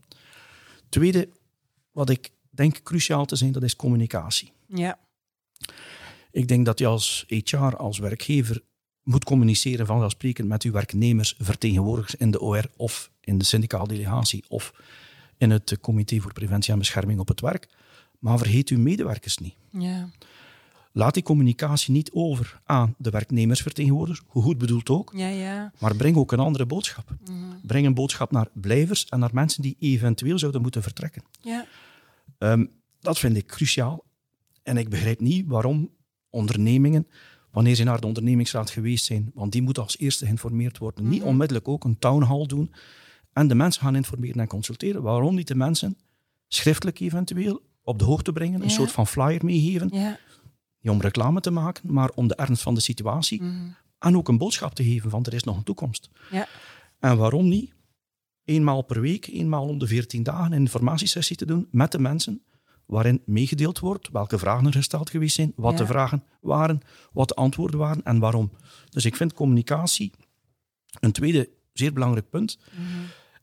Tweede, 0.88 1.28
wat 1.92 2.10
ik 2.10 2.30
denk 2.50 2.82
cruciaal 2.82 3.24
te 3.26 3.36
zijn, 3.36 3.52
dat 3.52 3.62
is 3.62 3.76
communicatie. 3.76 4.52
Ja. 4.66 4.98
Ik 6.30 6.48
denk 6.48 6.66
dat 6.66 6.78
je 6.78 6.86
als 6.86 7.24
HR, 7.28 7.56
als 7.76 7.98
werkgever, 7.98 8.62
moet 9.08 9.24
communiceren 9.24 9.86
vanzelfsprekend 9.86 10.48
met 10.48 10.62
uw 10.62 10.72
werknemers, 10.72 11.34
vertegenwoordigers 11.38 12.14
in 12.14 12.30
de 12.30 12.40
OR 12.40 12.70
of 12.76 13.10
in 13.20 13.38
de 13.38 13.44
syndicaal 13.44 13.86
delegatie 13.86 14.44
of 14.48 14.72
in 15.36 15.50
het 15.50 15.78
comité 15.80 16.20
voor 16.20 16.32
preventie 16.32 16.72
en 16.72 16.78
bescherming 16.78 17.20
op 17.20 17.28
het 17.28 17.40
werk. 17.40 17.68
Maar 18.18 18.38
vergeet 18.38 18.68
uw 18.68 18.78
medewerkers 18.78 19.38
niet. 19.38 19.54
Ja. 19.70 20.08
Laat 20.92 21.14
die 21.14 21.22
communicatie 21.22 21.92
niet 21.92 22.10
over 22.12 22.60
aan 22.64 22.94
de 22.98 23.10
werknemersvertegenwoordigers, 23.10 24.26
hoe 24.26 24.42
goed 24.42 24.58
bedoeld 24.58 24.90
ook, 24.90 25.12
Ja, 25.16 25.28
ja. 25.28 25.72
maar 25.78 25.96
breng 25.96 26.16
ook 26.16 26.32
een 26.32 26.38
andere 26.38 26.66
boodschap. 26.66 27.14
Mhm. 27.24 27.36
Breng 27.62 27.86
een 27.86 27.94
boodschap 27.94 28.30
naar 28.30 28.48
blijvers 28.52 29.06
en 29.06 29.18
naar 29.18 29.30
mensen 29.32 29.62
die 29.62 29.76
eventueel 29.78 30.38
zouden 30.38 30.62
moeten 30.62 30.82
vertrekken. 30.82 31.22
Ja. 31.40 31.66
Ehm, 32.38 32.66
dat 33.00 33.18
vind 33.18 33.36
ik 33.36 33.46
cruciaal. 33.46 34.04
En 34.62 34.76
ik 34.76 34.88
begrijp 34.88 35.20
niet 35.20 35.46
waarom 35.46 35.90
ondernemingen, 36.30 37.06
wanneer 37.50 37.74
ze 37.74 37.84
naar 37.84 38.00
de 38.00 38.06
ondernemingsraad 38.06 38.70
geweest 38.70 39.04
zijn, 39.04 39.30
want 39.34 39.52
die 39.52 39.62
moet 39.62 39.78
als 39.78 39.98
eerste 39.98 40.24
geïnformeerd 40.24 40.78
worden, 40.78 41.08
niet 41.08 41.22
onmiddellijk 41.22 41.68
ook 41.68 41.84
een 41.84 41.98
town 41.98 42.22
hall 42.22 42.46
doen 42.46 42.72
en 43.32 43.48
de 43.48 43.54
mensen 43.54 43.82
gaan 43.82 43.96
informeren 43.96 44.40
en 44.40 44.46
consulteren. 44.46 45.02
Waarom 45.02 45.34
niet 45.34 45.48
de 45.48 45.54
mensen 45.54 45.96
schriftelijk 46.48 47.00
eventueel 47.00 47.62
op 47.82 47.98
de 47.98 48.04
hoogte 48.04 48.32
brengen, 48.32 48.62
een 48.62 48.70
soort 48.70 48.92
van 48.92 49.06
flyer 49.06 49.44
meegeven, 49.44 49.88
Ja. 49.92 50.18
niet 50.80 50.92
om 50.92 51.00
reclame 51.00 51.40
te 51.40 51.50
maken, 51.50 51.92
maar 51.92 52.10
om 52.14 52.28
de 52.28 52.34
ernst 52.34 52.62
van 52.62 52.74
de 52.74 52.80
situatie 52.80 53.42
Mhm. 53.42 53.68
en 53.98 54.16
ook 54.16 54.28
een 54.28 54.38
boodschap 54.38 54.74
te 54.74 54.84
geven 54.84 55.10
van 55.10 55.24
er 55.24 55.34
is 55.34 55.44
nog 55.44 55.56
een 55.56 55.62
toekomst. 55.64 56.10
Ja. 56.30 56.48
En 56.98 57.16
waarom 57.16 57.48
niet 57.48 57.72
eenmaal 58.44 58.82
per 58.82 59.00
week, 59.00 59.26
eenmaal 59.26 59.66
om 59.68 59.78
de 59.78 59.86
14 59.86 60.22
dagen 60.22 60.52
een 60.52 60.58
informatiesessie 60.60 61.36
te 61.36 61.46
doen 61.46 61.68
met 61.70 61.92
de 61.92 61.98
mensen, 61.98 62.42
waarin 62.88 63.22
meegedeeld 63.24 63.78
wordt 63.78 64.08
welke 64.12 64.38
vragen 64.38 64.66
er 64.66 64.72
gesteld 64.72 65.10
geweest 65.10 65.34
zijn, 65.34 65.52
wat 65.56 65.72
Ja. 65.72 65.78
de 65.78 65.86
vragen 65.86 66.24
waren, 66.40 66.80
wat 67.12 67.28
de 67.28 67.34
antwoorden 67.34 67.78
waren 67.78 68.02
en 68.04 68.18
waarom. 68.18 68.50
Dus 68.90 69.04
ik 69.04 69.16
vind 69.16 69.32
communicatie 69.32 70.12
een 71.00 71.12
tweede 71.12 71.48
zeer 71.72 71.92
belangrijk 71.92 72.30
punt. 72.30 72.58
Mhm. 72.72 72.82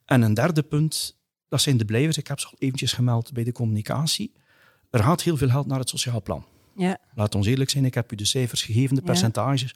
En 0.06 0.22
een 0.22 0.34
derde 0.34 0.64
punt, 0.64 1.18
dat 1.48 1.62
zijn 1.62 1.78
de 1.78 1.86
blijvers. 1.86 2.18
Ik 2.18 2.28
heb 2.28 2.40
ze 2.40 2.48
al 2.48 2.56
eventjes 2.58 2.94
gemeld 2.94 3.34
bij 3.34 3.44
de 3.44 3.52
communicatie. 3.52 4.32
Er 4.90 5.04
gaat 5.04 5.22
heel 5.24 5.38
veel 5.38 5.50
geld 5.50 5.68
naar 5.68 5.80
het 5.80 5.90
sociaal 5.90 6.22
plan. 6.22 6.46
Ja. 6.76 6.98
Laat 7.16 7.36
ons 7.36 7.48
eerlijk 7.48 7.70
zijn, 7.70 7.86
ik 7.86 7.94
heb 7.94 8.12
u 8.12 8.16
de 8.16 8.26
cijfers 8.26 8.64
gegeven, 8.64 8.96
de 8.96 9.02
Ja. 9.02 9.08
percentages. 9.08 9.76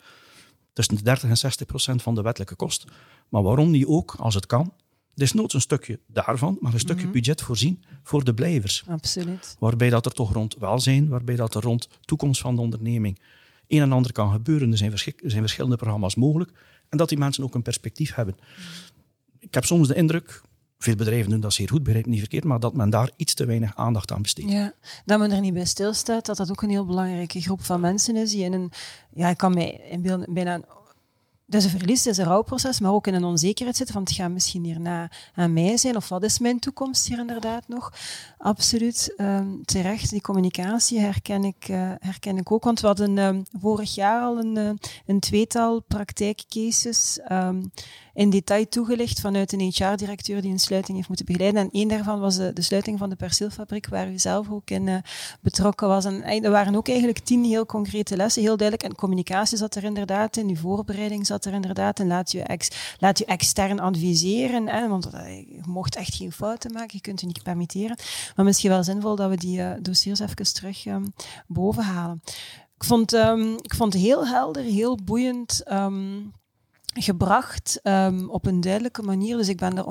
Tussen 0.74 0.96
de 0.96 1.04
30 1.04 1.30
en 1.30 1.38
60 1.38 1.68
procent 1.68 2.02
van 2.02 2.16
de 2.16 2.22
wettelijke 2.22 2.56
kost. 2.56 2.86
Maar 3.30 3.44
waarom 3.44 3.72
niet 3.72 3.86
ook, 3.86 4.16
als 4.18 4.36
het 4.36 4.46
kan, 4.46 4.74
desnoods 5.20 5.54
een 5.54 5.62
stukje 5.62 6.00
daarvan, 6.08 6.58
maar 6.60 6.74
een 6.74 6.80
stukje 6.80 7.04
Mhm. 7.04 7.12
budget 7.14 7.42
voorzien 7.42 7.84
voor 8.04 8.24
de 8.24 8.34
blijvers. 8.34 8.84
Absoluut. 8.88 9.56
Waarbij 9.60 9.90
dat 9.90 10.06
er 10.06 10.12
toch 10.12 10.34
rond 10.34 10.56
welzijn, 10.60 11.08
waarbij 11.08 11.36
dat 11.36 11.56
er 11.56 11.62
rond 11.62 11.88
toekomst 12.02 12.42
van 12.42 12.56
de 12.56 12.62
onderneming 12.62 13.20
een 13.68 13.82
en 13.82 13.92
ander 13.92 14.12
kan 14.12 14.32
gebeuren. 14.32 14.72
Er 14.72 14.78
zijn, 14.78 14.92
er 14.92 15.14
verschillende 15.32 15.76
programma's 15.76 16.16
mogelijk. 16.16 16.52
En 16.90 16.98
dat 16.98 17.10
die 17.10 17.18
mensen 17.18 17.44
ook 17.44 17.56
een 17.56 17.62
perspectief 17.62 18.16
hebben. 18.16 18.36
Ik 19.40 19.54
heb 19.54 19.66
soms 19.66 19.88
de 19.88 19.96
indruk, 19.96 20.42
veel 20.78 20.96
bedrijven 20.96 21.30
doen 21.30 21.40
dat 21.40 21.54
zeer 21.54 21.70
goed, 21.70 21.84
begrijp 21.84 22.06
niet 22.06 22.20
verkeerd, 22.20 22.44
maar 22.44 22.60
dat 22.60 22.74
men 22.74 22.90
daar 22.90 23.12
iets 23.16 23.34
te 23.34 23.46
weinig 23.46 23.76
aandacht 23.76 24.12
aan 24.12 24.22
besteedt. 24.22 24.52
Ja, 24.52 24.74
dat 25.06 25.20
men 25.20 25.32
er 25.32 25.40
niet 25.40 25.54
bij 25.54 25.66
stilstaat, 25.66 26.26
dat 26.26 26.38
dat 26.38 26.52
ook 26.52 26.62
een 26.62 26.70
heel 26.70 26.86
belangrijke 26.86 27.42
groep 27.42 27.62
van 27.64 27.80
mensen 27.82 28.16
is 28.16 28.32
die 28.32 28.44
in 28.44 28.54
een, 28.54 28.72
ja, 29.14 29.30
ik 29.30 29.38
kan 29.38 29.54
mij 29.54 29.82
inbeelden, 29.90 30.34
bijna 30.34 30.54
een 30.56 30.66
dat 31.50 31.64
een 31.64 31.70
verlies, 31.70 32.04
dat 32.04 32.14
is 32.14 32.20
een 32.20 32.26
rouwproces, 32.26 32.80
maar 32.80 32.92
ook 32.92 33.08
in 33.08 33.14
een 33.14 33.24
onzekerheid 33.24 33.78
zitten 33.78 33.96
van 33.96 34.04
het 34.04 34.14
gaat 34.14 34.32
misschien 34.32 34.64
hierna 34.64 35.12
aan 35.34 35.54
mij 35.54 35.78
zijn 35.78 35.96
of 35.96 36.10
wat 36.10 36.24
is 36.24 36.40
mijn 36.40 36.60
toekomst 36.60 37.08
hier 37.08 37.20
inderdaad 37.20 37.68
nog. 37.68 37.94
Absoluut 38.38 39.14
um, 39.18 39.66
terecht, 39.66 40.10
die 40.10 40.22
communicatie 40.22 41.00
herken 41.00 41.44
ik, 41.44 41.68
uh, 41.70 41.92
herken 42.00 42.38
ik 42.38 42.52
ook, 42.52 42.64
want 42.64 42.80
we 42.80 42.88
hadden 42.88 43.18
um, 43.18 43.44
vorig 43.60 43.96
jaar 43.96 44.22
al 44.22 44.40
een, 44.40 44.58
uh, 44.58 44.70
een 45.06 45.20
tweetal 45.20 45.82
praktijkcases 45.82 47.20
um, 47.32 47.72
in 48.20 48.30
detail 48.30 48.68
toegelicht 48.68 49.20
vanuit 49.20 49.54
een 49.54 49.60
HR-directeur 49.60 50.42
die 50.42 50.52
een 50.52 50.60
sluiting 50.60 50.96
heeft 50.96 51.08
moeten 51.08 51.26
begeleiden. 51.26 51.62
En 51.62 51.70
één 51.72 51.88
daarvan 51.88 52.20
was 52.20 52.38
de, 52.38 52.62
sluiting 52.62 53.00
van 53.00 53.10
de 53.10 53.16
perceelfabriek, 53.16 53.88
waar 53.88 54.12
u 54.12 54.20
zelf 54.20 54.52
ook 54.52 54.70
in 54.70 54.88
uh, 54.88 54.96
betrokken 55.42 55.88
was. 55.88 56.06
En 56.06 56.44
er 56.44 56.52
waren 56.52 56.76
ook 56.76 56.88
eigenlijk 56.88 57.20
tien 57.20 57.44
heel 57.44 57.66
concrete 57.66 58.16
lessen, 58.16 58.42
heel 58.42 58.58
duidelijk. 58.58 58.90
En 58.90 58.96
communicatie 58.96 59.58
zat 59.58 59.76
er 59.76 59.84
inderdaad 59.84 60.38
in, 60.38 60.50
uw 60.50 60.56
voorbereiding 60.56 61.26
zat 61.26 61.39
er 61.46 61.54
inderdaad 61.54 62.00
in. 62.00 62.08
Laat 62.08 62.32
je, 62.32 62.42
ex, 62.42 62.68
laat 62.98 63.18
je 63.18 63.26
extern 63.26 63.80
adviseren, 63.80 64.68
hè, 64.68 64.88
want 64.88 65.14
uh, 65.14 65.38
je 65.38 65.62
mocht 65.68 65.96
echt 65.96 66.16
geen 66.16 66.32
fouten 66.32 66.72
maken, 66.72 66.90
je 66.92 67.02
kunt 67.02 67.20
je 67.20 67.28
niet 67.28 67.44
permitteren. 67.44 67.98
Maar 68.36 68.46
misschien 68.46 68.70
wel 68.70 68.84
zinvol 68.84 69.16
dat 69.16 69.30
we 69.30 69.38
die 69.38 69.60
uh, 69.60 69.72
dossiers 69.82 70.20
even 70.20 70.54
terug 70.54 70.86
um, 70.86 71.14
boven 71.48 71.84
halen. 71.84 72.22
Ik 72.76 72.84
vond, 72.84 73.14
um, 73.14 73.54
ik 73.62 73.76
vond 73.76 73.94
het 73.94 74.02
heel 74.02 74.28
helder, 74.28 74.64
heel 74.64 74.98
boeiend. 75.04 75.64
Um, 75.72 76.34
gebracht 76.94 77.80
um, 77.84 78.30
op 78.30 78.46
een 78.46 78.62
duidelijke 78.62 79.02
manier. 79.02 79.38
Dus 79.38 79.48
ik 79.48 79.58
ben 79.58 79.78
er 79.78 79.84
100% 79.84 79.88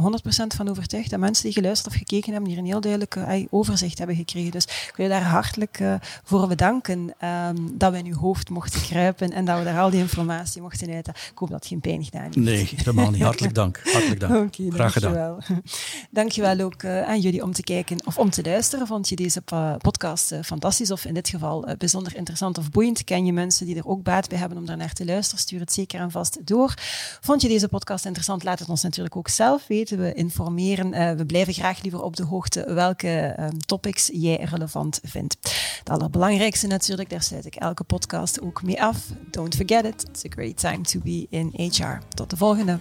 van 0.57 0.69
overtuigd 0.69 1.11
dat 1.11 1.21
mensen 1.21 1.45
die 1.45 1.53
geluisterd 1.53 1.95
of 1.95 1.99
gekeken 1.99 2.33
hebben 2.33 2.51
hier 2.51 2.59
een 2.59 2.67
heel 2.67 2.81
duidelijke 2.81 3.21
uh, 3.21 3.47
overzicht 3.51 3.99
hebben 3.99 4.17
gekregen. 4.17 4.51
Dus 4.51 4.65
ik 4.65 4.93
wil 4.97 5.07
je 5.07 5.13
daar 5.13 5.23
hartelijk 5.23 5.81
uh, 5.81 5.95
voor 6.25 6.49
bedanken 6.49 7.15
um, 7.25 7.79
dat 7.79 7.93
we 7.93 7.99
in 7.99 8.07
uw 8.07 8.17
hoofd 8.17 8.51
mochten 8.51 8.81
kruipen 8.81 9.33
en 9.33 9.45
dat 9.45 9.59
we 9.59 9.65
daar 9.65 9.79
al 9.79 9.91
die 9.91 10.01
informatie 10.01 10.63
mochten 10.63 10.93
uiten. 10.93 11.15
Ik 11.15 11.39
hoop 11.39 11.49
dat 11.49 11.59
het 11.59 11.69
geen 11.69 11.81
pijn 11.81 12.05
gedaan 12.05 12.23
heeft. 12.23 12.37
Nee, 12.37 12.69
helemaal 12.77 13.11
niet. 13.11 13.23
Hartelijk 13.23 13.55
dank. 13.55 13.81
Hartelijk 13.85 14.21
dank. 14.21 14.33
Okay, 14.35 14.71
Graag 14.71 14.93
dankjewel. 14.93 15.37
gedaan. 15.41 15.63
Dankjewel 16.11 16.61
ook 16.67 16.83
uh, 16.83 17.03
aan 17.03 17.21
jullie 17.21 17.43
om 17.43 17.53
te 17.53 17.63
kijken 17.63 18.07
of 18.07 18.19
om 18.19 18.31
te 18.31 18.43
luisteren. 18.43 18.87
Vond 18.87 19.09
je 19.09 19.17
deze 19.17 19.43
podcast 19.79 20.35
fantastisch 20.45 20.91
of 20.91 21.05
in 21.05 21.15
dit 21.15 21.29
geval 21.29 21.69
bijzonder 21.79 22.17
interessant 22.17 22.59
of 22.59 22.71
boeiend? 22.71 23.05
Ken 23.05 23.27
je 23.27 23.33
mensen 23.33 23.67
die 23.67 23.77
er 23.77 23.87
ook 23.87 24.03
baat 24.03 24.29
bij 24.29 24.39
hebben 24.39 24.59
om 24.59 24.67
daar 24.67 24.77
naar 24.77 24.93
te 24.93 25.05
luisteren? 25.05 25.41
Stuur 25.41 25.61
het 25.61 25.73
zeker 25.73 26.01
en 26.01 26.11
vast 26.11 26.47
door. 26.47 26.75
Vond 27.21 27.43
je 27.43 27.49
deze 27.49 27.69
podcast 27.69 28.05
interessant? 28.05 28.45
Laat 28.45 28.59
het 28.59 28.69
ons 28.69 28.83
natuurlijk 28.83 29.17
ook 29.17 29.29
zelf 29.29 29.67
weten. 29.67 29.99
We 29.99 30.13
informeren. 30.13 30.95
Uh, 30.95 31.13
we 31.13 31.27
blijven 31.27 31.55
graag 31.55 31.83
liever 31.83 32.03
op 32.03 32.17
de 32.17 32.25
hoogte 32.25 32.75
welke 32.75 33.37
um, 33.41 33.59
topics 33.67 34.11
jij 34.13 34.37
relevant 34.37 35.01
vindt. 35.03 35.37
Het 35.79 35.91
allerbelangrijkste 35.91 36.67
natuurlijk, 36.67 37.11
daar 37.11 37.23
sluit 37.23 37.47
ik 37.47 37.55
elke 37.55 37.85
podcast 37.85 38.41
ook 38.41 38.63
mee 38.63 38.83
af. 38.83 38.97
Don't 39.31 39.55
forget 39.55 39.85
it. 39.85 40.05
It's 40.09 40.25
a 40.25 40.29
great 40.29 40.57
time 40.57 40.81
to 40.81 41.01
be 41.01 41.27
in 41.31 41.53
HR. 41.55 41.99
Tot 42.15 42.31
de 42.31 42.37
volgende. 42.37 42.79